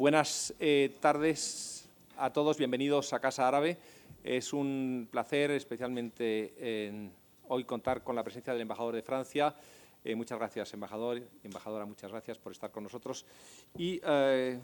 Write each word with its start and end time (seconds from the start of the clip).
buenas 0.00 0.54
eh, 0.58 0.96
tardes 0.98 1.86
a 2.16 2.32
todos, 2.32 2.56
bienvenidos 2.56 3.12
a 3.12 3.20
Casa 3.20 3.46
Árabe. 3.46 3.76
Es 4.24 4.54
un 4.54 5.06
placer 5.10 5.50
especialmente 5.50 7.12
hoy 7.48 7.64
contar 7.64 8.02
con 8.02 8.16
la 8.16 8.24
presencia 8.24 8.54
del 8.54 8.62
embajador 8.62 8.94
de 8.94 9.02
Francia. 9.02 9.54
Eh, 10.02 10.14
muchas 10.14 10.38
gracias, 10.38 10.72
embajador 10.72 11.20
embajadora, 11.44 11.84
muchas 11.84 12.10
gracias 12.10 12.38
por 12.38 12.52
estar 12.52 12.70
con 12.70 12.82
nosotros. 12.82 13.26
Y 13.76 14.00
eh, 14.02 14.58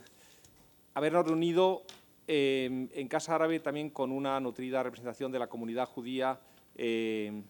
habernos 0.94 1.26
reunido 1.26 1.82
en 2.26 3.08
Casa 3.08 3.34
Árabe 3.34 3.60
también 3.60 3.90
con 3.90 4.12
una 4.12 4.40
nutrida 4.40 4.82
representación 4.82 5.30
de 5.32 5.38
la 5.38 5.48
comunidad 5.48 5.86
judía 5.86 6.40
de 6.74 7.44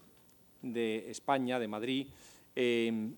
España, 1.08 1.60
de 1.60 1.68
Madrid, 1.68 2.08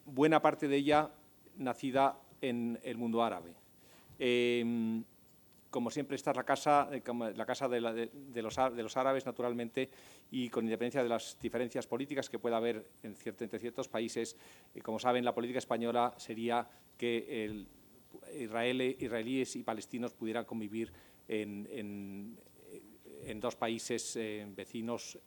buena 0.05 0.43
parte 0.43 0.69
de 0.69 0.77
ella 0.77 1.11
nacida 1.57 2.21
en 2.43 2.79
el 2.83 2.99
mundo 2.99 3.25
árabe. 3.25 3.55
Em, 4.19 5.05
como 5.71 5.91
siempre, 5.91 6.17
esta 6.17 6.31
es 6.31 6.37
la 6.37 6.45
casa, 6.45 6.89
eh, 6.93 7.03
la 7.37 7.47
casa 7.47 7.69
de, 7.69 7.81
los, 7.81 8.97
árabes, 8.97 9.27
naturalmente, 9.27 9.91
y 10.31 10.49
con 10.49 10.65
independencia 10.65 11.03
de 11.03 11.09
las 11.09 11.39
diferencias 11.41 11.87
políticas 11.87 12.31
que 12.31 12.39
pueda 12.39 12.57
haber 12.57 12.91
en 13.03 13.15
entre 13.25 13.59
ciertos 13.59 13.89
países. 13.89 14.37
Eh, 14.75 14.81
como 14.81 14.99
saben, 14.99 15.25
la 15.25 15.35
política 15.35 15.59
española 15.59 16.15
sería 16.17 16.67
que 16.97 17.67
israelíes 18.35 19.57
y 19.57 19.63
palestinos 19.63 20.15
pudieran 20.15 20.45
convivir 20.45 20.91
en, 21.29 22.37
dos 23.37 23.57
países 23.57 24.17
eh, 24.17 24.47
vecinos, 24.49 25.19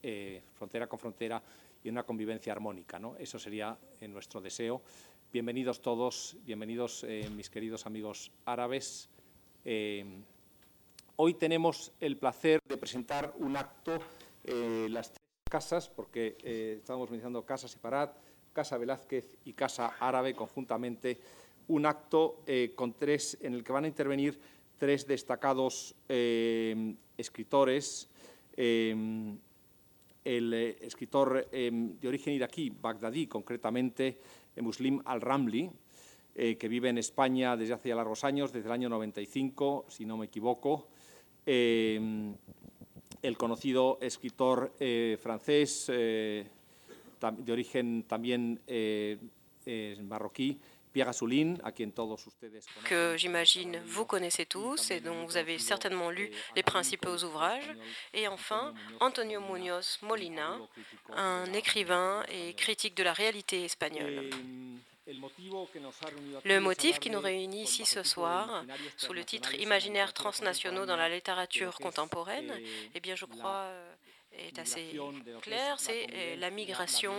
frontera 0.54 0.88
con 0.88 0.98
frontera, 0.98 1.42
y 1.84 1.88
en 1.88 1.96
una 1.96 2.04
convivencia 2.04 2.52
armónica. 2.52 3.00
Eso 3.18 3.40
sería 3.40 3.78
nuestro 4.02 4.42
deseo. 4.42 4.82
Bienvenidos 5.34 5.82
todos, 5.82 6.36
bienvenidos 6.44 7.06
eh, 7.08 7.30
mis 7.34 7.50
queridos 7.50 7.86
amigos 7.86 8.34
árabes. 8.44 9.08
Eh, 9.64 10.04
hoy 11.16 11.36
tenemos 11.36 11.94
el 12.02 12.18
placer 12.18 12.60
de 12.68 12.76
presentar 12.76 13.34
un 13.38 13.56
acto, 13.56 13.98
eh, 14.44 14.90
las 14.90 15.14
tres 15.14 15.22
casas, 15.50 15.88
porque 15.88 16.36
estábamos 16.82 17.10
mencionando 17.12 17.46
Casa 17.46 17.70
Separat, 17.70 18.14
Casa 18.52 18.78
Velázquez 18.78 19.38
y 19.46 19.54
Casa 19.54 19.96
Árabe 20.02 20.34
conjuntamente, 20.34 21.18
un 21.70 21.86
acto 21.86 22.44
con 22.76 22.92
tres, 22.96 23.38
en 23.40 23.54
el 23.54 23.64
que 23.64 23.72
van 23.72 23.86
a 23.86 23.88
intervenir 23.88 24.38
tres 24.78 25.08
destacados 25.08 25.96
escritores. 27.18 28.10
el 28.58 30.54
escritor 30.82 31.50
de 31.50 32.08
origen 32.08 32.34
iraquí, 32.34 32.70
Bagdadí, 32.70 33.28
concretamente, 33.28 34.20
Muslim 34.60 35.02
al-Ramli, 35.06 35.72
eh, 36.36 36.58
que 36.58 36.68
vive 36.68 36.90
en 36.90 36.98
España 36.98 37.58
desde 37.58 37.74
hace 37.74 37.90
ya 37.90 37.96
largos 37.96 38.24
años, 38.24 38.52
desde 38.52 38.68
el 38.68 38.74
año 38.74 38.90
95, 38.90 39.86
si 39.90 40.06
no 40.06 40.18
me 40.18 40.26
equivoco. 40.26 40.88
Eh, 41.46 42.34
el 43.22 43.38
conocido 43.38 44.00
escritor 44.02 44.74
eh, 44.80 45.18
francés, 45.22 45.88
de 45.88 47.52
origen 47.52 48.04
también 48.08 48.60
marroquí, 50.04 50.60
Pierre 50.94 51.10
Assouline, 51.10 51.58
à 51.64 51.72
qui 51.72 51.90
todos 51.92 52.16
ustedes 52.16 52.62
que 52.86 53.16
j'imagine 53.18 53.82
vous 53.86 54.06
connaissez 54.06 54.46
tous 54.46 54.92
et 54.92 55.00
dont 55.00 55.26
vous 55.26 55.38
avez 55.38 55.58
certainement 55.58 56.10
lu 56.10 56.30
les 56.56 56.64
principaux 56.64 57.24
ouvrages. 57.24 57.72
Et 58.14 58.28
enfin, 58.28 58.74
Antonio 59.00 59.42
Muñoz 59.42 60.00
Molina, 60.02 60.60
un 61.16 61.52
écrivain 61.54 62.24
et 62.30 62.54
critique 62.54 62.96
de 62.96 63.04
la 63.04 63.14
réalité 63.14 63.66
espagnole. 63.66 64.30
Le 66.46 66.60
motif 66.60 67.00
qui 67.00 67.10
nous 67.10 67.20
réunit 67.20 67.64
ici 67.64 67.86
ce 67.86 68.04
soir, 68.04 68.64
sous 68.98 69.14
le 69.14 69.24
titre 69.24 69.56
Imaginaires 69.56 70.14
transnationaux 70.14 70.86
dans 70.86 70.96
la 70.96 71.10
littérature 71.10 71.76
contemporaine, 71.80 72.54
eh 72.96 73.00
bien, 73.00 73.16
je 73.16 73.26
crois 73.26 73.66
euh, 73.66 73.94
est 74.38 74.60
assez 74.60 75.00
clair, 75.42 75.76
c'est 75.78 76.08
euh, 76.14 76.36
la 76.38 76.50
migration, 76.50 77.14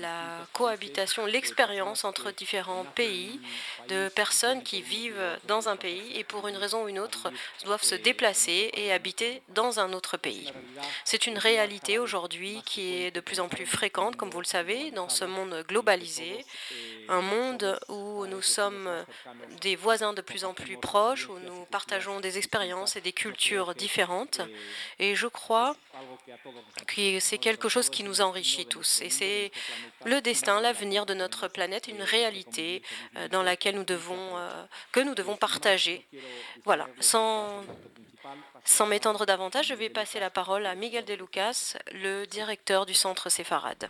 la 0.00 0.46
cohabitation, 0.52 1.26
l'expérience 1.26 2.04
entre 2.04 2.30
différents 2.30 2.84
pays 2.84 3.40
de 3.88 4.08
personnes 4.08 4.62
qui 4.62 4.82
vivent 4.82 5.38
dans 5.44 5.68
un 5.68 5.76
pays 5.76 6.16
et 6.16 6.24
pour 6.24 6.48
une 6.48 6.56
raison 6.56 6.84
ou 6.84 6.88
une 6.88 6.98
autre 6.98 7.30
doivent 7.64 7.82
se 7.82 7.94
déplacer 7.94 8.70
et 8.74 8.92
habiter 8.92 9.42
dans 9.48 9.80
un 9.80 9.92
autre 9.92 10.16
pays. 10.16 10.52
C'est 11.04 11.26
une 11.26 11.38
réalité 11.38 11.98
aujourd'hui 11.98 12.62
qui 12.64 12.94
est 12.94 13.10
de 13.10 13.20
plus 13.20 13.40
en 13.40 13.48
plus 13.48 13.66
fréquente, 13.66 14.16
comme 14.16 14.30
vous 14.30 14.40
le 14.40 14.46
savez, 14.46 14.90
dans 14.90 15.08
ce 15.08 15.24
monde 15.24 15.64
globalisé, 15.68 16.44
un 17.08 17.20
monde 17.20 17.78
où 17.88 18.26
nous 18.26 18.42
sommes 18.42 18.90
des 19.60 19.76
voisins 19.76 20.12
de 20.12 20.20
plus 20.20 20.44
en 20.44 20.54
plus 20.54 20.76
proches, 20.76 21.28
où 21.28 21.38
nous 21.38 21.64
partageons 21.66 22.20
des 22.20 22.38
expériences 22.38 22.96
et 22.96 23.00
des 23.00 23.12
cultures 23.12 23.74
différentes. 23.74 24.40
Et 24.98 25.14
je 25.14 25.26
crois 25.26 25.76
c'est 27.20 27.38
quelque 27.38 27.68
chose 27.68 27.90
qui 27.90 28.02
nous 28.02 28.20
enrichit 28.20 28.66
tous. 28.66 29.00
Et 29.02 29.10
c'est 29.10 29.52
le 30.04 30.20
destin, 30.20 30.60
l'avenir 30.60 31.06
de 31.06 31.14
notre 31.14 31.48
planète, 31.48 31.88
une 31.88 32.02
réalité 32.02 32.82
euh, 33.16 33.28
dans 33.28 33.42
laquelle 33.42 33.76
nous 33.76 33.84
devons, 33.84 34.36
euh, 34.36 34.64
que 34.92 35.00
nous 35.00 35.14
devons 35.14 35.36
partager. 35.36 36.06
Voilà. 36.64 36.86
Sans, 37.00 37.64
sans 38.64 38.86
m'étendre 38.86 39.26
davantage, 39.26 39.68
je 39.68 39.74
vais 39.74 39.88
passer 39.88 40.20
la 40.20 40.30
parole 40.30 40.66
à 40.66 40.74
Miguel 40.74 41.04
de 41.04 41.14
Lucas, 41.14 41.76
le 41.92 42.26
directeur 42.26 42.86
du 42.86 42.94
Centre 42.94 43.28
Séfarade. 43.28 43.88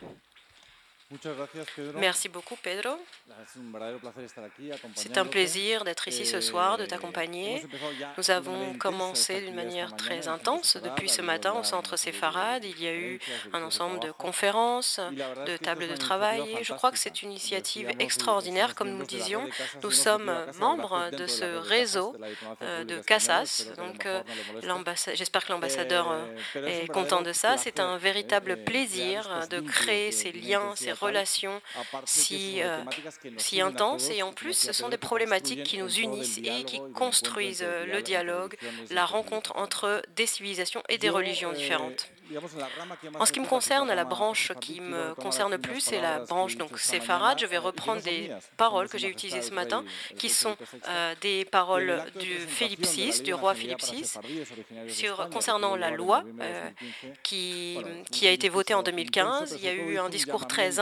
Merci 1.96 2.28
beaucoup, 2.28 2.56
Pedro. 2.56 2.96
C'est 4.94 5.18
un 5.18 5.26
plaisir 5.26 5.84
d'être 5.84 6.08
ici 6.08 6.24
ce 6.24 6.40
soir, 6.40 6.78
de 6.78 6.86
t'accompagner. 6.86 7.64
Nous 8.16 8.30
avons 8.30 8.74
commencé 8.74 9.40
d'une 9.40 9.54
manière 9.54 9.96
très 9.96 10.28
intense 10.28 10.76
depuis 10.76 11.08
ce 11.08 11.22
matin 11.22 11.52
au 11.52 11.64
centre 11.64 11.96
Séfarade. 11.96 12.64
Il 12.64 12.80
y 12.82 12.86
a 12.86 12.94
eu 12.94 13.18
un 13.52 13.62
ensemble 13.62 14.00
de 14.00 14.10
conférences, 14.10 15.00
de 15.46 15.56
tables 15.56 15.88
de 15.88 15.96
travail. 15.96 16.58
Je 16.62 16.72
crois 16.72 16.90
que 16.90 16.98
c'est 16.98 17.22
une 17.22 17.30
initiative 17.30 17.90
extraordinaire. 17.98 18.74
Comme 18.74 18.96
nous 18.96 19.06
disions, 19.06 19.48
nous 19.82 19.90
sommes 19.90 20.32
membres 20.58 21.10
de 21.10 21.26
ce 21.26 21.44
réseau 21.44 22.16
de 22.60 22.98
Casas. 23.00 23.66
Donc, 23.76 24.06
euh, 24.06 24.22
j'espère 25.14 25.44
que 25.44 25.52
l'ambassadeur 25.52 26.10
euh, 26.10 26.66
est 26.66 26.88
content 26.88 27.22
de 27.22 27.32
ça. 27.32 27.56
C'est 27.56 27.80
un 27.80 27.96
véritable 27.98 28.64
plaisir 28.64 29.46
de 29.50 29.60
créer 29.60 30.12
ces 30.12 30.32
liens, 30.32 30.74
ces 30.76 30.92
relations 31.02 31.60
si, 32.04 32.62
euh, 32.62 32.82
si 33.36 33.60
intenses. 33.60 34.10
Et 34.10 34.22
en 34.22 34.32
plus, 34.32 34.54
ce 34.54 34.72
sont 34.72 34.88
des 34.88 34.96
problématiques 34.96 35.64
qui 35.64 35.78
nous 35.78 35.94
unissent 35.98 36.38
et 36.38 36.64
qui 36.64 36.80
construisent 36.94 37.64
euh, 37.66 37.86
le 37.86 38.02
dialogue, 38.02 38.56
la 38.90 39.04
rencontre 39.04 39.56
entre 39.56 40.02
des 40.16 40.26
civilisations 40.26 40.82
et 40.88 40.98
des 40.98 41.10
religions 41.10 41.52
différentes. 41.52 42.08
En 43.18 43.26
ce 43.26 43.32
qui 43.32 43.40
me 43.40 43.46
concerne, 43.46 43.92
la 43.92 44.04
branche 44.04 44.52
qui 44.60 44.80
me 44.80 45.14
concerne 45.14 45.58
plus, 45.58 45.80
c'est 45.80 46.00
la 46.00 46.20
branche 46.20 46.56
donc 46.56 46.78
séfarade. 46.78 47.38
Je 47.38 47.46
vais 47.46 47.58
reprendre 47.58 48.02
des 48.02 48.30
paroles 48.56 48.88
que 48.88 48.98
j'ai 48.98 49.08
utilisées 49.08 49.42
ce 49.42 49.52
matin, 49.52 49.84
qui 50.18 50.28
sont 50.28 50.56
euh, 50.88 51.14
des 51.20 51.44
paroles 51.44 52.02
du 52.18 52.30
Philippe 52.38 52.86
VI, 52.86 53.22
du 53.22 53.34
roi 53.34 53.54
Philippe 53.54 53.82
VI, 53.82 54.04
sur, 54.88 55.28
concernant 55.30 55.76
la 55.76 55.90
loi 55.90 56.24
euh, 56.40 56.70
qui, 57.22 57.78
qui 58.10 58.26
a 58.26 58.30
été 58.30 58.48
votée 58.48 58.74
en 58.74 58.82
2015. 58.82 59.56
Il 59.58 59.64
y 59.64 59.68
a 59.68 59.72
eu 59.72 59.98
un 59.98 60.08
discours 60.08 60.46
très 60.46 60.78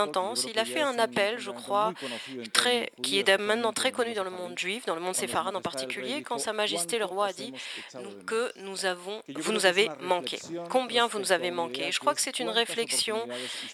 Il 0.48 0.58
a 0.58 0.64
fait 0.64 0.80
un 0.80 0.98
appel, 0.98 1.38
je 1.38 1.50
crois, 1.50 1.92
qui 3.02 3.18
est 3.18 3.38
maintenant 3.38 3.72
très 3.72 3.92
connu 3.92 4.14
dans 4.14 4.24
le 4.24 4.30
monde 4.30 4.58
juif, 4.58 4.86
dans 4.86 4.94
le 4.94 5.00
monde 5.00 5.14
séfarade 5.14 5.54
en 5.56 5.62
particulier, 5.62 6.22
quand 6.22 6.38
Sa 6.38 6.52
Majesté 6.52 6.98
le 6.98 7.04
roi 7.04 7.26
a 7.26 7.32
dit 7.32 7.52
que 8.26 8.52
nous 8.56 8.86
avons, 8.86 9.22
vous 9.34 9.52
nous 9.52 9.66
avez 9.66 9.90
manqué. 10.00 10.38
Combien 10.68 11.06
vous 11.06 11.18
nous 11.18 11.32
avez 11.32 11.50
manqué? 11.50 11.90
je 11.90 11.98
crois 11.98 12.14
que 12.14 12.20
c'est 12.20 12.40
une 12.40 12.48
réflexion 12.48 13.28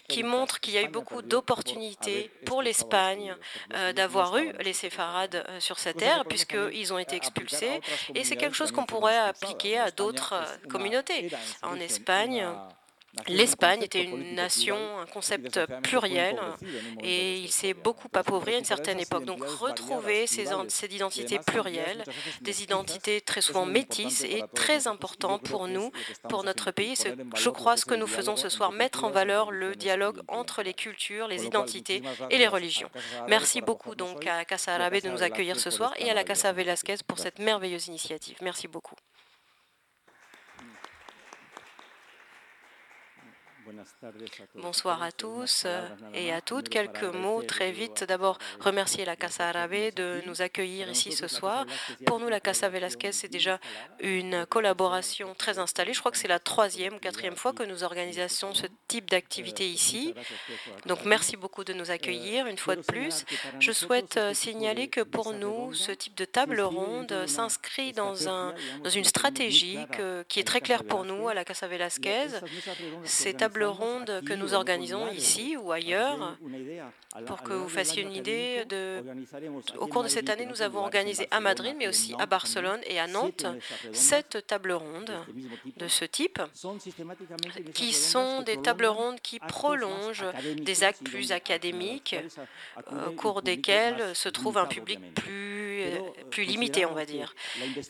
qui 0.07 0.23
montre 0.23 0.59
qu'il 0.59 0.73
y 0.73 0.77
a 0.77 0.81
eu 0.81 0.87
beaucoup 0.87 1.21
d'opportunités 1.21 2.31
pour 2.45 2.61
l'Espagne 2.61 3.35
euh, 3.73 3.93
d'avoir 3.93 4.37
eu 4.37 4.51
les 4.63 4.73
séfarades 4.73 5.43
euh, 5.47 5.59
sur 5.59 5.79
cette 5.79 5.97
terre, 5.97 6.25
puisqu'ils 6.25 6.93
ont 6.93 6.97
été 6.97 7.15
expulsés. 7.15 7.81
Et 8.15 8.23
c'est 8.23 8.35
quelque 8.35 8.55
chose 8.55 8.71
qu'on 8.71 8.85
pourrait 8.85 9.17
appliquer 9.17 9.77
à 9.77 9.91
d'autres 9.91 10.33
euh, 10.33 10.67
communautés. 10.69 11.29
En 11.61 11.75
Espagne, 11.75 12.47
L'Espagne 13.27 13.81
était 13.83 14.03
une 14.03 14.35
nation, 14.35 14.77
un 14.99 15.05
concept 15.05 15.59
pluriel, 15.83 16.39
et 17.03 17.37
il 17.37 17.51
s'est 17.51 17.73
beaucoup 17.73 18.07
appauvri 18.13 18.55
à 18.55 18.57
une 18.59 18.65
certaine 18.65 18.99
époque. 18.99 19.25
Donc 19.25 19.43
retrouver 19.43 20.27
ces, 20.27 20.45
ces, 20.69 20.87
identités 20.87 21.39
plurielles, 21.39 22.03
des 22.41 22.63
identités 22.63 23.21
très 23.21 23.41
souvent 23.41 23.65
métisses, 23.65 24.23
est 24.23 24.45
très 24.53 24.87
important 24.87 25.39
pour 25.39 25.67
nous, 25.67 25.91
pour 26.29 26.43
notre 26.43 26.71
pays. 26.71 26.95
Je 27.35 27.49
crois 27.49 27.77
ce 27.77 27.85
que 27.85 27.95
nous 27.95 28.07
faisons 28.07 28.35
ce 28.35 28.49
soir, 28.49 28.71
mettre 28.71 29.03
en 29.03 29.09
valeur 29.09 29.51
le 29.51 29.75
dialogue 29.75 30.21
entre 30.27 30.61
les 30.61 30.73
cultures, 30.73 31.27
les 31.27 31.45
identités 31.45 32.01
et 32.29 32.37
les 32.37 32.47
religions. 32.47 32.89
Merci 33.27 33.61
beaucoup 33.61 33.95
donc 33.95 34.25
à 34.27 34.45
Casa 34.45 34.75
Arabe 34.75 35.01
de 35.01 35.09
nous 35.09 35.23
accueillir 35.23 35.59
ce 35.59 35.69
soir 35.69 35.93
et 35.97 36.09
à 36.09 36.13
la 36.13 36.23
Casa 36.23 36.51
Velasquez 36.53 36.97
pour 37.05 37.19
cette 37.19 37.39
merveilleuse 37.39 37.87
initiative. 37.87 38.37
Merci 38.41 38.67
beaucoup. 38.67 38.95
Bonsoir 44.55 45.03
à 45.03 45.11
tous 45.11 45.65
et 46.13 46.31
à 46.31 46.41
toutes. 46.41 46.69
Quelques 46.69 47.03
mots 47.03 47.41
très 47.43 47.71
vite. 47.71 48.03
D'abord, 48.03 48.37
remercier 48.59 49.03
la 49.03 49.15
Casa 49.15 49.49
Arabe 49.49 49.93
de 49.95 50.21
nous 50.25 50.41
accueillir 50.41 50.89
ici 50.89 51.11
ce 51.11 51.27
soir. 51.27 51.65
Pour 52.05 52.19
nous, 52.19 52.29
la 52.29 52.39
Casa 52.39 52.69
Velasquez, 52.69 53.11
c'est 53.11 53.27
déjà 53.27 53.59
une 53.99 54.45
collaboration 54.45 55.33
très 55.35 55.59
installée. 55.59 55.93
Je 55.93 55.99
crois 55.99 56.11
que 56.11 56.17
c'est 56.17 56.27
la 56.27 56.39
troisième 56.39 56.95
ou 56.95 56.99
quatrième 56.99 57.35
fois 57.35 57.53
que 57.53 57.63
nous 57.63 57.83
organisons 57.83 58.53
ce 58.53 58.67
type 58.87 59.09
d'activité 59.09 59.67
ici. 59.67 60.13
Donc, 60.85 61.03
merci 61.05 61.35
beaucoup 61.35 61.63
de 61.63 61.73
nous 61.73 61.91
accueillir 61.91 62.47
une 62.47 62.57
fois 62.57 62.75
de 62.75 62.81
plus. 62.81 63.25
Je 63.59 63.71
souhaite 63.71 64.19
signaler 64.33 64.87
que 64.87 65.01
pour 65.01 65.33
nous, 65.33 65.73
ce 65.73 65.91
type 65.91 66.15
de 66.15 66.25
table 66.25 66.61
ronde 66.61 67.25
s'inscrit 67.27 67.91
dans, 67.91 68.29
un, 68.29 68.53
dans 68.83 68.89
une 68.89 69.03
stratégie 69.03 69.79
qui 70.29 70.39
est 70.39 70.47
très 70.47 70.61
claire 70.61 70.83
pour 70.83 71.03
nous 71.03 71.27
à 71.27 71.33
la 71.33 71.43
Casa 71.43 71.67
Velasquez. 71.67 72.27
Ces 73.03 73.33
tables 73.33 73.56
rondes 73.65 74.21
que 74.25 74.33
nous 74.33 74.53
organisons 74.53 75.09
ici 75.09 75.57
ou 75.57 75.71
ailleurs, 75.71 76.37
pour 77.25 77.41
que 77.41 77.53
vous 77.53 77.69
fassiez 77.69 78.03
une 78.03 78.13
idée, 78.13 78.65
de, 78.65 79.03
au 79.79 79.87
cours 79.87 80.03
de 80.03 80.07
cette 80.07 80.29
année, 80.29 80.45
nous 80.45 80.61
avons 80.61 80.79
organisé 80.79 81.27
à 81.31 81.39
Madrid, 81.39 81.75
mais 81.77 81.87
aussi 81.87 82.13
à 82.19 82.25
Barcelone 82.25 82.79
et 82.85 82.99
à 82.99 83.07
Nantes, 83.07 83.45
sept 83.93 84.45
tables 84.47 84.73
rondes 84.73 85.13
de 85.77 85.87
ce 85.87 86.05
type, 86.05 86.41
qui 87.73 87.93
sont 87.93 88.41
des 88.41 88.61
tables 88.61 88.85
rondes 88.85 89.19
qui 89.21 89.39
prolongent 89.39 90.25
des 90.57 90.83
actes 90.83 91.03
plus 91.03 91.31
académiques, 91.31 92.15
au 93.07 93.11
cours 93.11 93.41
desquels 93.41 94.15
se 94.15 94.29
trouve 94.29 94.57
un 94.57 94.65
public 94.65 94.99
plus, 95.13 95.85
plus 96.29 96.43
limité, 96.43 96.85
on 96.85 96.93
va 96.93 97.05
dire. 97.05 97.33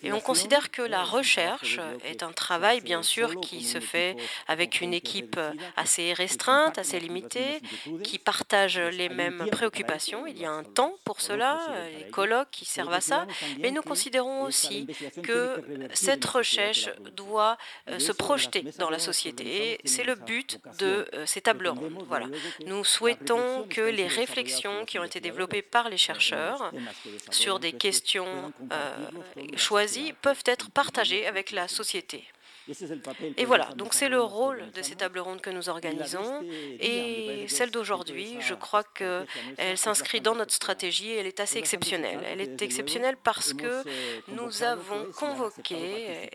Et 0.04 0.12
on 0.12 0.22
considère 0.22 0.72
que 0.72 0.82
la 0.82 1.04
recherche 1.04 1.80
est 2.06 2.24
un 2.24 2.32
travail, 2.32 2.82
bien 2.82 3.04
sûr, 3.04 3.40
qui 3.40 3.64
se 3.64 3.80
fait 3.80 4.16
avec 4.48 4.82
une 4.82 4.94
équipe 4.94 5.40
assez 5.76 6.14
restreinte, 6.14 6.78
assez 6.78 7.00
limitée, 7.00 7.62
qui 8.04 8.20
partage 8.20 8.80
les 8.80 9.10
mêmes 9.10 9.48
préoccupations. 9.52 10.26
Il 10.28 10.38
y 10.38 10.46
a 10.46 10.52
un 10.52 10.64
temps 10.64 10.94
pour 11.04 11.22
cela, 11.22 11.60
les 11.98 12.10
colloques 12.10 12.52
qui 12.52 12.66
servent 12.66 12.94
à 12.94 13.02
ça, 13.02 13.28
mais 13.60 13.72
nous 13.72 13.82
considérons 13.82 14.44
aussi 14.44 14.88
que 15.24 15.64
cette 15.94 16.26
recherche 16.26 16.90
doit 17.16 17.58
euh, 17.90 18.00
se 18.00 18.12
projeter 18.12 18.64
dans 18.78 18.90
la 18.90 19.00
société. 19.00 19.74
Et 19.74 19.80
c'est 19.86 20.04
le 20.04 20.16
but 20.16 20.60
de 20.80 21.08
euh, 21.14 21.26
ces 21.26 21.42
tables 21.42 21.68
rondes. 21.68 22.04
Voilà. 22.08 22.28
Nous 22.66 22.84
souhaitons 22.84 23.66
que 23.70 23.82
les 23.82 24.08
réflexions 24.08 24.86
qui 24.86 25.00
ont 25.00 25.04
été 25.04 25.20
développées 25.20 25.62
par 25.62 25.90
les 25.90 25.98
chercheurs 25.98 26.72
sur 27.32 27.60
des 27.60 27.74
questions 27.74 28.54
euh, 28.72 29.56
choisies 29.56 30.14
peuvent 30.22 30.44
être 30.46 30.70
partagées 30.72 31.26
avec 31.26 31.52
la 31.52 31.68
société. 31.68 32.26
Et 33.38 33.46
voilà, 33.46 33.70
donc 33.76 33.94
c'est 33.94 34.10
le 34.10 34.22
rôle 34.22 34.72
de 34.72 34.82
ces 34.82 34.96
tables 34.96 35.20
rondes 35.20 35.42
que 35.42 35.50
nous 35.50 35.70
organisons. 35.70 36.44
Et 36.80 37.46
celle 37.48 37.72
d'aujourd'hui, 37.72 38.38
je 38.42 38.54
crois 38.54 38.84
qu'elle 38.84 39.78
s'inscrit 39.78 40.22
dans 40.22 40.36
notre 40.36 40.54
stratégie 40.54 41.12
et 41.12 41.18
elle 41.18 41.28
est 41.28 41.40
assez 41.40 41.60
exceptionnelle. 41.60 42.20
Elle 42.26 42.42
est 42.42 42.62
exceptionnelle 42.62 43.18
parce 43.24 43.54
que 43.54 43.84
nous 44.30 44.64
avons 44.64 45.06
convoqué 45.16 46.32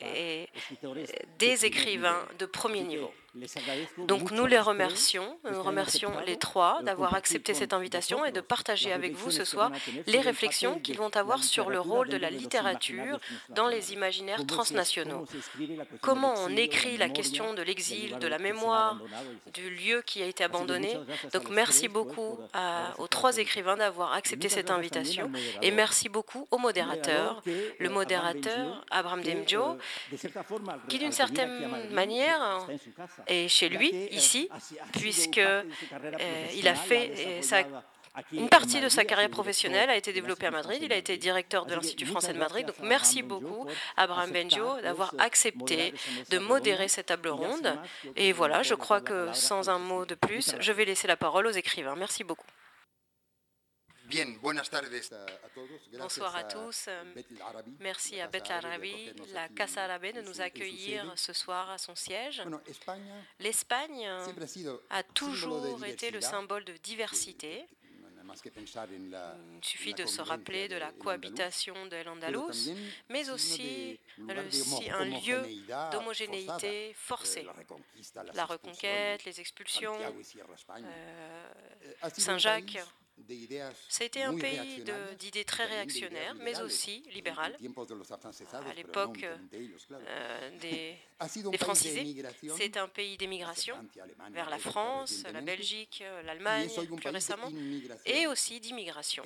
des 1.38 1.64
écrivains 1.64 2.26
de 2.38 2.46
premier 2.46 2.82
niveau. 2.82 3.12
Donc 4.06 4.30
nous 4.30 4.44
les 4.44 4.58
remercions, 4.58 5.38
nous 5.50 5.62
remercions 5.62 6.12
les 6.26 6.36
trois 6.36 6.82
d'avoir 6.82 7.14
accepté 7.14 7.54
cette 7.54 7.72
invitation 7.72 8.26
et 8.26 8.32
de 8.32 8.42
partager 8.42 8.92
avec 8.92 9.14
vous 9.14 9.30
ce 9.30 9.44
soir 9.44 9.72
les 10.06 10.20
réflexions 10.20 10.78
qu'ils 10.78 10.98
vont 10.98 11.14
avoir 11.16 11.42
sur 11.42 11.70
le 11.70 11.80
rôle 11.80 12.10
de 12.10 12.18
la 12.18 12.28
littérature 12.28 13.18
dans 13.48 13.68
les 13.68 13.94
imaginaires 13.94 14.44
transnationaux. 14.46 15.26
Comment 16.02 16.34
on 16.36 16.54
écrit 16.56 16.98
la 16.98 17.08
question 17.08 17.54
de 17.54 17.62
l'exil, 17.62 18.18
de 18.18 18.26
la 18.26 18.38
mémoire, 18.38 19.00
du 19.54 19.70
lieu 19.70 20.02
qui 20.02 20.22
a 20.22 20.26
été 20.26 20.44
abandonné. 20.44 20.98
Donc 21.32 21.48
merci 21.48 21.88
beaucoup 21.88 22.38
aux 22.98 23.08
trois 23.08 23.38
écrivains 23.38 23.78
d'avoir 23.78 24.12
accepté 24.12 24.50
cette 24.50 24.70
invitation 24.70 25.30
et 25.62 25.70
merci 25.70 26.10
beaucoup 26.10 26.46
au 26.50 26.58
modérateur, 26.58 27.42
le 27.46 27.88
modérateur 27.88 28.84
Abraham 28.90 29.22
Demjo, 29.22 29.78
qui 30.88 30.98
d'une 30.98 31.12
certaine 31.12 31.88
manière 31.90 32.66
est 33.26 33.48
chez 33.48 33.68
lui, 33.68 33.92
ici, 34.10 34.48
puisqu'il 34.92 35.42
euh, 35.42 35.62
a 36.64 36.74
fait 36.74 37.42
sa 37.42 37.62
une 38.32 38.48
partie 38.48 38.80
de 38.80 38.88
sa 38.88 39.04
carrière 39.04 39.30
professionnelle 39.30 39.88
a 39.88 39.96
été 39.96 40.12
développée 40.12 40.46
à 40.46 40.50
Madrid. 40.50 40.78
Il 40.82 40.92
a 40.92 40.96
été 40.96 41.16
directeur 41.16 41.64
de 41.64 41.74
l'Institut 41.74 42.04
français 42.04 42.34
de 42.34 42.38
Madrid. 42.38 42.66
Donc 42.66 42.76
merci 42.82 43.22
beaucoup, 43.22 43.66
Abraham 43.96 44.30
Benjo, 44.30 44.80
d'avoir 44.82 45.14
accepté 45.18 45.94
de 46.30 46.38
modérer 46.38 46.88
cette 46.88 47.06
table 47.06 47.28
ronde. 47.28 47.78
Et 48.16 48.32
voilà, 48.32 48.62
je 48.62 48.74
crois 48.74 49.00
que 49.00 49.32
sans 49.32 49.70
un 49.70 49.78
mot 49.78 50.04
de 50.04 50.14
plus, 50.14 50.54
je 50.60 50.72
vais 50.72 50.84
laisser 50.84 51.08
la 51.08 51.16
parole 51.16 51.46
aux 51.46 51.52
écrivains. 51.52 51.96
Merci 51.96 52.22
beaucoup. 52.22 52.46
Bonsoir 55.98 56.36
à 56.36 56.44
tous. 56.44 56.88
Merci 57.80 58.20
à 58.20 58.26
Bet 58.26 58.50
Arabi, 58.50 59.12
la 59.32 59.48
Casa 59.48 59.84
Arabe, 59.84 60.12
de 60.14 60.22
nous 60.22 60.40
accueillir 60.40 61.12
ce 61.16 61.32
soir 61.32 61.70
à 61.70 61.78
son 61.78 61.94
siège. 61.94 62.42
L'Espagne 63.40 64.08
a 64.90 65.02
toujours 65.02 65.84
été 65.84 66.10
le 66.10 66.20
symbole 66.20 66.64
de 66.64 66.74
diversité. 66.74 67.66
Il 68.94 69.64
suffit 69.64 69.94
de 69.94 70.06
se 70.06 70.22
rappeler 70.22 70.68
de 70.68 70.76
la 70.76 70.92
cohabitation 70.92 71.86
de 71.86 71.96
l'Andalous, 72.04 72.70
mais 73.08 73.28
aussi, 73.30 73.98
un 74.18 75.04
lieu 75.04 75.42
d'homogénéité 75.90 76.94
forcée. 76.94 77.46
La 78.34 78.44
reconquête, 78.44 79.24
les 79.24 79.40
expulsions, 79.40 79.98
euh, 80.00 82.08
Saint-Jacques 82.16 82.78
c'était 83.88 84.22
un 84.22 84.36
pays 84.36 84.84
d'idées 85.18 85.44
très 85.44 85.64
réactionnaires, 85.64 86.34
mais 86.36 86.60
aussi 86.60 87.02
libérales. 87.12 87.56
À 88.52 88.74
l'époque 88.74 89.24
euh, 89.24 90.50
des, 90.58 90.96
des 91.50 91.58
francisés, 91.58 92.24
c'est 92.56 92.76
un 92.76 92.88
pays 92.88 93.16
d'émigration 93.16 93.76
vers 94.30 94.50
la 94.50 94.58
France, 94.58 95.24
la 95.32 95.40
Belgique, 95.40 96.02
l'Allemagne 96.24 96.68
plus 96.96 97.08
récemment, 97.10 97.50
et 98.06 98.26
aussi 98.26 98.60
d'immigration. 98.60 99.22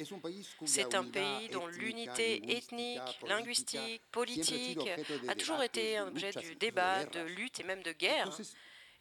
C'est 0.65 0.95
un 0.95 1.05
pays 1.05 1.49
dont 1.51 1.67
l'unité 1.67 2.57
ethnique, 2.57 3.01
linguistique, 3.27 4.03
politique 4.11 4.81
a 5.29 5.35
toujours 5.35 5.63
été 5.63 5.97
un 5.97 6.09
objet 6.09 6.33
du 6.33 6.55
débat, 6.57 7.05
de 7.05 7.21
lutte 7.21 7.61
et 7.61 7.65
même 7.65 7.83
de 7.83 7.93
guerre. 7.93 8.31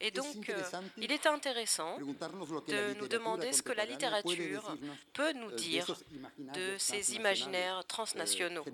Et 0.02 0.12
donc, 0.12 0.50
euh, 0.50 0.62
il 0.98 1.12
est 1.12 1.26
intéressant 1.26 1.98
de 1.98 3.00
nous 3.00 3.08
demander 3.08 3.54
ce 3.54 3.62
que 3.62 3.72
la 3.72 3.86
littérature 3.86 4.76
peut 5.14 5.32
nous 5.34 5.52
dire 5.52 5.88
de 6.38 6.78
ces 6.78 7.16
imaginaires 7.16 7.84
transnationaux 7.86 8.66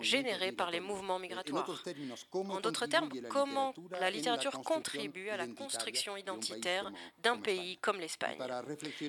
générés 0.00 0.52
par 0.52 0.70
les 0.70 0.80
mouvements 0.80 1.18
migratoires. 1.18 1.82
En 2.32 2.60
d'autres 2.60 2.86
termes, 2.86 3.10
comment 3.28 3.74
la 4.00 4.10
littérature 4.10 4.60
contribue 4.62 5.28
à 5.28 5.36
la 5.36 5.46
construction 5.46 6.16
identitaire 6.16 6.90
d'un 7.22 7.36
pays 7.36 7.76
comme 7.78 8.00
l'Espagne. 8.00 8.38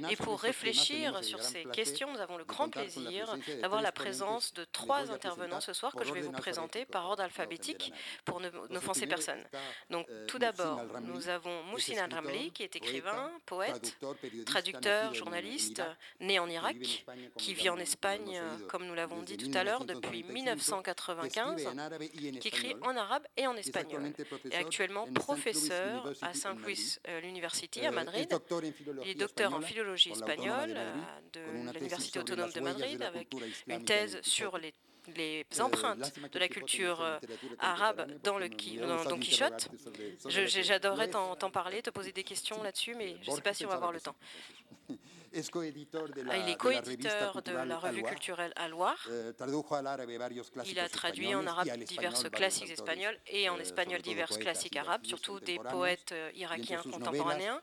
Et 0.10 0.16
pour 0.16 0.39
réfléchir 0.39 1.24
sur 1.24 1.42
ces 1.42 1.63
questions, 1.66 2.12
nous 2.13 2.20
avons 2.20 2.38
le 2.38 2.46
grand 2.46 2.70
plaisir 2.70 3.36
d'avoir 3.62 3.82
la 3.82 3.92
présence 3.92 4.54
de 4.54 4.63
trois 4.66 5.12
intervenants 5.12 5.62
ce 5.62 5.74
soir 5.74 5.94
que 5.94 6.06
je 6.06 6.13
vais 6.13 6.22
vous 6.22 6.32
présenter 6.32 6.86
par 6.86 7.06
ordre 7.06 7.24
alphabétique 7.24 7.92
pour 8.25 8.42
n'offenser 8.70 9.08
personne. 9.08 9.44
Donc, 9.89 10.08
tout 10.27 10.39
d'abord, 10.39 10.82
nous 11.01 11.30
avons 11.32 11.64
Moussina 11.64 12.08
Ramli, 12.08 12.52
qui 12.52 12.64
est 12.64 12.76
écrivain, 12.76 13.32
poète, 13.46 13.98
traducteur, 14.46 15.14
journaliste, 15.14 15.82
né 16.20 16.40
en 16.40 16.50
Irak, 16.50 17.06
qui 17.38 17.54
vit 17.54 17.70
en 17.70 17.78
Espagne, 17.78 18.42
comme 18.68 18.86
nous 18.86 18.94
l'avons 18.94 19.22
dit 19.22 19.38
tout 19.38 19.52
à 19.56 19.64
l'heure, 19.64 19.86
depuis 19.86 20.24
1995, 20.24 21.68
qui 22.40 22.48
écrit 22.48 22.76
en 22.82 22.96
arabe 22.96 23.24
et 23.38 23.48
en 23.48 23.56
espagnol, 23.56 24.14
et 24.52 24.56
actuellement 24.56 25.08
professeur 25.08 26.14
à 26.22 26.34
Saint 26.34 26.54
Louis 26.56 26.98
euh, 27.08 27.22
University 27.22 27.86
à 27.86 27.92
Madrid. 27.92 28.28
Il 29.04 29.10
est 29.10 29.16
docteur 29.16 29.54
en 29.54 29.62
philologie 29.62 30.12
espagnole 30.12 30.74
euh, 30.76 30.94
de 31.34 31.74
l'Université 31.74 32.20
autonome 32.20 32.52
de 32.52 32.60
Madrid, 32.60 33.02
avec 33.02 33.30
une 33.68 33.86
thèse 33.86 34.20
sur 34.22 34.58
les 34.58 34.74
les 35.15 35.46
empreintes 35.60 36.13
de 36.31 36.39
la 36.39 36.48
culture 36.48 37.01
euh, 37.01 37.17
arabe 37.60 38.08
dans, 38.24 38.38
le, 38.38 38.50
Don 38.50 39.20
Quichotte. 39.20 39.70
J'adorerais 40.27 41.10
t'en 41.10 41.51
parler, 41.51 41.81
te 41.81 41.89
poser 41.89 42.12
des 42.12 42.24
questions 42.24 42.62
là-dessus, 42.63 42.96
mais 42.96 43.17
je 43.22 43.31
ne 43.31 43.36
sais 43.36 43.41
pas 43.41 43.53
si 43.53 43.65
on 43.65 43.70
va 43.70 43.75
avoir 43.75 43.91
le 43.91 44.01
temps. 44.01 44.15
il 45.34 46.50
est 46.50 46.58
coéditeur 46.58 47.42
de 47.42 47.52
la 47.52 47.78
revue 47.78 48.04
culturelle 48.04 48.54
à 48.56 48.68
Loire. 48.68 49.08
Il 50.66 50.80
a 50.80 50.90
traduit 50.90 51.34
en 51.36 51.48
arabe 51.48 51.70
divers 51.86 52.32
classiques 52.32 52.70
espagnols 52.70 53.18
et 53.28 53.50
en 53.50 53.58
espagnol 53.60 54.02
divers 54.02 54.30
classiques 54.30 54.76
arabes, 54.76 55.06
surtout 55.06 55.40
des 55.40 55.58
poètes 55.58 56.14
irakiens 56.36 56.82
contemporanéens. 56.84 57.62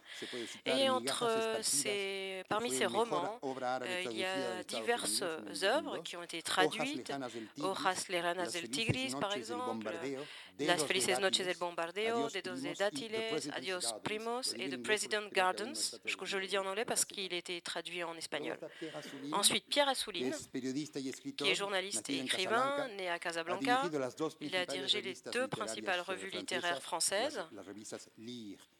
Et 0.64 0.88
entre 0.88 1.28
ces, 1.62 2.42
parmi 2.48 2.70
ces 2.70 2.86
romans, 2.86 3.38
il 4.10 4.18
y 4.18 4.24
a 4.24 4.62
diverses 4.64 5.22
œuvres 5.62 6.02
qui 6.02 6.16
ont 6.16 6.22
été 6.22 6.42
traduites. 6.42 7.12
Hojas 7.60 8.06
Leranas 8.08 8.52
del 8.52 8.70
Tigris, 8.70 9.14
par 9.20 9.34
exemple, 9.34 9.90
Las 10.60 10.84
Felices 10.84 11.20
Noches 11.20 11.46
del 11.46 11.56
Bombardeo, 11.56 12.28
Dedos 12.30 12.62
de 12.62 12.74
Dátiles, 12.74 13.50
Adios 13.52 13.94
Primos 14.02 14.54
et 14.56 14.68
The 14.68 14.82
President 14.82 15.28
Gardens. 15.32 16.00
Je, 16.04 16.36
le 16.36 16.46
dis 16.46 16.58
en 16.58 16.66
anglais 16.66 16.84
parce 16.84 17.04
qu'il 17.04 17.32
était 17.32 17.57
traduit 17.62 18.02
en 18.04 18.16
espagnol. 18.16 18.58
Ensuite, 19.32 19.64
Pierre 19.68 19.88
Assouline, 19.88 20.34
qui 21.36 21.48
est 21.48 21.54
journaliste 21.54 22.08
et 22.10 22.18
écrivain, 22.18 22.88
né 22.96 23.08
à 23.08 23.18
Casablanca. 23.18 23.82
Il 24.40 24.56
a 24.56 24.66
dirigé 24.66 25.02
les 25.02 25.14
deux 25.32 25.48
principales 25.48 26.00
revues 26.00 26.30
littéraires 26.30 26.82
françaises, 26.82 27.42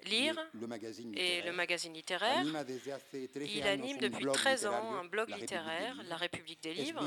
Lire 0.04 0.37
et 1.14 1.42
le 1.42 1.52
magazine 1.52 1.92
littéraire. 1.92 2.44
Il 3.35 3.66
anime 3.66 3.99
depuis 3.99 4.26
13 4.26 4.66
ans 4.66 4.94
un 4.94 5.04
blog 5.04 5.28
littéraire, 5.30 5.97
La 6.08 6.16
République 6.16 6.62
des 6.62 6.75
livres. 6.75 7.04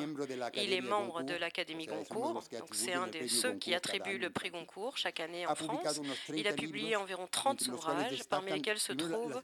Il 0.55 0.73
est 0.73 0.81
membre 0.81 1.23
de 1.23 1.35
l'Académie 1.35 1.85
Goncourt, 1.85 2.43
donc 2.51 2.73
c'est 2.73 2.93
un 2.93 3.07
de 3.07 3.27
ceux 3.27 3.55
qui 3.55 3.73
attribuent 3.73 4.17
le 4.17 4.29
prix 4.29 4.49
Goncourt 4.49 4.97
chaque 4.97 5.19
année 5.19 5.45
en 5.47 5.55
France. 5.55 6.01
Il 6.33 6.47
a 6.47 6.53
publié 6.53 6.95
environ 6.95 7.27
30 7.29 7.67
ouvrages, 7.67 8.23
parmi 8.29 8.51
lesquels 8.51 8.79
se 8.79 8.93
trouvent 8.93 9.41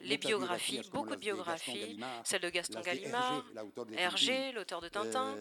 les 0.00 0.18
biographies, 0.18 0.80
beaucoup 0.92 1.14
de 1.14 1.20
biographies, 1.20 1.53
celle 2.24 2.40
de 2.40 2.50
Gaston 2.50 2.80
Gallimard, 2.80 3.44
Hergé, 3.96 4.52
l'auteur 4.52 4.80
de 4.80 4.88
Tintin, 4.88 5.36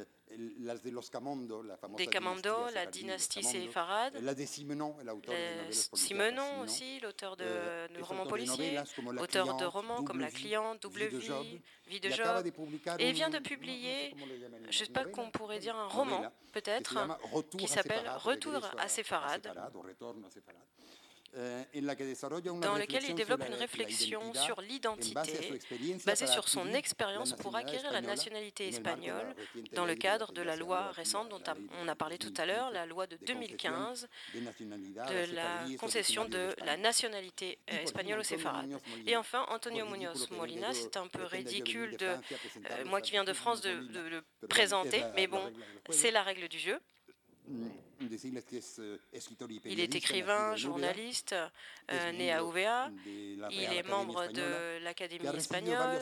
des 1.97 2.07
Camando, 2.07 2.69
la 2.73 2.85
dynastie 2.85 3.43
séfarade, 3.43 4.13
Simenon 5.93 6.61
aussi, 6.61 6.99
l'auteur 7.01 7.37
de, 7.37 7.45
de 7.93 8.01
romans 8.01 8.25
policiers, 8.25 8.79
auteur 9.19 9.57
de 9.57 9.65
romans 9.65 10.03
comme 10.03 10.19
La 10.19 10.31
Cliente, 10.31 10.81
Double 10.81 11.05
Vie, 11.07 11.61
Vie 11.87 11.99
de 11.99 12.09
Job, 12.09 12.45
et 12.99 13.09
il 13.09 13.13
vient 13.13 13.29
de 13.29 13.39
publier, 13.39 14.15
je 14.69 14.79
ne 14.79 14.85
sais 14.85 14.91
pas 14.91 15.05
qu'on 15.05 15.29
pourrait 15.29 15.59
dire 15.59 15.75
un 15.75 15.87
roman, 15.87 16.31
peut-être, 16.51 16.97
qui 17.57 17.67
s'appelle 17.67 18.09
Retour 18.17 18.61
à 18.77 18.87
Séfarade 18.87 19.53
euh, 19.55 20.82
dans 21.33 22.77
lequel 22.77 23.03
il 23.07 23.15
développe 23.15 23.43
une 23.47 23.55
réflexion 23.55 24.33
sur 24.33 24.61
l'identité 24.61 25.59
basée 26.05 26.27
sur 26.27 26.47
son 26.47 26.73
expérience 26.73 27.33
pour 27.33 27.55
acquérir 27.55 27.91
la 27.91 28.01
nationalité 28.01 28.67
espagnole. 28.67 29.35
dans 29.73 29.85
le 29.85 29.95
cadre 29.95 30.31
de 30.31 30.41
la 30.41 30.55
loi 30.55 30.91
récente 30.91 31.29
dont 31.29 31.41
on 31.81 31.87
a 31.87 31.95
parlé 31.95 32.17
tout 32.17 32.33
à 32.37 32.45
l'heure, 32.45 32.71
la 32.71 32.85
loi 32.85 33.07
de 33.07 33.17
2015 33.25 34.07
de 34.33 35.35
la 35.35 35.77
concession 35.77 36.25
de 36.25 36.55
la 36.65 36.77
nationalité 36.77 37.59
euh, 37.71 37.81
espagnole 37.81 38.19
aux 38.19 38.23
séfarades. 38.23 38.79
Et 39.07 39.15
enfin, 39.15 39.45
Antonio 39.49 39.85
Muñoz 39.85 40.29
Molina, 40.31 40.73
c'est 40.73 40.97
un 40.97 41.07
peu 41.07 41.23
ridicule 41.23 41.97
de 41.97 42.05
euh, 42.05 42.85
moi 42.85 43.01
qui 43.01 43.11
viens 43.11 43.23
de 43.23 43.33
France 43.33 43.61
de 43.61 43.71
le 43.71 44.23
présenter, 44.47 45.03
mais 45.15 45.27
bon, 45.27 45.51
c'est 45.89 46.11
la 46.11 46.23
règle 46.23 46.47
du 46.47 46.59
jeu. 46.59 46.79
Mm. 48.03 49.57
Il 49.65 49.79
est 49.79 49.95
écrivain, 49.95 50.55
journaliste, 50.55 51.35
euh, 51.91 52.11
né 52.13 52.31
à 52.31 52.41
UVA. 52.41 52.91
Il 53.51 53.61
est 53.61 53.87
membre 53.87 54.27
de 54.27 54.83
l'Académie 54.83 55.27
espagnole. 55.35 55.99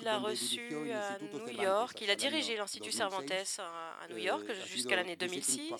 Il 0.00 0.08
a 0.08 0.18
reçu 0.18 0.92
à 0.92 1.18
New 1.18 1.62
York, 1.62 1.98
il 2.00 2.10
a 2.10 2.16
dirigé 2.16 2.56
l'Institut 2.56 2.92
Cervantes 2.92 3.30
à 3.30 4.08
New 4.08 4.18
York 4.18 4.44
jusqu'à 4.66 4.96
l'année 4.96 5.16
2006. 5.16 5.72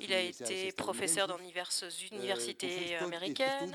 Il 0.00 0.12
a 0.12 0.20
été 0.20 0.72
professeur 0.72 1.26
dans 1.26 1.38
diverses 1.38 1.84
universités 2.10 2.96
américaines. 2.96 3.72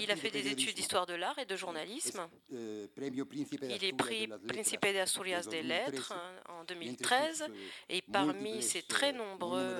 Il 0.00 0.10
a 0.10 0.16
fait 0.16 0.30
des 0.30 0.48
études 0.48 0.74
d'histoire 0.74 1.06
de 1.06 1.14
l'art 1.14 1.38
et 1.38 1.46
de 1.46 1.56
journalisme. 1.56 2.28
Il 2.50 3.84
est 3.84 3.92
prix 3.92 4.28
Príncipe 4.48 4.82
de 4.82 4.98
Asturias 4.98 5.46
des 5.50 5.62
Lettres 5.62 6.14
en 6.48 6.64
2013 6.64 7.46
et 7.88 8.02
parmi 8.02 8.62
ses 8.62 8.82
très 8.82 9.12
nombreux 9.12 9.75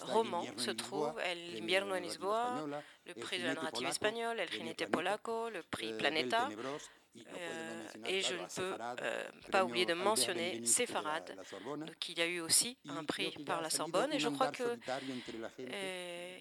roman 0.00 0.44
se 0.58 0.74
trouve 0.74 1.14
El 1.24 1.56
invierno 1.56 1.96
en 1.96 2.02
Lisboa, 2.02 2.66
le 3.04 3.14
prix 3.14 3.38
de 3.38 3.46
la 3.46 3.54
narrative 3.54 3.88
espagnole, 3.88 4.42
El 4.42 4.48
jinete 4.48 4.86
polaco, 4.86 5.50
le 5.50 5.62
prix 5.62 5.92
Planeta, 5.94 6.48
euh, 6.50 6.78
et 8.08 8.22
je 8.22 8.34
ne 8.34 8.46
peux 8.54 8.76
euh, 9.02 9.24
pas 9.50 9.64
oublier 9.64 9.86
de 9.86 9.94
mentionner 9.94 10.64
Sepharad, 10.64 11.36
qui 11.98 12.20
a 12.20 12.26
eu 12.26 12.40
aussi 12.40 12.76
un 12.88 13.04
prix 13.04 13.30
par 13.44 13.62
la 13.62 13.70
Sorbonne. 13.70 14.12
Et 14.12 14.18
je 14.18 14.28
crois 14.28 14.48
que 14.48 14.62
euh, 14.62 16.38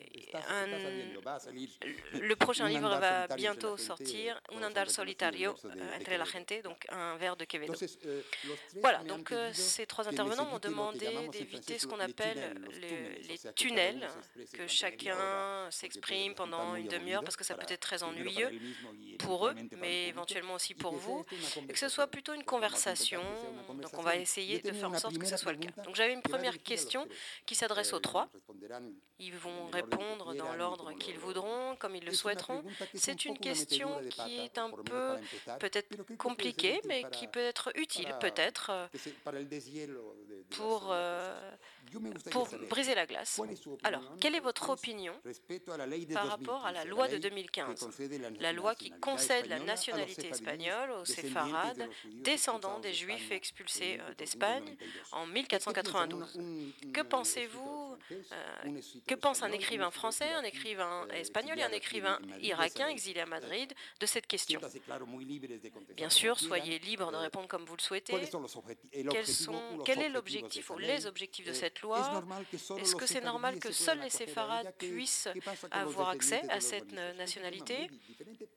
le 2.13 2.36
prochain 2.36 2.67
livre 2.67 2.89
va 3.00 3.27
bientôt 3.36 3.77
sortir, 3.77 4.41
Un 4.55 4.63
andar 4.63 4.89
solitario 4.89 5.51
entre 5.51 6.12
la 6.12 6.25
gente, 6.25 6.62
donc 6.63 6.86
un 6.89 7.17
vers 7.17 7.36
de 7.36 7.46
Quevedo. 7.46 7.74
Voilà, 8.82 9.03
donc 9.03 9.34
ces 9.53 9.86
trois 9.86 10.08
intervenants 10.08 10.46
m'ont 10.46 10.60
demandé 10.60 11.08
d'éviter 11.32 11.79
ce 11.79 11.88
qu'on 11.88 12.00
appelle 12.00 12.55
les, 12.82 13.38
tunnels, 13.53 14.08
que 14.53 14.67
chacun 14.67 15.70
s'exprime 15.72 16.36
pendant 16.36 16.75
une 16.75 16.88
demi-heure, 16.88 17.24
parce 17.24 17.36
que 17.36 17.44
ça 17.44 17.55
peut 17.55 17.65
être 17.67 17.79
très 17.79 18.03
ennuyeux 18.03 18.51
pour 19.20 19.48
eux, 19.48 19.55
mais 19.77 20.08
éventuellement 20.10 20.55
aussi 20.55 20.64
pour 20.74 20.95
vous, 20.95 21.25
et 21.69 21.74
que 21.74 21.79
ce 21.79 21.89
soit 21.89 22.07
plutôt 22.07 22.34
une 22.34 22.43
conversation. 22.43 23.22
Donc 23.81 23.98
on 23.98 24.01
va 24.01 24.15
essayer 24.15 24.60
de 24.60 24.72
faire 24.72 24.91
en 24.91 24.98
sorte 24.98 25.17
que 25.17 25.25
ce 25.25 25.38
soit 25.38 25.53
le 25.53 25.60
cas. 25.60 25.84
Donc 25.84 25.95
j'avais 25.95 26.13
une 26.13 26.22
première 26.22 26.62
question 26.62 27.07
qui 27.45 27.55
s'adresse 27.55 27.93
aux 27.93 28.00
trois. 28.00 28.29
Ils 29.19 29.36
vont 29.36 29.67
répondre 29.72 30.34
dans 30.34 30.53
l'ordre 30.55 30.91
qu'ils 30.93 31.17
voudront, 31.17 31.75
comme 31.77 31.95
ils 31.95 32.05
le 32.05 32.12
souhaiteront. 32.12 32.63
C'est 32.93 33.25
une 33.25 33.38
question 33.38 33.89
qui 34.10 34.39
est 34.39 34.57
un 34.57 34.69
peu 34.69 35.15
peut-être 35.60 35.89
compliquée, 36.17 36.81
mais 36.86 37.03
qui 37.12 37.27
peut 37.27 37.39
être 37.39 37.72
utile 37.75 38.13
peut-être 38.19 38.72
euh, 38.72 38.88
pour, 40.51 40.89
euh, 40.91 41.51
pour 42.31 42.47
briser 42.69 42.95
la 42.95 43.05
glace. 43.05 43.41
Alors, 43.83 44.03
quelle 44.19 44.35
est 44.35 44.39
votre 44.39 44.69
opinion 44.69 45.13
par 46.13 46.27
rapport 46.27 46.65
à 46.65 46.71
la 46.71 46.85
loi 46.85 47.07
de 47.07 47.17
2015, 47.17 47.89
la 48.39 48.53
loi 48.53 48.75
qui 48.75 48.91
concède 48.91 49.47
la 49.47 49.59
nationalité 49.59 50.29
espagnole 50.29 50.91
aux 50.91 51.05
séfarades, 51.05 51.89
descendants 52.13 52.79
des 52.79 52.93
Juifs 52.93 53.31
expulsés 53.31 53.99
euh, 53.99 54.13
d'Espagne 54.15 54.77
en 55.11 55.25
1492. 55.27 56.39
Que 56.93 57.01
pensez-vous 57.01 57.97
euh, 58.11 58.81
Que 59.07 59.15
pense 59.15 59.43
un 59.43 59.51
écrivain 59.51 59.91
français, 59.91 60.31
un 60.33 60.43
écrivain 60.43 61.07
espagnol 61.13 61.59
et 61.59 61.63
un 61.63 61.71
écrivain 61.71 62.19
irakien 62.41 62.87
exilé 62.87 63.21
à 63.21 63.25
Madrid 63.25 63.73
de 63.99 64.05
cette 64.05 64.27
question. 64.27 64.59
Bien 65.95 66.09
sûr, 66.09 66.39
soyez 66.39 66.79
libre 66.79 67.11
de 67.11 67.17
répondre 67.17 67.47
comme 67.47 67.65
vous 67.65 67.75
le 67.75 67.81
souhaitez. 67.81 68.13
Quels 69.11 69.27
sont, 69.27 69.61
quel 69.85 70.01
est 70.01 70.09
l'objectif 70.09 70.69
ou 70.69 70.77
les 70.77 71.05
objectifs 71.05 71.47
de 71.47 71.53
cette 71.53 71.81
loi 71.81 71.84
Est-ce 72.77 72.95
que 72.95 73.05
c'est 73.05 73.21
normal 73.21 73.59
que 73.59 73.71
seuls 73.71 73.99
les 73.99 74.09
séfarades 74.09 74.73
puissent 74.77 75.27
avoir 75.71 76.09
accès 76.09 76.41
à 76.49 76.59
cette 76.59 76.91
nationalité? 77.17 77.89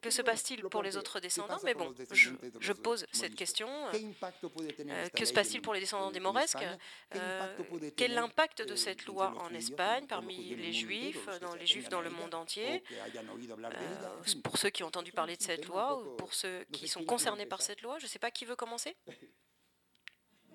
Que 0.01 0.11
se 0.11 0.23
passe-t-il 0.23 0.63
pour 0.63 0.83
les 0.83 0.97
autres 0.97 1.21
descendants? 1.21 1.59
Mais 1.65 1.75
bon, 1.75 1.95
je, 2.11 2.73
pose 2.73 3.07
cette 3.13 3.35
question. 3.35 3.69
Euh, 3.69 5.09
que 5.15 5.25
se 5.25 5.33
passe-t-il 5.33 5.63
pour 5.63 5.75
les 5.75 5.81
descendants 5.81 6.11
des 6.11 6.21
Mauresques? 6.21 6.67
Euh, 7.15 7.57
Quel 7.97 8.13
est 8.13 8.15
l'impact 8.15 8.63
de 8.63 8.75
cette 8.75 9.07
loi 9.07 9.35
en 9.41 9.53
Espagne 9.55 10.07
parmi 10.07 10.55
les 10.55 10.73
Juifs, 10.73 11.29
dans 11.41 11.55
les 11.55 11.67
Juifs 11.67 11.89
dans 11.89 12.01
le 12.01 12.11
monde 12.11 12.35
entier? 12.35 12.83
Euh, 12.91 13.97
Pour 14.43 14.59
ceux 14.59 14.71
qui 14.71 14.83
ont 14.83 14.89
entendu 14.89 15.13
parler 15.13 15.37
de 15.37 15.43
cette 15.43 15.67
loi 15.67 16.01
ou 16.01 16.17
pour 16.17 16.35
ceux 16.35 16.65
qui 16.73 16.89
sont 16.89 17.05
concernés 17.05 17.47
par 17.47 17.63
cette 17.63 17.83
loi, 17.83 17.99
je 17.99 18.05
ne 18.05 18.09
sais 18.09 18.19
pas 18.19 18.31
qui 18.31 18.45
veut 18.45 18.57
commencer. 18.57 18.97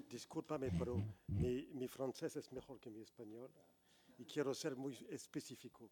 Disculpame, 0.09 0.71
pero 0.71 0.95
mi, 1.27 1.67
mi 1.73 1.87
francés 1.87 2.35
es 2.35 2.51
mejor 2.51 2.79
que 2.79 2.89
mi 2.89 3.01
español 3.01 3.51
y 4.17 4.25
quiero 4.25 4.53
ser 4.53 4.75
muy 4.75 4.97
específico. 5.09 5.89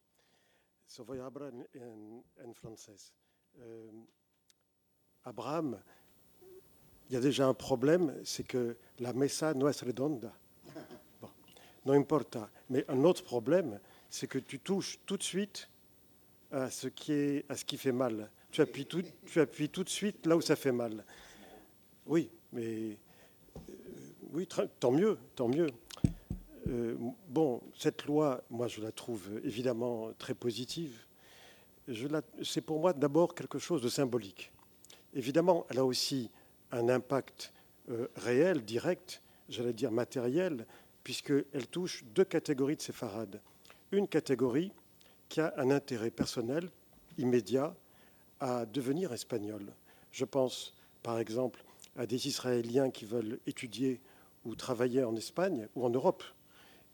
So 0.87 1.05
voy 1.05 1.19
a 1.19 1.25
hablar 1.25 1.53
en, 1.73 2.23
en 2.37 2.53
français. 2.53 3.13
Euh, 3.59 3.91
Abraham, 5.23 5.79
il 7.09 7.13
y 7.13 7.15
a 7.17 7.19
déjà 7.19 7.47
un 7.47 7.53
problème, 7.53 8.13
c'est 8.23 8.45
que 8.45 8.77
la 8.99 9.13
mesa 9.13 9.53
no 9.53 9.67
es 9.67 9.81
redonda. 9.81 10.33
Bon, 11.21 11.29
non 11.85 11.93
importa. 11.93 12.49
Mais 12.69 12.85
un 12.89 13.03
autre 13.03 13.23
problème, 13.23 13.79
c'est 14.09 14.27
que 14.27 14.39
tu 14.39 14.59
touches 14.59 14.99
tout 15.05 15.17
de 15.17 15.23
suite 15.23 15.69
à 16.51 16.69
ce 16.69 16.87
qui, 16.87 17.43
fait 17.77 17.91
mal. 17.91 18.31
Tu 18.51 18.61
appuies, 18.61 18.85
tout, 18.85 19.83
de 19.83 19.89
suite 19.89 20.25
là 20.25 20.35
où 20.35 20.41
ça 20.41 20.55
fait 20.55 20.71
mal. 20.71 21.05
Oui, 22.05 22.31
mais 22.51 22.97
oui, 24.33 24.47
tant 24.79 24.91
mieux, 24.91 25.17
tant 25.35 25.47
mieux. 25.47 25.69
Euh, 26.67 26.95
bon, 27.29 27.61
cette 27.77 28.05
loi, 28.05 28.43
moi, 28.49 28.67
je 28.67 28.81
la 28.81 28.91
trouve 28.91 29.39
évidemment 29.43 30.11
très 30.17 30.33
positive. 30.33 31.05
c'est 32.43 32.61
pour 32.61 32.79
moi 32.79 32.93
d'abord 32.93 33.35
quelque 33.35 33.59
chose 33.59 33.81
de 33.81 33.89
symbolique. 33.89 34.51
Évidemment, 35.13 35.65
elle 35.69 35.79
a 35.79 35.85
aussi 35.85 36.29
un 36.71 36.89
impact 36.89 37.53
euh, 37.89 38.07
réel, 38.17 38.63
direct, 38.65 39.21
j'allais 39.49 39.73
dire 39.73 39.91
matériel, 39.91 40.65
puisqu'elle 41.03 41.67
touche 41.71 42.03
deux 42.13 42.25
catégories 42.25 42.75
de 42.75 42.81
séfarades. 42.81 43.39
Une 43.91 44.07
catégorie 44.07 44.73
qui 45.29 45.39
a 45.39 45.53
un 45.57 45.71
intérêt 45.71 46.11
personnel 46.11 46.69
immédiat 47.17 47.73
à 48.39 48.65
devenir 48.65 49.13
espagnol. 49.13 49.73
Je 50.11 50.25
pense 50.25 50.73
par 51.01 51.19
exemple 51.19 51.63
à 51.95 52.05
des 52.05 52.27
Israéliens 52.27 52.91
qui 52.91 53.05
veulent 53.05 53.39
étudier 53.47 54.01
ou 54.47 54.55
travailler 54.55 55.03
en 55.03 55.15
Espagne 55.15 55.67
ou 55.75 55.85
en 55.85 55.89
Europe 55.89 56.23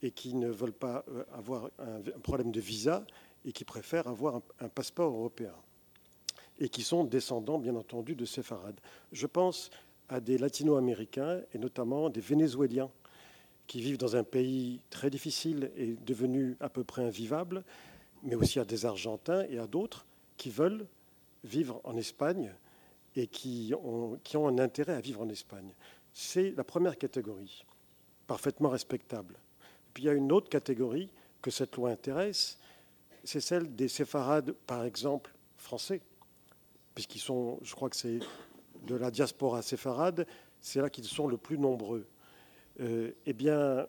et 0.02 0.12
qui 0.12 0.34
ne 0.34 0.50
veulent 0.50 0.74
pas 0.74 1.06
euh, 1.10 1.24
avoir 1.34 1.70
un 1.80 2.20
problème 2.20 2.52
de 2.52 2.60
visa 2.60 3.06
et 3.46 3.52
qui 3.52 3.64
préfèrent 3.64 4.08
avoir 4.08 4.42
un 4.60 4.70
passeport 4.70 5.14
européen 5.14 5.54
et 6.60 6.70
qui 6.70 6.84
sont 6.84 7.04
descendants, 7.04 7.60
bien 7.60 7.76
entendu, 7.76 8.16
de 8.16 8.26
séfarades. 8.26 8.80
Je 9.12 9.28
pense 9.28 9.70
à 10.10 10.20
des 10.20 10.38
latino-américains 10.38 11.42
et 11.54 11.58
notamment 11.58 12.10
des 12.10 12.22
vénézuéliens 12.22 12.90
qui 13.68 13.82
vivent 13.82 13.98
dans 13.98 14.16
un 14.16 14.24
pays 14.24 14.82
très 14.90 15.10
difficile 15.10 15.72
et 15.78 15.96
devenu 16.06 16.58
à 16.60 16.70
peu 16.70 16.84
près 16.84 17.04
invivable, 17.04 17.64
mais 18.24 18.36
aussi 18.36 18.60
à 18.60 18.66
des 18.66 18.86
Argentins 18.86 19.46
et 19.50 19.58
à 19.58 19.68
d'autres 19.68 20.06
qui 20.38 20.50
veulent 20.50 20.86
vivre 21.44 21.82
en 21.84 21.98
Espagne 21.98 22.54
et 23.16 23.28
qui 23.28 23.74
ont, 23.84 24.20
qui 24.24 24.38
ont 24.38 24.48
un 24.48 24.60
intérêt 24.60 24.94
à 24.94 25.02
vivre 25.02 25.22
en 25.22 25.30
Espagne. 25.30 25.74
C'est 26.14 26.52
la 26.52 26.64
première 26.64 26.98
catégorie, 26.98 27.66
parfaitement 28.28 28.70
respectable. 28.70 29.36
Puis 29.94 30.04
il 30.04 30.06
y 30.06 30.10
a 30.10 30.14
une 30.14 30.32
autre 30.32 30.50
catégorie 30.50 31.12
que 31.42 31.52
cette 31.52 31.76
loi 31.76 31.90
intéresse, 31.90 32.60
c'est 33.24 33.42
celle 33.42 33.76
des 33.76 33.88
séfarades, 33.88 34.52
par 34.68 34.84
exemple, 34.84 35.34
français, 35.58 36.02
puisqu'ils 36.94 37.20
sont, 37.20 37.60
je 37.64 37.74
crois 37.74 37.90
que 37.90 37.96
c'est 37.96 38.20
de 38.86 38.96
la 38.96 39.12
diaspora 39.12 39.62
séfarade, 39.62 40.28
c'est 40.62 40.82
là 40.82 40.90
qu'ils 40.90 41.06
sont 41.06 41.28
le 41.28 41.38
plus 41.38 41.58
nombreux. 41.58 42.06
Euh, 42.80 43.12
eh 43.26 43.34
bien, 43.34 43.88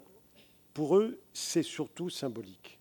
pour 0.73 0.97
eux, 0.97 1.21
c'est 1.33 1.63
surtout 1.63 2.11
symbolique, 2.11 2.79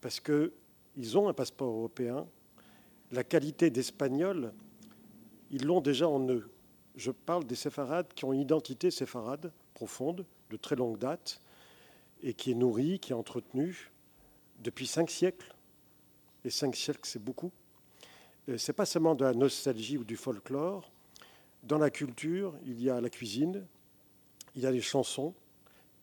parce 0.00 0.20
qu'ils 0.20 1.18
ont 1.18 1.28
un 1.28 1.34
passeport 1.34 1.68
européen, 1.68 2.26
la 3.10 3.24
qualité 3.24 3.70
d'espagnol, 3.70 4.52
ils 5.50 5.64
l'ont 5.64 5.80
déjà 5.80 6.08
en 6.08 6.26
eux. 6.28 6.51
Je 6.94 7.10
parle 7.10 7.44
des 7.44 7.54
séfarades 7.54 8.12
qui 8.14 8.24
ont 8.24 8.32
une 8.32 8.40
identité 8.40 8.90
séfarade 8.90 9.52
profonde, 9.74 10.26
de 10.50 10.56
très 10.56 10.76
longue 10.76 10.98
date, 10.98 11.40
et 12.22 12.34
qui 12.34 12.50
est 12.50 12.54
nourrie, 12.54 12.98
qui 12.98 13.12
est 13.12 13.14
entretenue 13.14 13.90
depuis 14.60 14.86
cinq 14.86 15.10
siècles. 15.10 15.54
Et 16.44 16.50
cinq 16.50 16.76
siècles, 16.76 17.00
c'est 17.04 17.22
beaucoup. 17.22 17.50
Ce 18.46 18.70
n'est 18.70 18.74
pas 18.74 18.86
seulement 18.86 19.14
de 19.14 19.24
la 19.24 19.32
nostalgie 19.32 19.96
ou 19.96 20.04
du 20.04 20.16
folklore. 20.16 20.90
Dans 21.62 21.78
la 21.78 21.90
culture, 21.90 22.54
il 22.66 22.82
y 22.82 22.90
a 22.90 23.00
la 23.00 23.08
cuisine, 23.08 23.64
il 24.54 24.62
y 24.62 24.66
a 24.66 24.70
les 24.70 24.80
chansons, 24.80 25.34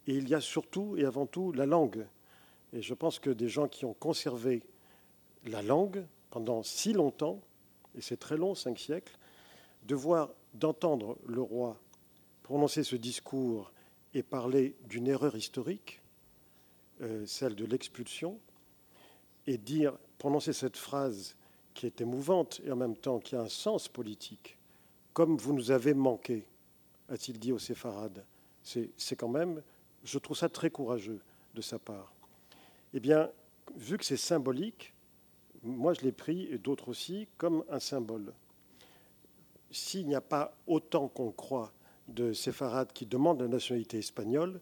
et 0.08 0.16
il 0.16 0.28
y 0.28 0.34
a 0.34 0.42
surtout 0.42 0.96
et 0.98 1.06
avant 1.06 1.26
tout 1.26 1.52
la 1.52 1.66
langue. 1.66 2.08
Et 2.74 2.82
je 2.82 2.94
pense 2.94 3.20
que 3.20 3.30
des 3.30 3.50
gens 3.50 3.68
qui 3.68 3.86
ont 3.86 3.94
conservé 3.94 4.64
la 5.46 5.62
langue 5.62 6.06
pendant 6.32 6.64
si 6.64 6.94
longtemps, 6.94 7.42
et 7.96 8.02
c'est 8.02 8.18
très 8.18 8.38
long, 8.38 8.56
cinq 8.56 8.80
siècles, 8.80 9.18
de 9.84 9.96
voir, 9.96 10.30
d'entendre 10.54 11.18
le 11.26 11.42
roi 11.42 11.80
prononcer 12.50 12.84
ce 12.84 12.96
discours 12.96 13.72
et 14.16 14.24
parler 14.24 14.76
d'une 14.88 15.06
erreur 15.06 15.36
historique, 15.36 16.02
euh, 17.02 17.24
celle 17.28 17.54
de 17.54 17.64
l'expulsion, 17.64 18.40
et 19.46 19.60
dire, 19.60 19.96
prononcer 20.18 20.52
cette 20.52 20.76
phrase 20.76 21.36
qui 21.76 21.86
est 21.86 22.02
émouvante 22.02 22.60
et 22.66 22.72
en 22.72 22.76
même 22.76 22.96
temps 22.96 23.20
qui 23.20 23.36
a 23.36 23.42
un 23.42 23.50
sens 23.50 23.88
politique, 23.88 24.58
comme 25.14 25.38
vous 25.38 25.54
nous 25.54 25.70
avez 25.70 25.94
manqué, 25.94 26.48
a-t-il 27.08 27.38
dit 27.38 27.52
aux 27.52 27.60
séfarades. 27.60 28.26
C'est 28.64 29.16
quand 29.16 29.30
même, 29.30 29.62
je 30.04 30.18
trouve 30.18 30.36
ça 30.36 30.50
très 30.50 30.72
courageux 30.72 31.22
de 31.54 31.62
sa 31.62 31.78
part. 31.78 32.12
Eh 32.96 33.00
bien, 33.00 33.30
vu 33.76 34.00
que 34.00 34.06
c'est 34.06 34.18
symbolique, 34.18 34.96
moi 35.62 35.94
je 35.94 36.02
l'ai 36.02 36.12
pris, 36.12 36.48
et 36.52 36.58
d'autres 36.58 36.90
aussi, 36.90 37.28
comme 37.38 37.64
un 37.70 37.80
symbole. 37.80 38.34
S'il 39.72 40.08
n'y 40.08 40.16
a 40.16 40.22
pas 40.22 40.56
autant 40.68 41.08
qu'on 41.08 41.32
croit 41.32 41.72
de 42.08 42.34
séfarades 42.34 42.92
qui 42.94 43.06
demandent 43.06 43.42
la 43.42 43.48
nationalité 43.48 44.00
espagnole, 44.00 44.60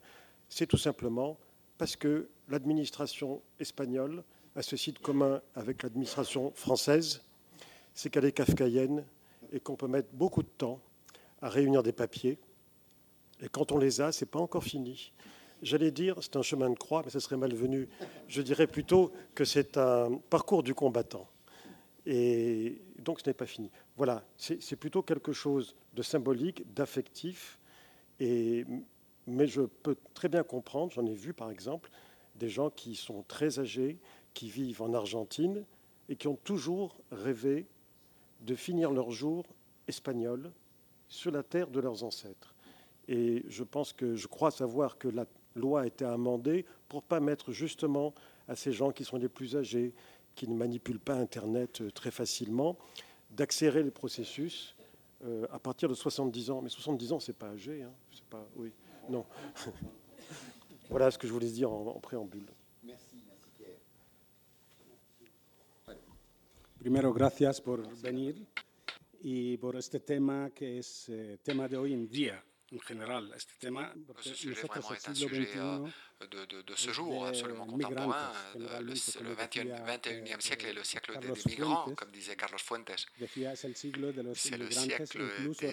c'est 0.50 0.68
tout 0.68 0.78
simplement 0.78 1.38
parce 1.78 1.96
que 1.96 2.28
l'administration 2.50 3.42
espagnole 3.60 4.24
a 4.56 4.62
ceci 4.62 4.92
de 4.92 5.00
commun 5.00 5.42
avec 5.56 5.84
l'administration 5.84 6.52
française, 6.56 7.22
c'est 7.94 8.10
qu'elle 8.10 8.26
est 8.26 8.32
kafkaïenne 8.32 9.06
et 9.52 9.60
qu'on 9.60 9.76
peut 9.76 9.88
mettre 9.88 10.10
beaucoup 10.14 10.44
de 10.44 10.50
temps 10.58 10.80
à 11.42 11.50
réunir 11.50 11.84
des 11.84 11.92
papiers. 11.92 12.38
Et 13.42 13.50
quand 13.50 13.72
on 13.72 13.78
les 13.78 14.02
a, 14.02 14.12
ce 14.12 14.26
n'est 14.26 14.30
pas 14.30 14.40
encore 14.40 14.64
fini. 14.64 15.14
J'allais 15.62 15.92
dire, 15.92 16.18
c'est 16.22 16.36
un 16.36 16.42
chemin 16.42 16.70
de 16.70 16.76
croix, 16.76 17.02
mais 17.04 17.12
ce 17.12 17.20
serait 17.20 17.38
malvenu. 17.38 17.88
Je 18.28 18.42
dirais 18.42 18.68
plutôt 18.68 19.12
que 19.36 19.46
c'est 19.46 19.78
un 19.78 20.20
parcours 20.30 20.64
du 20.64 20.74
combattant. 20.74 21.28
Et 22.06 22.82
donc 23.00 23.20
ce 23.20 23.30
n'est 23.30 23.34
pas 23.34 23.46
fini. 23.46 23.70
Voilà, 23.98 24.24
c'est 24.38 24.76
plutôt 24.76 25.02
quelque 25.02 25.34
chose 25.34 25.76
de 25.94 26.04
symbolique, 26.04 26.72
d'affectif. 26.76 27.60
Mais 28.20 29.48
je 29.48 29.62
peux 29.62 29.98
très 30.14 30.30
bien 30.30 30.44
comprendre, 30.44 30.92
j'en 30.94 31.06
ai 31.06 31.16
vu 31.16 31.34
par 31.34 31.50
exemple, 31.50 31.90
des 32.36 32.48
gens 32.48 32.70
qui 32.70 32.96
sont 32.96 33.24
très 33.28 33.60
âgés, 33.60 33.98
qui 34.36 34.50
vivent 34.50 34.84
en 34.84 34.94
Argentine 34.94 35.66
et 36.10 36.16
qui 36.16 36.28
ont 36.28 36.38
toujours 36.44 36.96
rêvé 37.12 37.66
de 38.42 38.54
finir 38.54 38.92
leur 38.92 39.10
jour 39.10 39.46
espagnol 39.88 40.52
sur 41.10 41.32
la 41.32 41.42
terre 41.42 41.70
de 41.70 41.80
leurs 41.80 42.04
ancêtres. 42.04 42.54
Et 43.08 43.44
je 43.48 43.64
pense 43.64 43.94
que 43.94 44.16
je 44.16 44.28
crois 44.28 44.52
savoir 44.52 45.00
que 45.00 45.08
la 45.08 45.26
loi 45.56 45.82
a 45.82 45.88
été 45.88 46.06
amendée 46.06 46.66
pour 46.88 47.02
pas 47.02 47.20
mettre 47.20 47.52
justement 47.52 48.14
à 48.48 48.56
ces 48.56 48.72
gens 48.72 48.92
qui 48.92 49.04
sont 49.04 49.18
les 49.18 49.30
plus 49.30 49.56
âgés, 49.56 49.94
qui 50.36 50.48
ne 50.48 50.56
manipulent 50.56 51.00
pas 51.00 51.16
Internet 51.16 51.82
euh, 51.82 51.90
très 51.90 52.12
facilement, 52.12 52.78
d'accélérer 53.30 53.84
les 53.84 53.92
processus 53.92 54.76
euh, 55.24 55.46
à 55.52 55.60
partir 55.60 55.90
de 55.90 55.94
70 55.94 56.52
ans. 56.52 56.62
Mais 56.62 56.70
70 56.70 57.14
ans, 57.14 57.20
c'est 57.20 57.38
pas 57.38 57.50
âgé, 57.50 57.84
hein 57.84 57.94
pas, 58.30 58.48
oui, 58.56 58.72
non. 59.10 59.26
voilà 60.90 61.12
ce 61.12 61.18
que 61.18 61.28
je 61.28 61.34
voulais 61.34 61.50
dire 61.50 61.72
en 61.72 62.00
préambule. 62.00 62.46
Primero, 66.80 67.12
gracias 67.12 67.60
por 67.60 67.82
venir 68.02 68.36
y 69.22 69.58
por 69.58 69.76
este 69.76 70.00
tema 70.00 70.52
que 70.52 70.78
es 70.78 71.10
eh, 71.10 71.38
tema 71.44 71.68
de 71.68 71.76
hoy 71.76 71.94
en 71.94 72.08
día 72.08 72.44
en 72.72 72.80
general, 72.80 73.32
este 73.36 73.54
tema, 73.60 73.94
porque 74.06 74.30
nosotros 74.30 74.92
el 74.92 75.16
siglo 75.16 75.30
XXI 75.30 75.94
de, 76.22 76.46
de, 76.46 76.62
de 76.64 76.76
ce 76.76 76.92
jour 76.92 77.28
absolument 77.28 77.66
contemporain. 77.68 78.32
Le, 78.58 78.94
le 79.24 79.36
21e 79.36 80.42
siècle 80.42 80.66
est 80.66 80.74
le 80.74 80.84
siècle 80.84 81.18
des, 81.20 81.28
des 81.28 81.42
migrants, 81.46 81.86
comme 81.96 82.10
disait 82.12 82.36
Carlos 82.36 82.58
Fuentes. 82.58 83.06
C'est 84.34 84.58
le 84.58 84.72
siècle 84.72 85.24
des, 85.60 85.68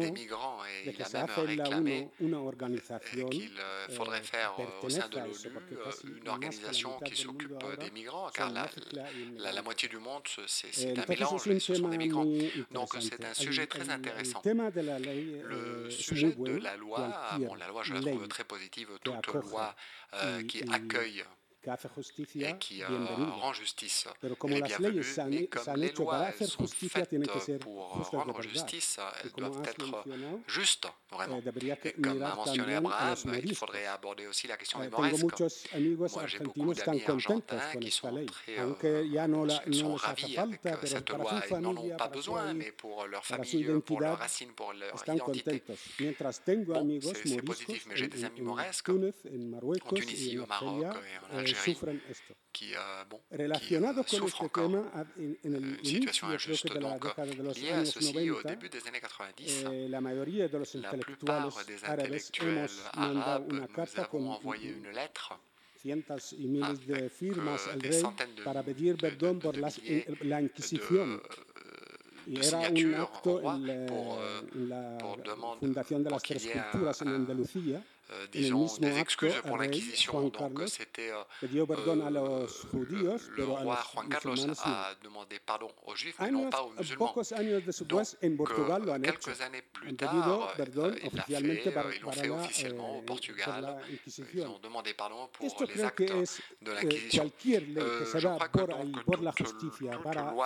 des 0.00 0.10
migrants 0.12 0.58
et 0.64 0.88
il 0.90 1.02
a 1.02 1.08
même 1.26 1.26
réclamé 1.46 2.08
qu'il 3.30 3.52
faudrait 3.90 4.22
faire 4.22 4.56
au 4.82 4.88
sein 4.88 5.08
de 5.08 5.18
l'ONU 5.18 5.34
une 6.22 6.28
organisation 6.28 6.98
qui 7.00 7.16
s'occupe 7.16 7.52
des 7.78 7.90
migrants, 7.90 8.30
car 8.32 8.50
la, 8.50 8.68
la, 9.36 9.52
la 9.52 9.62
moitié 9.62 9.88
du 9.88 9.98
monde, 9.98 10.22
c'est 10.46 10.98
un 10.98 11.04
mélange, 11.08 11.42
ce 11.58 11.74
sont 11.74 11.88
des 11.88 11.98
migrants. 11.98 12.24
Donc 12.70 12.88
c'est 13.00 13.22
un 13.24 13.34
sujet 13.34 13.66
très 13.66 13.90
intéressant. 13.90 14.40
Le 14.44 15.90
sujet 15.90 16.32
de 16.32 16.56
la 16.56 16.76
loi, 16.76 17.12
bon, 17.38 17.54
la 17.54 17.68
loi, 17.68 17.82
je 17.82 17.92
la 17.94 18.00
trouve 18.00 18.28
très 18.28 18.44
positive, 18.44 18.88
toute 19.02 19.26
loi 19.34 19.74
euh, 20.14 20.42
qui 20.44 20.62
accueille 20.72 21.24
et 21.62 22.58
qui 22.58 22.82
euh, 22.82 22.88
rend 23.40 23.52
justice. 23.52 24.06
Elle 24.22 24.32
est 24.32 24.62
bienvenue, 24.62 25.02
mais 25.28 25.46
comme 25.46 25.76
les 25.76 25.92
lois 25.92 26.32
sont 26.40 26.66
faites 26.66 27.60
pour 27.60 28.10
rendre 28.10 28.42
justice, 28.42 28.98
elles 29.22 29.30
doivent 29.32 29.62
être 29.64 30.04
justes, 30.46 30.88
vraiment. 31.10 31.42
Et 31.84 31.92
comme 31.92 32.22
a 32.22 32.34
mentionné 32.34 32.74
Abraham, 32.74 33.16
il 33.44 33.54
faudrait 33.54 33.86
aborder 33.86 34.26
aussi 34.26 34.46
la 34.46 34.56
question 34.56 34.80
des 34.80 34.88
mauresques. 34.88 35.22
Moi, 35.22 36.26
j'ai 36.26 36.38
beaucoup 36.38 36.74
d'amis 36.74 37.02
argentins 37.06 37.58
qui 37.80 37.90
sont 37.90 38.14
très 38.14 38.58
euh, 38.58 39.72
sont 39.72 39.94
ravis 39.94 40.38
avec 40.38 40.60
cette 40.84 41.10
loi. 41.10 41.40
Ils 41.50 41.56
n'en 41.58 41.76
ont 41.76 41.96
pas 41.96 42.08
besoin, 42.08 42.54
mais 42.54 42.72
pour 42.72 43.06
leur 43.06 43.24
famille, 43.24 43.66
pour 43.84 44.00
leurs 44.00 44.18
racines, 44.18 44.52
pour 44.52 44.72
leur 44.72 44.94
identité. 45.06 45.62
Bon, 46.66 47.00
c'est 47.14 47.42
positif, 47.42 47.86
mais 47.88 47.96
j'ai 47.96 48.08
des 48.08 48.24
amis 48.24 48.40
mauresques 48.40 48.88
en 48.88 49.94
Tunisie, 49.94 50.38
au 50.38 50.46
Maroc 50.46 50.84
et 50.84 51.34
en 51.34 51.38
Algérie 51.38 51.49
qui, 52.52 52.74
euh, 52.74 53.04
bon, 53.08 53.20
qui 53.60 53.76
euh, 53.76 54.02
souffrent 54.06 54.42
encore 54.42 54.70
d'une 55.16 55.78
situation 55.84 56.28
injuste. 56.28 56.66
Donc, 56.78 57.04
lié 57.56 57.70
à 57.70 57.84
ceci, 57.84 58.30
au 58.30 58.42
début 58.42 58.68
des 58.68 58.86
années 58.88 59.00
90, 59.00 59.64
la 60.74 60.90
plupart 60.98 61.64
des 61.66 61.84
intellectuels 61.84 62.68
arabes 62.92 63.52
nous 63.52 63.62
avons 63.96 64.32
envoyé 64.32 64.70
une 64.70 64.90
lettre 64.90 65.38
cientos 65.80 66.34
y 66.34 66.46
miles 66.46 66.86
de 66.86 67.08
firmas 67.08 67.66
al 67.68 67.80
rey 67.80 68.02
para 68.44 68.62
pedir 68.62 68.96
perdón 68.96 69.38
por 69.40 69.56
la 69.56 70.40
Inquisición. 70.40 71.22
Y 72.26 72.38
era 72.38 72.60
un 72.68 72.94
acto 72.94 73.40
en 73.40 74.68
la, 74.68 74.98
fundación 75.58 76.04
de 76.04 76.10
las 76.10 76.22
tres 76.22 76.46
culturas 76.46 77.00
en 77.02 77.08
Andalucía 77.08 77.82
Euh, 78.12 78.26
disons, 78.32 78.66
des 78.80 78.98
excuses 78.98 79.36
pour 79.46 79.56
l'Inquisition. 79.56 80.28
Donc 80.30 80.62
c'était 80.66 81.10
euh, 81.10 81.22
euh, 81.44 82.46
le 83.36 83.44
roi 83.44 83.78
Juan 83.92 84.08
Carlos 84.08 84.34
a 84.64 84.94
demandé 85.04 85.38
pardon 85.38 85.70
aux 85.86 85.94
Juifs, 85.94 86.16
mais 86.20 86.30
non 86.30 86.50
pas 86.50 86.62
aux 86.62 86.72
musulmans. 86.72 87.06
Donc 87.06 87.14
quelques 87.14 87.32
années 89.40 89.62
plus 89.72 89.94
tard, 89.94 90.12
il 90.12 90.18
l'a 91.14 91.24
fait, 91.24 91.38
ils 91.96 92.02
l'ont 92.02 92.12
fait 92.12 92.28
officiellement 92.30 92.98
au 92.98 93.02
Portugal. 93.02 93.78
Ils 94.06 94.42
ont 94.42 94.58
demandé 94.58 94.92
pardon 94.94 95.28
pour 95.32 95.64
les 95.68 95.82
actes 95.82 96.02
de 96.02 96.26
l'Inquisition. 96.72 97.30
je 97.40 98.28
crois 98.28 98.48
que 98.48 98.58
donc 98.58 99.04
toute, 99.04 99.20
loi 99.20 99.32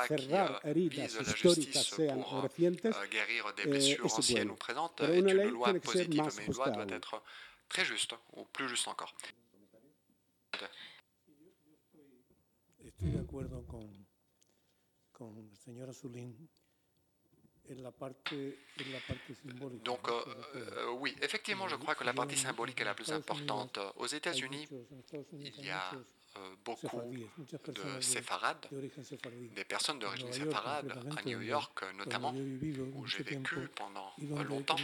qui 0.07 0.16
vise 0.88 1.16
la 1.16 1.22
justice 1.35 1.94
pour 1.94 2.48
guérir 3.11 3.53
des 3.57 3.66
blessures 3.70 4.18
anciennes 4.18 4.50
ou 4.50 4.57
présentes 4.57 5.00
est 5.00 5.18
une 5.18 5.48
loi 5.48 5.72
positive, 5.74 6.22
mais 6.37 6.46
une 6.46 6.53
loi 6.53 6.70
doit 6.70 6.87
être 6.90 7.22
très 7.68 7.85
juste, 7.85 8.14
ou 8.33 8.44
plus 8.44 8.68
juste 8.68 8.88
encore. 8.88 9.14
Estoy 12.85 13.11
de 13.11 13.20
acuerdo 13.20 13.66
con, 13.66 14.07
con. 15.12 15.50
Donc, 19.83 20.09
euh, 20.09 20.24
euh, 20.55 20.90
oui, 20.98 21.16
effectivement, 21.22 21.66
je 21.66 21.77
crois 21.77 21.94
que 21.94 22.05
la 22.05 22.12
partie 22.12 22.37
symbolique 22.37 22.81
est 22.81 22.85
la 22.85 22.94
plus 22.94 23.11
importante. 23.11 23.79
Aux 23.96 24.07
États-Unis, 24.07 24.68
il 25.33 25.64
y 25.64 25.70
a 25.70 25.92
beaucoup 26.64 27.01
de 27.68 28.01
séfarades, 28.01 28.66
des 29.55 29.64
personnes 29.64 29.99
d'origine 29.99 30.33
séfarade 30.33 30.92
à 31.16 31.23
New 31.25 31.40
York 31.42 31.85
notamment, 31.97 32.35
où 32.94 33.07
j'ai 33.07 33.23
vécu 33.23 33.68
pendant 33.75 34.12
longtemps 34.44 34.77